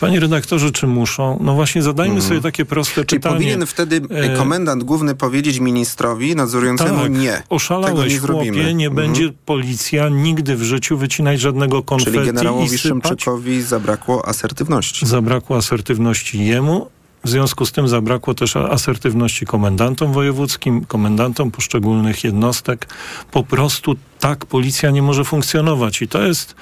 Panie 0.00 0.20
redaktorze, 0.20 0.70
czy 0.72 0.86
muszą? 0.86 1.38
No 1.42 1.54
właśnie 1.54 1.82
zadajmy 1.82 2.14
Mhm. 2.14 2.28
sobie 2.28 2.40
takie 2.40 2.64
proste 2.64 3.04
Czyli 3.04 3.20
pytanie. 3.20 3.34
powinien 3.36 3.66
wtedy 3.66 4.00
komendant 4.36 4.84
główny 4.84 5.14
powiedzieć 5.14 5.58
ministrowi 5.58 6.36
nadzorującemu 6.36 7.02
tak, 7.02 7.12
nie. 7.12 7.32
Tego 7.32 7.42
Oszalałeś, 7.48 8.12
nie 8.12 8.20
zrobimy. 8.20 8.56
chłopie, 8.56 8.74
nie 8.74 8.86
Mhm. 8.86 9.06
będzie 9.06 9.32
policja 9.46 10.08
nigdy 10.08 10.56
w 10.56 10.62
życiu 10.62 10.98
wycinać 10.98 11.40
żadnego 11.40 11.82
konfetti 11.82 12.12
Czyli 12.12 12.26
generałowi 12.26 12.68
sypać. 12.68 12.80
Szymczykowi 12.82 13.62
zabrakło 13.62 14.28
asertywności. 14.28 14.65
Zabrakło 15.02 15.56
asertywności 15.56 16.44
jemu. 16.44 16.90
W 17.24 17.28
związku 17.28 17.66
z 17.66 17.72
tym 17.72 17.88
zabrakło 17.88 18.34
też 18.34 18.56
asertywności 18.56 19.46
komendantom 19.46 20.12
wojewódzkim, 20.12 20.84
komendantom 20.84 21.50
poszczególnych 21.50 22.24
jednostek. 22.24 22.88
Po 23.30 23.42
prostu 23.42 23.96
tak 24.20 24.46
policja 24.46 24.90
nie 24.90 25.02
może 25.02 25.24
funkcjonować 25.24 26.02
i 26.02 26.08
to 26.08 26.22
jest 26.22 26.54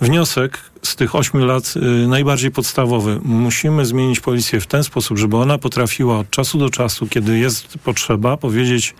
wniosek 0.00 0.58
z 0.82 0.96
tych 0.96 1.14
ośmiu 1.14 1.44
lat 1.44 1.74
y, 1.76 2.08
najbardziej 2.08 2.50
podstawowy. 2.50 3.20
Musimy 3.22 3.86
zmienić 3.86 4.20
policję 4.20 4.60
w 4.60 4.66
ten 4.66 4.84
sposób, 4.84 5.18
żeby 5.18 5.36
ona 5.36 5.58
potrafiła 5.58 6.18
od 6.18 6.30
czasu 6.30 6.58
do 6.58 6.70
czasu, 6.70 7.06
kiedy 7.06 7.38
jest 7.38 7.78
potrzeba, 7.78 8.36
powiedzieć 8.36 8.94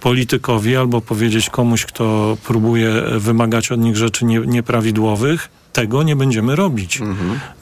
politykowi 0.00 0.76
albo 0.76 1.00
powiedzieć 1.00 1.50
komuś, 1.50 1.84
kto 1.84 2.36
próbuje 2.44 3.02
wymagać 3.16 3.72
od 3.72 3.80
nich 3.80 3.96
rzeczy 3.96 4.24
nie, 4.24 4.38
nieprawidłowych, 4.38 5.48
tego 5.76 6.02
nie 6.02 6.16
będziemy 6.16 6.56
robić. 6.56 6.98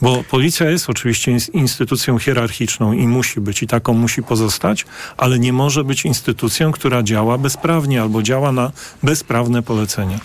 Bo 0.02 0.24
policja 0.30 0.70
jest 0.70 0.90
oczywiście 0.90 1.32
ins- 1.32 1.50
instytucją 1.54 2.18
hierarchiczną 2.18 2.92
i 2.92 3.06
musi 3.06 3.40
być, 3.40 3.62
i 3.62 3.66
taką 3.66 3.94
musi 3.94 4.22
pozostać, 4.22 4.86
ale 5.16 5.38
nie 5.38 5.52
może 5.52 5.84
być 5.84 6.04
instytucją, 6.04 6.72
która 6.72 7.02
działa 7.02 7.38
bezprawnie 7.38 8.02
albo 8.02 8.22
działa 8.22 8.52
na 8.52 8.72
bezprawne 9.02 9.62
polecenia. 9.62 10.18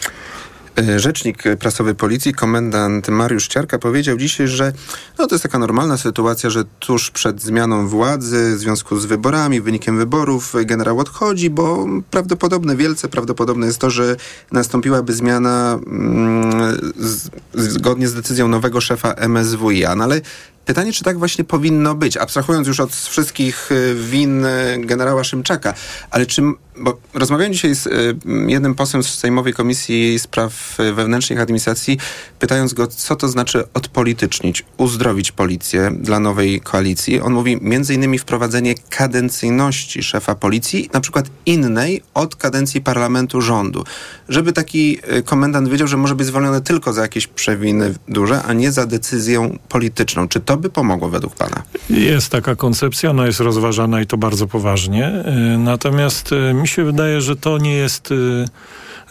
E, 0.80 0.99
Rzecznik 0.99 1.43
prasowy 1.59 1.95
policji, 1.95 2.34
komendant 2.34 3.07
Mariusz 3.07 3.47
Ciarka 3.47 3.80
powiedział 3.80 4.17
dzisiaj, 4.17 4.47
że 4.47 4.73
no, 5.17 5.27
to 5.27 5.36
jest 5.36 5.43
taka 5.43 5.59
normalna 5.59 5.97
sytuacja, 5.97 6.49
że 6.49 6.63
tuż 6.80 7.11
przed 7.11 7.41
zmianą 7.41 7.88
władzy 7.88 8.55
w 8.55 8.59
związku 8.59 8.99
z 8.99 9.05
wyborami, 9.05 9.61
wynikiem 9.61 9.97
wyborów 9.97 10.53
generał 10.65 10.99
odchodzi, 10.99 11.49
bo 11.49 11.88
prawdopodobne, 12.11 12.75
wielce 12.75 13.07
prawdopodobne 13.07 13.67
jest 13.67 13.80
to, 13.80 13.89
że 13.89 14.15
nastąpiłaby 14.51 15.13
zmiana 15.13 15.80
mm, 15.88 16.77
z, 16.97 17.30
zgodnie 17.53 18.07
z 18.07 18.13
decyzją 18.13 18.47
nowego 18.47 18.82
szefa 18.82 19.13
MSWiA. 19.13 19.95
No 19.95 20.03
ale 20.03 20.21
Pytanie, 20.65 20.93
czy 20.93 21.03
tak 21.03 21.19
właśnie 21.19 21.43
powinno 21.43 21.95
być, 21.95 22.17
abstrahując 22.17 22.67
już 22.67 22.80
od 22.80 22.91
wszystkich 22.95 23.69
win 23.95 24.45
generała 24.77 25.23
Szymczaka, 25.23 25.73
ale 26.11 26.25
czy, 26.25 26.41
bo 26.80 26.97
rozmawiałem 27.13 27.53
dzisiaj 27.53 27.75
z 27.75 27.88
y, 27.88 28.15
jednym 28.47 28.75
posłem 28.75 29.03
z 29.03 29.07
Sejmowej 29.07 29.53
Komisji 29.53 30.19
Spraw 30.19 30.75
Wewnętrznych 30.77 31.39
Administracji, 31.39 31.97
pytając 32.39 32.73
go, 32.73 32.88
co 32.88 33.15
to 33.15 33.27
znaczy 33.27 33.63
odpolitycznić, 33.73 34.65
uzdrowić 34.77 35.32
policję 35.32 35.91
dla 35.99 36.19
nowej 36.19 36.61
koalicji. 36.61 37.21
On 37.21 37.34
mówi 37.34 37.57
między 37.61 37.93
innymi 37.93 38.19
wprowadzenie 38.19 38.75
kadencyjności 38.89 40.03
szefa 40.03 40.36
policji, 40.36 40.89
na 40.93 41.01
przykład 41.01 41.25
innej 41.45 42.01
od 42.13 42.36
kadencji 42.36 42.82
parlamentu 42.82 43.41
rządu. 43.41 43.84
Żeby 44.30 44.53
taki 44.53 44.99
y, 45.17 45.23
komendant 45.23 45.69
wiedział, 45.69 45.88
że 45.88 45.97
może 45.97 46.15
być 46.15 46.27
zwolniony 46.27 46.61
tylko 46.61 46.93
za 46.93 47.01
jakieś 47.01 47.27
przewiny 47.27 47.93
duże, 48.07 48.43
a 48.43 48.53
nie 48.53 48.71
za 48.71 48.86
decyzją 48.86 49.57
polityczną. 49.69 50.27
Czy 50.27 50.39
to 50.39 50.57
by 50.57 50.69
pomogło 50.69 51.09
według 51.09 51.36
pana? 51.36 51.63
Jest 51.89 52.30
taka 52.30 52.55
koncepcja, 52.55 53.09
ona 53.09 53.25
jest 53.25 53.39
rozważana 53.39 54.01
i 54.01 54.05
to 54.05 54.17
bardzo 54.17 54.47
poważnie. 54.47 55.23
Y, 55.55 55.57
Natomiast 55.57 56.30
mi 56.53 56.67
się 56.70 56.84
wydaje, 56.84 57.22
że 57.22 57.36
to 57.36 57.57
nie 57.57 57.74
jest 57.74 58.11
y, 58.11 58.45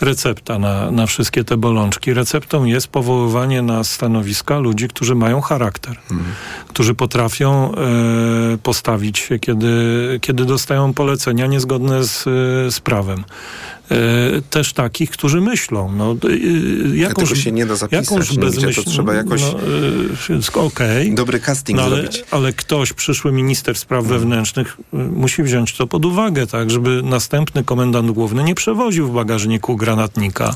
recepta 0.00 0.58
na, 0.58 0.90
na 0.90 1.06
wszystkie 1.06 1.44
te 1.44 1.56
bolączki. 1.56 2.14
Receptą 2.14 2.64
jest 2.64 2.88
powoływanie 2.88 3.62
na 3.62 3.84
stanowiska 3.84 4.58
ludzi, 4.58 4.88
którzy 4.88 5.14
mają 5.14 5.40
charakter, 5.40 5.96
którzy 6.68 6.94
potrafią 6.94 7.72
y, 8.54 8.58
postawić 8.58 9.18
się, 9.18 9.38
kiedy, 9.38 10.18
kiedy 10.20 10.44
dostają 10.44 10.94
polecenia 10.94 11.46
niezgodne 11.46 12.04
z, 12.04 12.20
y, 12.20 12.70
z 12.70 12.80
prawem. 12.80 13.24
Y, 13.92 14.42
Też 14.50 14.72
takich, 14.72 15.10
którzy 15.10 15.40
myślą. 15.40 15.92
No, 15.96 16.16
y, 16.24 16.96
jakąś, 16.96 17.28
tego 17.28 17.40
się 17.40 17.52
nie 17.52 17.66
da 17.66 17.76
zapisać 17.76 18.10
jakąś 18.10 18.30
nigdzie, 18.30 18.46
to 18.50 18.56
bezmyśl... 18.56 18.84
trzeba 18.84 19.14
jakoś- 19.14 19.42
No, 20.28 20.34
y, 20.60 20.66
Okej. 20.66 21.14
Dobry 21.14 21.40
casting 21.40 21.76
No, 21.78 21.84
ale, 21.84 21.96
zrobić. 21.96 22.24
ale 22.30 22.52
ktoś, 22.52 22.92
przyszły 22.92 23.32
minister 23.32 23.78
spraw 23.78 24.04
wewnętrznych, 24.04 24.76
y, 24.94 24.96
musi 24.96 25.42
wziąć 25.42 25.76
to 25.76 25.86
pod 25.86 26.04
uwagę, 26.04 26.46
tak, 26.46 26.70
żeby 26.70 27.02
następny 27.04 27.64
komendant 27.64 28.10
główny 28.10 28.44
nie 28.44 28.54
przewoził 28.54 29.08
w 29.08 29.14
bagażniku 29.14 29.76
granatnika 29.76 30.54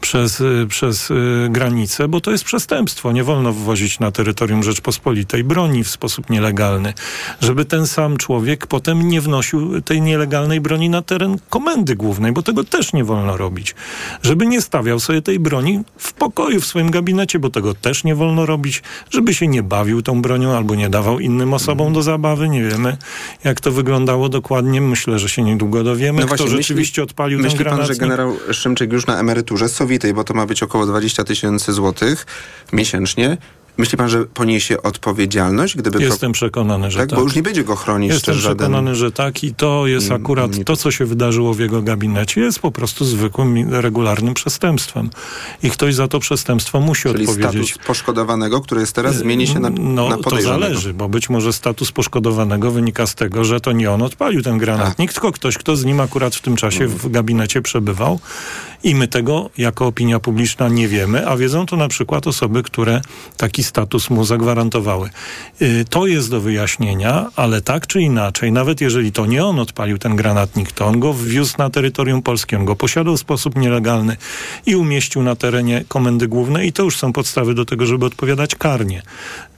przez, 0.00 0.42
przez 0.68 1.08
granicę, 1.50 2.08
bo 2.08 2.20
to 2.20 2.30
jest 2.30 2.44
przestępstwo. 2.44 3.12
Nie 3.12 3.24
wolno 3.24 3.52
wwozić 3.52 4.00
na 4.00 4.10
terytorium 4.10 4.62
Rzeczpospolitej 4.62 5.44
broni 5.44 5.84
w 5.84 5.88
sposób 5.90 6.30
nielegalny. 6.30 6.94
Żeby 7.40 7.64
ten 7.64 7.86
sam 7.86 8.16
człowiek 8.16 8.66
potem 8.66 9.08
nie 9.08 9.20
wnosił 9.20 9.82
tej 9.82 10.02
nielegalnej 10.02 10.60
broni 10.60 10.90
na 10.90 11.02
teren 11.02 11.36
komendy 11.50 11.96
głównej, 11.96 12.32
bo 12.32 12.42
tego 12.42 12.64
też 12.68 12.92
nie 12.92 13.04
wolno 13.04 13.36
robić. 13.36 13.74
Żeby 14.22 14.46
nie 14.46 14.60
stawiał 14.62 15.00
sobie 15.00 15.22
tej 15.22 15.38
broni 15.40 15.80
w 15.98 16.12
pokoju, 16.12 16.60
w 16.60 16.66
swoim 16.66 16.90
gabinecie, 16.90 17.38
bo 17.38 17.50
tego 17.50 17.74
też 17.74 18.04
nie 18.04 18.14
wolno 18.14 18.46
robić. 18.46 18.82
Żeby 19.10 19.34
się 19.34 19.48
nie 19.48 19.62
bawił 19.62 20.02
tą 20.02 20.22
bronią 20.22 20.56
albo 20.56 20.74
nie 20.74 20.88
dawał 20.88 21.20
innym 21.20 21.54
osobom 21.54 21.92
do 21.92 22.02
zabawy. 22.02 22.48
Nie 22.48 22.62
wiemy, 22.64 22.96
jak 23.44 23.60
to 23.60 23.72
wyglądało 23.72 24.28
dokładnie. 24.28 24.80
Myślę, 24.80 25.18
że 25.18 25.28
się 25.28 25.42
niedługo 25.42 25.84
dowiemy, 25.84 26.26
kto 26.26 26.34
myśli- 26.44 26.48
rzeczywiście 26.56 27.02
odpalił 27.02 27.38
ten 27.38 27.46
No 27.46 27.52
Myśli 27.52 27.64
pan, 27.64 27.74
granatnik. 27.74 27.96
że 27.96 28.00
generał 28.00 28.36
Szymczyk 28.52 28.92
już 28.92 29.06
na 29.06 29.20
emeryturze 29.20 29.68
sowitej, 29.68 30.14
bo 30.14 30.24
to 30.24 30.34
ma 30.34 30.46
być 30.46 30.62
około 30.62 30.86
20 30.86 31.24
tysięcy 31.24 31.72
złotych 31.72 32.26
miesięcznie, 32.72 33.36
Myśli 33.78 33.98
pan, 33.98 34.08
że 34.08 34.24
poniesie 34.24 34.82
odpowiedzialność, 34.82 35.76
gdyby... 35.76 36.02
Jestem 36.02 36.32
przekonany, 36.32 36.90
że 36.90 36.98
tak. 36.98 37.08
Bo 37.14 37.20
już 37.20 37.34
nie 37.34 37.42
będzie 37.42 37.64
go 37.64 37.76
chronić 37.76 38.12
Jestem 38.12 38.34
też 38.34 38.42
żaden... 38.42 38.56
przekonany, 38.58 38.94
że 38.94 39.12
tak 39.12 39.44
i 39.44 39.54
to 39.54 39.86
jest 39.86 40.10
akurat 40.12 40.64
to, 40.64 40.76
co 40.76 40.90
się 40.90 41.04
wydarzyło 41.04 41.54
w 41.54 41.58
jego 41.60 41.82
gabinecie, 41.82 42.40
jest 42.40 42.58
po 42.58 42.70
prostu 42.70 43.04
zwykłym, 43.04 43.74
regularnym 43.74 44.34
przestępstwem. 44.34 45.10
I 45.62 45.70
ktoś 45.70 45.94
za 45.94 46.08
to 46.08 46.18
przestępstwo 46.20 46.80
musi 46.80 47.02
Czyli 47.02 47.26
odpowiedzieć. 47.28 47.70
status 47.70 47.86
poszkodowanego, 47.86 48.60
który 48.60 48.80
jest 48.80 48.92
teraz, 48.92 49.16
zmieni 49.16 49.46
się 49.46 49.58
na, 49.60 49.70
no, 49.70 50.08
na 50.08 50.16
to 50.16 50.40
zależy, 50.42 50.94
bo 50.94 51.08
być 51.08 51.30
może 51.30 51.52
status 51.52 51.92
poszkodowanego 51.92 52.70
wynika 52.70 53.06
z 53.06 53.14
tego, 53.14 53.44
że 53.44 53.60
to 53.60 53.72
nie 53.72 53.90
on 53.90 54.02
odpalił 54.02 54.42
ten 54.42 54.58
granatnik, 54.58 55.12
tylko 55.12 55.32
ktoś, 55.32 55.58
kto 55.58 55.76
z 55.76 55.84
nim 55.84 56.00
akurat 56.00 56.34
w 56.34 56.40
tym 56.42 56.56
czasie 56.56 56.84
Mhm. 56.84 56.98
w 57.00 57.10
gabinecie 57.10 57.62
przebywał. 57.62 58.20
I 58.84 58.94
my 58.94 59.08
tego 59.08 59.50
jako 59.58 59.86
opinia 59.86 60.20
publiczna 60.20 60.68
nie 60.68 60.88
wiemy, 60.88 61.28
a 61.28 61.36
wiedzą 61.36 61.66
to 61.66 61.76
na 61.76 61.88
przykład 61.88 62.26
osoby, 62.26 62.62
które 62.62 63.00
taki 63.36 63.64
status 63.64 64.10
mu 64.10 64.24
zagwarantowały. 64.24 65.10
Y, 65.62 65.84
To 65.90 66.06
jest 66.06 66.30
do 66.30 66.40
wyjaśnienia, 66.40 67.26
ale 67.36 67.60
tak 67.62 67.86
czy 67.86 68.00
inaczej, 68.00 68.52
nawet 68.52 68.80
jeżeli 68.80 69.12
to 69.12 69.26
nie 69.26 69.44
on 69.44 69.58
odpalił 69.58 69.98
ten 69.98 70.16
granatnik, 70.16 70.72
to 70.72 70.86
on 70.86 71.00
go 71.00 71.12
wwiózł 71.12 71.54
na 71.58 71.70
terytorium 71.70 72.22
polskie, 72.22 72.56
on 72.56 72.64
go 72.64 72.76
posiadał 72.76 73.16
w 73.16 73.20
sposób 73.20 73.56
nielegalny 73.56 74.16
i 74.66 74.76
umieścił 74.76 75.22
na 75.22 75.36
terenie 75.36 75.84
Komendy 75.88 76.28
Głównej 76.28 76.68
i 76.68 76.72
to 76.72 76.82
już 76.82 76.96
są 76.96 77.12
podstawy 77.12 77.54
do 77.54 77.64
tego, 77.64 77.86
żeby 77.86 78.06
odpowiadać 78.06 78.54
karnie. 78.54 79.02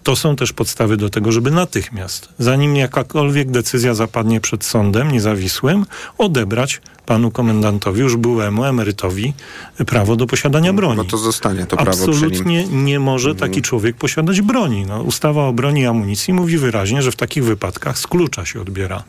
To 0.02 0.16
są 0.16 0.36
też 0.36 0.52
podstawy 0.52 0.96
do 0.96 1.10
tego, 1.10 1.32
żeby 1.32 1.50
natychmiast, 1.50 2.28
zanim 2.38 2.76
jakakolwiek 2.76 3.50
decyzja 3.50 3.94
zapadnie 3.94 4.40
przed 4.40 4.64
sądem 4.64 5.10
niezawisłym, 5.10 5.86
odebrać 6.18 6.80
panu 7.10 7.30
komendantowi, 7.30 8.00
już 8.00 8.16
byłemu 8.16 8.64
emerytowi, 8.64 9.32
prawo 9.86 10.16
do 10.16 10.26
posiadania 10.26 10.72
broni. 10.72 10.96
Bo 10.96 11.04
to 11.04 11.18
zostanie 11.18 11.66
to 11.66 11.76
prawo. 11.76 11.90
Mhm. 11.90 12.10
Absolutnie 12.10 12.64
nie 12.68 13.00
może 13.00 13.34
taki 13.34 13.62
człowiek 13.62 13.96
posiadać 13.96 14.40
broni. 14.40 14.86
No, 14.86 15.02
ustawa 15.02 15.48
o 15.48 15.52
broni 15.52 15.80
i 15.80 15.86
amunicji 15.86 16.34
mówi 16.34 16.58
wyraźnie, 16.58 17.02
że 17.02 17.12
w 17.12 17.16
takich 17.16 17.44
wypadkach 17.44 17.98
z 17.98 18.06
klucza 18.06 18.44
się 18.44 18.60
odbiera 18.60 19.02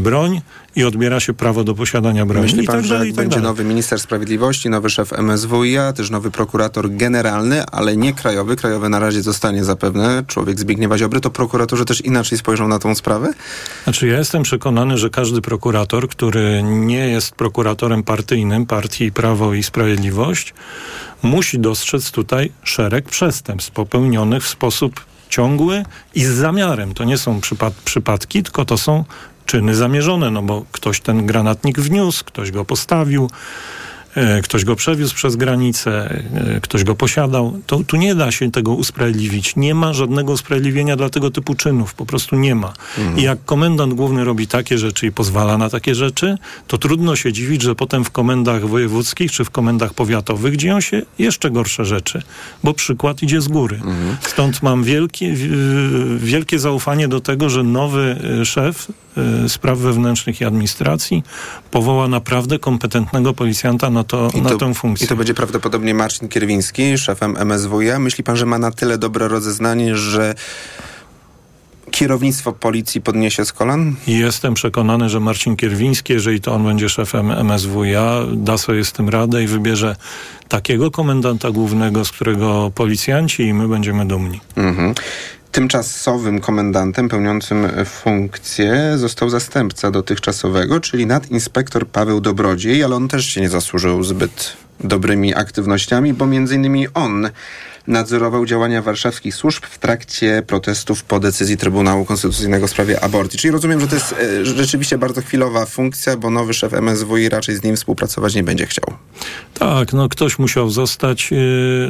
broń 0.00 0.40
i 0.76 0.84
odbiera 0.84 1.20
się 1.20 1.34
prawo 1.34 1.64
do 1.64 1.74
posiadania 1.74 2.26
broni 2.26 2.42
Myśli 2.42 2.66
pan, 2.66 2.76
tak 2.76 2.84
że 2.84 2.94
dalej, 2.94 3.08
tak 3.08 3.16
będzie 3.16 3.36
dalej. 3.36 3.50
nowy 3.50 3.64
minister 3.64 4.00
sprawiedliwości, 4.00 4.70
nowy 4.70 4.90
szef 4.90 5.12
MSWiA, 5.12 5.92
też 5.92 6.10
nowy 6.10 6.30
prokurator 6.30 6.90
generalny, 6.90 7.66
ale 7.66 7.96
nie 7.96 8.12
krajowy, 8.12 8.56
krajowy 8.56 8.88
na 8.88 8.98
razie 8.98 9.22
zostanie 9.22 9.64
zapewne 9.64 10.24
człowiek 10.26 10.60
Zbigniewa 10.60 10.98
Ziobry, 10.98 11.20
to 11.20 11.30
prokuratorzy 11.30 11.84
też 11.84 12.00
inaczej 12.00 12.38
spojrzą 12.38 12.68
na 12.68 12.78
tą 12.78 12.94
sprawę? 12.94 13.32
Znaczy 13.84 14.06
ja 14.06 14.18
jestem 14.18 14.42
przekonany, 14.42 14.98
że 14.98 15.10
każdy 15.10 15.42
prokurator, 15.42 16.08
który 16.08 16.62
nie 16.62 17.08
jest 17.08 17.34
prokuratorem 17.34 18.02
partyjnym 18.02 18.66
partii 18.66 19.12
Prawo 19.12 19.54
i 19.54 19.62
Sprawiedliwość, 19.62 20.54
musi 21.22 21.58
dostrzec 21.58 22.10
tutaj 22.10 22.52
szereg 22.62 23.04
przestępstw 23.04 23.72
popełnionych 23.72 24.44
w 24.44 24.48
sposób 24.48 25.04
ciągły 25.28 25.84
i 26.14 26.24
z 26.24 26.28
zamiarem. 26.28 26.94
To 26.94 27.04
nie 27.04 27.18
są 27.18 27.40
przypad 27.40 27.74
przypadki, 27.74 28.42
tylko 28.42 28.64
to 28.64 28.78
są 28.78 29.04
czyny 29.46 29.74
zamierzone, 29.74 30.30
no 30.30 30.42
bo 30.42 30.64
ktoś 30.72 31.00
ten 31.00 31.26
granatnik 31.26 31.80
wniósł, 31.80 32.24
ktoś 32.24 32.50
go 32.50 32.64
postawił, 32.64 33.30
ktoś 34.42 34.64
go 34.64 34.76
przewiózł 34.76 35.14
przez 35.14 35.36
granicę, 35.36 36.22
e, 36.34 36.60
ktoś 36.60 36.84
go 36.84 36.94
posiadał. 36.94 37.60
To, 37.66 37.80
tu 37.86 37.96
nie 37.96 38.14
da 38.14 38.32
się 38.32 38.50
tego 38.50 38.72
usprawiedliwić. 38.74 39.56
Nie 39.56 39.74
ma 39.74 39.92
żadnego 39.92 40.32
usprawiedliwienia 40.32 40.96
dla 40.96 41.10
tego 41.10 41.30
typu 41.30 41.54
czynów. 41.54 41.94
Po 41.94 42.06
prostu 42.06 42.36
nie 42.36 42.54
ma. 42.54 42.72
I 43.16 43.22
jak 43.22 43.44
komendant 43.44 43.94
główny 43.94 44.24
robi 44.24 44.46
takie 44.46 44.78
rzeczy 44.78 45.06
i 45.06 45.12
pozwala 45.12 45.58
na 45.58 45.70
takie 45.70 45.94
rzeczy, 45.94 46.38
to 46.66 46.78
trudno 46.78 47.16
się 47.16 47.32
dziwić, 47.32 47.62
że 47.62 47.74
potem 47.74 48.04
w 48.04 48.10
komendach 48.10 48.68
wojewódzkich 48.68 49.32
czy 49.32 49.44
w 49.44 49.50
komendach 49.50 49.94
powiatowych 49.94 50.56
dzieją 50.56 50.80
się 50.80 51.02
jeszcze 51.18 51.50
gorsze 51.50 51.84
rzeczy, 51.84 52.22
bo 52.64 52.74
przykład 52.74 53.22
idzie 53.22 53.40
z 53.40 53.48
góry. 53.48 53.80
Stąd 54.20 54.62
mam 54.62 54.84
wielkie, 54.84 55.34
wielkie 56.18 56.58
zaufanie 56.58 57.08
do 57.08 57.20
tego, 57.20 57.50
że 57.50 57.62
nowy 57.62 58.16
e, 58.40 58.44
szef 58.44 58.88
e, 59.44 59.48
spraw 59.48 59.78
wewnętrznych 59.78 60.40
i 60.40 60.44
administracji 60.44 61.22
powoła 61.70 62.08
naprawdę 62.08 62.58
kompetentnego 62.58 63.34
policjanta 63.34 63.90
na, 63.90 64.04
to, 64.06 64.28
I 64.34 64.42
na 64.42 64.50
to, 64.50 64.56
tę 64.56 64.74
funkcję. 64.74 65.04
I 65.04 65.08
to 65.08 65.16
będzie 65.16 65.34
prawdopodobnie 65.34 65.94
Marcin 65.94 66.28
Kierwiński, 66.28 66.98
szefem 66.98 67.36
MSWiA. 67.44 67.98
Myśli 67.98 68.24
pan, 68.24 68.36
że 68.36 68.46
ma 68.46 68.58
na 68.58 68.70
tyle 68.70 68.98
dobre 68.98 69.28
rozeznanie, 69.28 69.96
że 69.96 70.34
kierownictwo 71.90 72.52
policji 72.52 73.00
podniesie 73.00 73.44
z 73.44 73.52
kolan? 73.52 73.94
Jestem 74.06 74.54
przekonany, 74.54 75.08
że 75.08 75.20
Marcin 75.20 75.56
Kierwiński, 75.56 76.12
jeżeli 76.12 76.40
to 76.40 76.54
on 76.54 76.64
będzie 76.64 76.88
szefem 76.88 77.30
MSWiA, 77.44 78.22
da 78.34 78.58
sobie 78.58 78.84
z 78.84 78.92
tym 78.92 79.08
radę 79.08 79.42
i 79.42 79.46
wybierze 79.46 79.96
takiego 80.48 80.90
komendanta 80.90 81.50
głównego, 81.50 82.04
z 82.04 82.12
którego 82.12 82.72
policjanci 82.74 83.42
i 83.42 83.54
my 83.54 83.68
będziemy 83.68 84.06
dumni. 84.06 84.40
Mhm. 84.56 84.94
Tymczasowym 85.56 86.40
komendantem 86.40 87.08
pełniącym 87.08 87.68
funkcję 87.84 88.92
został 88.96 89.30
zastępca 89.30 89.90
dotychczasowego, 89.90 90.80
czyli 90.80 91.06
nadinspektor 91.06 91.88
Paweł 91.88 92.20
Dobrodziej, 92.20 92.84
ale 92.84 92.96
on 92.96 93.08
też 93.08 93.26
się 93.26 93.40
nie 93.40 93.48
zasłużył 93.48 94.02
zbyt 94.02 94.56
dobrymi 94.80 95.34
aktywnościami, 95.34 96.14
bo 96.14 96.26
między 96.26 96.54
innymi 96.54 96.86
on 96.94 97.30
nadzorował 97.86 98.46
działania 98.46 98.82
warszawskich 98.82 99.34
służb 99.34 99.64
w 99.70 99.78
trakcie 99.78 100.42
protestów 100.46 101.04
po 101.04 101.20
decyzji 101.20 101.56
Trybunału 101.56 102.04
Konstytucyjnego 102.04 102.66
w 102.66 102.70
sprawie 102.70 103.04
aborcji. 103.04 103.38
Czyli 103.38 103.52
rozumiem, 103.52 103.80
że 103.80 103.88
to 103.88 103.94
jest 103.94 104.12
e, 104.12 104.44
rzeczywiście 104.44 104.98
bardzo 104.98 105.22
chwilowa 105.22 105.66
funkcja, 105.66 106.16
bo 106.16 106.30
nowy 106.30 106.54
szef 106.54 106.72
MSWi 106.72 107.28
raczej 107.28 107.56
z 107.56 107.62
nim 107.62 107.76
współpracować 107.76 108.34
nie 108.34 108.44
będzie 108.44 108.66
chciał. 108.66 108.96
Tak, 109.54 109.92
no 109.92 110.08
ktoś 110.08 110.38
musiał 110.38 110.70
zostać, 110.70 111.30
yy, 111.30 111.38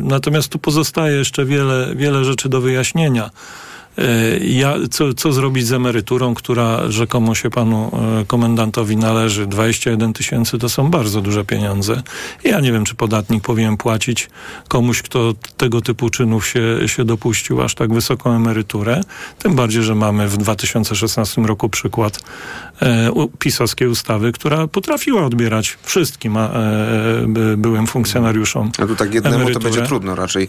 natomiast 0.03 0.49
tu 0.49 0.59
pozostaje 0.59 1.17
jeszcze 1.17 1.45
wiele, 1.45 1.93
wiele 1.97 2.25
rzeczy 2.25 2.49
do 2.49 2.61
wyjaśnienia. 2.61 3.31
Yy, 3.99 4.47
Ja, 4.47 4.75
co, 4.91 5.15
co 5.15 5.33
zrobić 5.33 5.67
z 5.67 5.73
emeryturą, 5.73 6.35
która 6.35 6.91
rzekomo 6.91 7.35
się 7.35 7.51
panu 7.51 7.91
e, 8.21 8.25
komendantowi 8.25 8.97
należy? 8.97 9.47
21 9.47 10.13
tysięcy 10.13 10.59
to 10.59 10.69
są 10.69 10.91
bardzo 10.91 11.21
duże 11.21 11.45
pieniądze. 11.45 12.03
Ja 12.45 12.61
nie 12.61 12.73
wiem, 12.73 12.85
czy 12.85 12.95
podatnik 12.95 13.45
powinien 13.45 13.77
płacić 13.77 14.31
komuś, 14.69 15.03
kto 15.03 15.35
tego 15.57 15.81
typu 15.81 16.11
czynów 16.11 16.47
się, 16.47 16.79
się 16.87 17.05
dopuścił, 17.05 17.63
aż 17.63 17.75
tak 17.75 17.95
wysoką 17.95 18.33
emeryturę. 18.33 19.01
Tym 19.39 19.55
bardziej, 19.55 19.83
że 19.83 19.95
mamy 19.95 20.29
w 20.29 20.37
2016 20.37 21.43
roku 21.43 21.69
przykład 21.69 22.21
pisowskiej 23.39 23.89
ustawy, 23.89 24.33
która 24.33 24.67
potrafiła 24.67 25.25
odbierać 25.25 25.79
wszystkim 25.83 26.37
e, 26.37 26.49
by, 27.29 27.57
byłym 27.57 27.87
funkcjonariuszom. 27.87 28.71
A 28.79 28.87
tu 28.87 28.97
tak 28.97 29.15
jednemu 29.15 29.37
to 29.37 29.43
emeryturę. 29.43 29.71
będzie 29.71 29.89
trudno 29.89 30.15
raczej. 30.15 30.49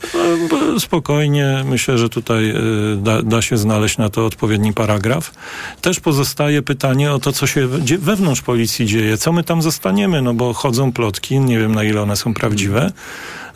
E, 0.76 0.80
Spokojnie, 0.80 1.64
myślę, 1.66 1.98
że 1.98 2.10
tutaj 2.10 2.50
e, 2.50 2.56
da, 2.98 3.22
da 3.22 3.42
się 3.42 3.58
znaleźć 3.58 3.98
na 3.98 4.10
to 4.10 4.26
odpowiedni 4.26 4.74
paragraf. 4.74 5.34
Też 5.82 6.00
pozostaje 6.00 6.62
pytanie 6.62 7.12
o 7.12 7.20
to, 7.20 7.32
co 7.32 7.48
się 7.48 7.68
wewnątrz 8.00 8.42
policji 8.42 8.86
dzieje, 8.86 9.18
co 9.18 9.32
my 9.32 9.44
tam 9.44 9.62
zostaniemy, 9.62 10.22
no 10.22 10.34
bo 10.34 10.54
chodzą 10.54 10.92
plotki, 10.92 11.40
nie 11.40 11.60
wiem 11.60 11.76
na 11.76 11.84
ile 11.84 12.02
one 12.02 12.16
są 12.16 12.34
prawdziwe, 12.34 12.92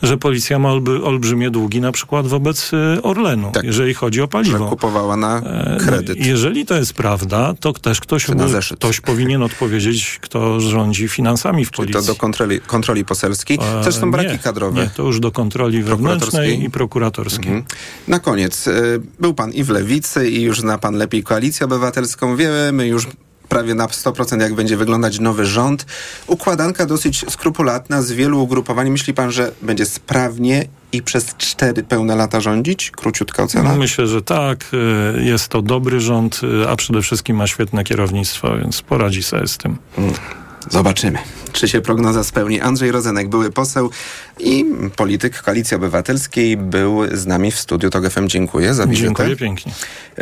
że 0.02 0.16
policja 0.16 0.58
ma 0.58 0.70
olby, 0.72 1.02
olbrzymie 1.04 1.50
długi 1.50 1.80
na 1.80 1.92
przykład 1.92 2.26
wobec 2.26 2.70
e, 2.74 3.02
Orlenu, 3.02 3.52
jeżeli 3.62 3.94
chodzi 3.94 4.20
o 4.22 4.28
paliwo. 4.28 4.58
Tak. 4.58 4.66
Że 4.66 4.70
kupowała 4.70 5.16
na 5.16 5.42
E, 5.42 5.76
kredyt. 5.80 6.26
jeżeli 6.26 6.66
to 6.66 6.74
jest 6.74 6.94
prawda, 6.94 7.54
to 7.60 7.72
też 7.72 8.00
ktoś, 8.00 8.26
zeszyt. 8.46 8.78
ktoś 8.78 9.00
powinien 9.00 9.42
odpowiedzieć, 9.42 10.18
kto 10.20 10.60
rządzi 10.60 11.08
finansami 11.08 11.64
w 11.64 11.70
policji. 11.70 12.00
To 12.00 12.06
do 12.06 12.14
kontroli, 12.14 12.60
kontroli 12.60 13.04
poselskiej. 13.04 13.58
Też 13.84 13.94
są 13.94 14.10
braki 14.10 14.30
nie, 14.30 14.38
kadrowe. 14.38 14.82
Nie, 14.82 14.90
to 14.96 15.02
już 15.02 15.20
do 15.20 15.30
kontroli 15.32 15.82
wewnętrznej 15.82 16.64
i 16.64 16.70
prokuratorskiej. 16.70 17.52
Mhm. 17.52 17.64
Na 18.08 18.18
koniec, 18.18 18.66
y, 18.66 19.00
był 19.20 19.34
pan 19.34 19.52
i 19.52 19.64
w 19.64 19.68
lewicy 19.70 20.30
i 20.30 20.42
już 20.42 20.60
zna 20.60 20.78
pan 20.78 20.94
lepiej 20.94 21.22
koalicję 21.22 21.66
obywatelską. 21.66 22.36
Wiemy 22.36 22.86
już 22.86 23.06
prawie 23.48 23.74
na 23.74 23.86
100% 23.86 24.40
jak 24.40 24.54
będzie 24.54 24.76
wyglądać 24.76 25.18
nowy 25.18 25.46
rząd. 25.46 25.86
Układanka 26.26 26.86
dosyć 26.86 27.24
skrupulatna 27.30 28.02
z 28.02 28.12
wielu 28.12 28.42
ugrupowań. 28.42 28.90
Myśli 28.90 29.14
pan, 29.14 29.32
że 29.32 29.52
będzie 29.62 29.86
sprawnie 29.86 30.64
i 30.92 31.02
przez 31.02 31.36
cztery 31.36 31.82
pełne 31.82 32.16
lata 32.16 32.40
rządzić? 32.40 32.90
Króciutka 32.90 33.42
ocena. 33.42 33.74
Myślę, 33.74 34.06
że 34.06 34.22
tak. 34.22 34.66
y, 35.18 35.22
Jest 35.22 35.48
to 35.48 35.62
dobry 35.62 36.00
rząd, 36.00 36.40
y, 36.64 36.68
a 36.68 36.76
przede 36.76 37.02
wszystkim 37.02 37.36
ma 37.36 37.46
świetne 37.46 37.84
kierownictwo, 37.84 38.56
więc 38.58 38.82
poradzi 38.82 39.22
sobie 39.22 39.46
z 39.46 39.58
tym. 39.58 39.76
Zobaczymy, 40.70 41.18
czy 41.52 41.68
się 41.68 41.80
prognoza 41.80 42.24
spełni. 42.24 42.60
Andrzej 42.60 42.92
Rozenek, 42.92 43.28
były 43.28 43.50
poseł 43.50 43.90
i 44.38 44.64
polityk 44.96 45.42
Koalicji 45.42 45.76
Obywatelskiej, 45.76 46.56
był 46.56 47.16
z 47.16 47.26
nami 47.26 47.50
w 47.50 47.58
studiu 47.58 47.90
TOG 47.90 48.10
FM. 48.10 48.28
Dziękuję 48.28 48.74
za 48.74 48.86
wizytę. 48.86 49.06
Dziękuję 49.06 49.36
pięknie. 49.36 49.72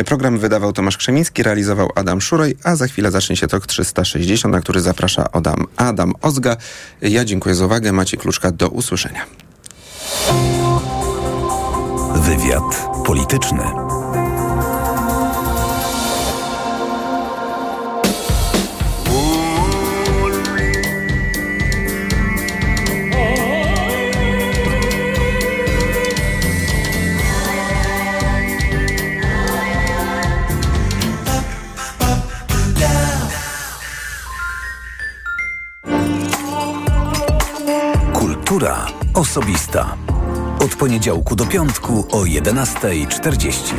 Program 0.07 0.39
wydawał 0.39 0.73
Tomasz 0.73 0.97
Krzemiński, 0.97 1.43
realizował 1.43 1.91
Adam 1.95 2.21
Szuroj, 2.21 2.57
a 2.65 2.77
za 2.77 2.87
chwilę 2.87 3.11
zacznie 3.11 3.37
się 3.37 3.47
TOK 3.47 3.67
360, 3.67 4.53
na 4.53 4.61
który 4.61 4.81
zaprasza 4.81 5.29
Adam, 5.33 5.67
Adam 5.77 6.13
Ozga. 6.23 6.57
Ja 7.03 7.25
dziękuję 7.25 7.55
za 7.55 7.67
uwagę. 7.67 7.93
Macie 7.93 8.17
Kluczka, 8.17 8.53
do 8.53 8.69
usłyszenia. 8.69 9.27
Wywiad 12.15 12.89
polityczny. 13.05 13.63
Kultura 38.51 38.87
osobista. 39.15 39.97
Od 40.65 40.77
poniedziałku 40.77 41.37
do 41.37 41.47
piątku 41.47 42.07
o 42.11 42.25
11.40. 42.25 43.75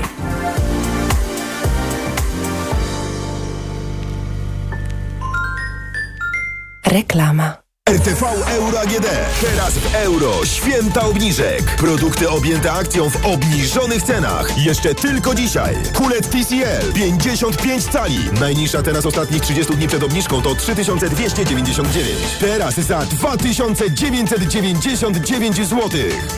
Reklama. 6.85 7.70
RTV 7.89 8.25
Euro 8.47 8.79
AGD. 8.79 9.05
Teraz 9.41 9.73
w 9.73 9.95
euro. 9.95 10.45
Święta 10.45 11.01
obniżek. 11.01 11.75
Produkty 11.77 12.29
objęte 12.29 12.71
akcją 12.71 13.09
w 13.09 13.25
obniżonych 13.25 14.03
cenach. 14.03 14.57
Jeszcze 14.57 14.95
tylko 14.95 15.35
dzisiaj. 15.35 15.75
Kulet 15.93 16.29
TCL 16.29 16.93
55 16.93 17.83
cali. 17.83 18.19
Najniższa 18.39 18.83
teraz 18.83 19.05
ostatnich 19.05 19.41
30 19.41 19.75
dni 19.75 19.87
przed 19.87 20.03
obniżką 20.03 20.41
to 20.41 20.55
3299. 20.55 22.17
Teraz 22.39 22.75
za 22.75 22.99
2999 22.99 25.55
zł. 25.55 25.89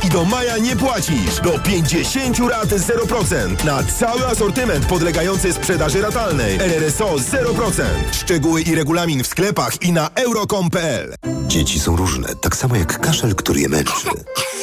I 0.04 0.10
do 0.10 0.26
maja 0.26 0.58
nie 0.58 0.76
płacisz. 0.76 1.40
Do 1.44 1.60
50 1.60 2.40
rat 2.40 2.70
0%. 2.70 3.66
Na 3.66 3.84
cały 3.84 4.28
asortyment 4.28 4.86
podlegający 4.86 5.54
sprzedaży 5.54 6.02
ratalnej. 6.02 6.56
RRSO 6.56 7.16
0%. 7.16 7.84
Szczegóły 8.12 8.62
i 8.62 8.76
regulamin 8.76 9.24
w 9.24 9.28
sklepach 9.28 9.82
i 9.82 9.92
na 9.92 10.10
euro.com.pl. 10.16 11.16
Dzieci 11.54 11.80
są 11.80 11.96
różne, 11.96 12.36
tak 12.36 12.56
samo 12.56 12.76
jak 12.76 13.00
kaszel, 13.00 13.36
który 13.36 13.60
je 13.60 13.70
męczy. 13.70 14.08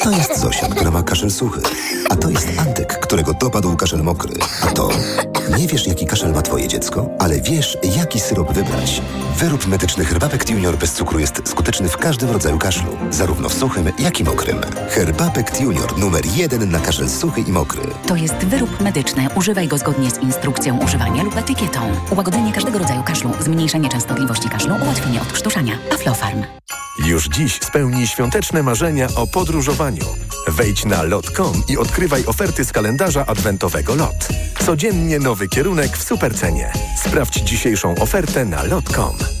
To 0.03 0.11
jest 0.11 0.39
Zosia, 0.39 0.67
która 0.67 0.91
ma 0.91 1.03
kaszel 1.03 1.31
suchy. 1.31 1.61
A 2.09 2.15
to 2.15 2.29
jest 2.29 2.47
Antek, 2.57 2.99
którego 2.99 3.33
dopadł 3.33 3.75
kaszel 3.75 4.03
mokry. 4.03 4.33
A 4.63 4.67
to... 4.67 4.89
Nie 5.57 5.67
wiesz, 5.67 5.87
jaki 5.87 6.05
kaszel 6.05 6.31
ma 6.33 6.41
twoje 6.41 6.67
dziecko, 6.67 7.09
ale 7.19 7.41
wiesz, 7.41 7.77
jaki 7.97 8.19
syrop 8.19 8.53
wybrać. 8.53 9.01
Wyrób 9.37 9.67
medyczny 9.67 10.05
Herbapekt 10.05 10.49
Junior 10.49 10.77
bez 10.77 10.93
cukru 10.93 11.19
jest 11.19 11.41
skuteczny 11.45 11.89
w 11.89 11.97
każdym 11.97 12.31
rodzaju 12.31 12.57
kaszlu. 12.57 12.97
Zarówno 13.11 13.49
w 13.49 13.53
suchym, 13.53 13.91
jak 13.99 14.19
i 14.19 14.23
mokrym. 14.23 14.61
Herbapekt 14.89 15.61
Junior 15.61 15.97
numer 15.97 16.25
jeden 16.35 16.71
na 16.71 16.79
kaszel 16.79 17.09
suchy 17.09 17.41
i 17.41 17.51
mokry. 17.51 17.81
To 18.07 18.15
jest 18.15 18.35
wyrób 18.35 18.81
medyczny. 18.81 19.27
Używaj 19.35 19.67
go 19.67 19.77
zgodnie 19.77 20.11
z 20.11 20.17
instrukcją 20.17 20.79
używania 20.83 21.23
lub 21.23 21.37
etykietą. 21.37 21.79
Ułagodzenie 22.11 22.53
każdego 22.53 22.79
rodzaju 22.79 23.03
kaszlu, 23.03 23.31
zmniejszenie 23.39 23.89
częstotliwości 23.89 24.49
kaszlu, 24.49 24.75
ułatwienie 24.83 25.21
odkrztuszania. 25.21 25.77
Aflofarm. 25.93 26.43
Już 26.99 27.27
dziś 27.27 27.59
spełnij 27.61 28.07
świąteczne 28.07 28.63
marzenia 28.63 29.07
o 29.15 29.27
podróżowaniu. 29.27 30.05
Wejdź 30.47 30.85
na 30.85 31.03
lot.com 31.03 31.63
i 31.67 31.77
odkrywaj 31.77 32.25
oferty 32.25 32.65
z 32.65 32.71
kalendarza 32.71 33.25
adwentowego 33.25 33.95
LOT. 33.95 34.27
Codziennie 34.65 35.19
nowy 35.19 35.47
kierunek 35.47 35.97
w 35.97 36.03
supercenie. 36.03 36.73
Sprawdź 37.05 37.33
dzisiejszą 37.33 37.95
ofertę 37.95 38.45
na 38.45 38.63
lot.com. 38.63 39.40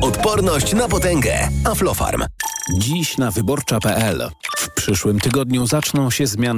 Odporność 0.00 0.74
na 0.74 0.88
potęgę. 0.88 1.48
Aflofarm. 1.64 2.24
Dziś 2.78 3.18
na 3.18 3.30
wyborcza.pl. 3.30 4.30
W 4.56 4.74
przyszłym 4.74 5.20
tygodniu 5.20 5.66
zaczną 5.66 6.10
się 6.10 6.26
zmiany 6.26 6.40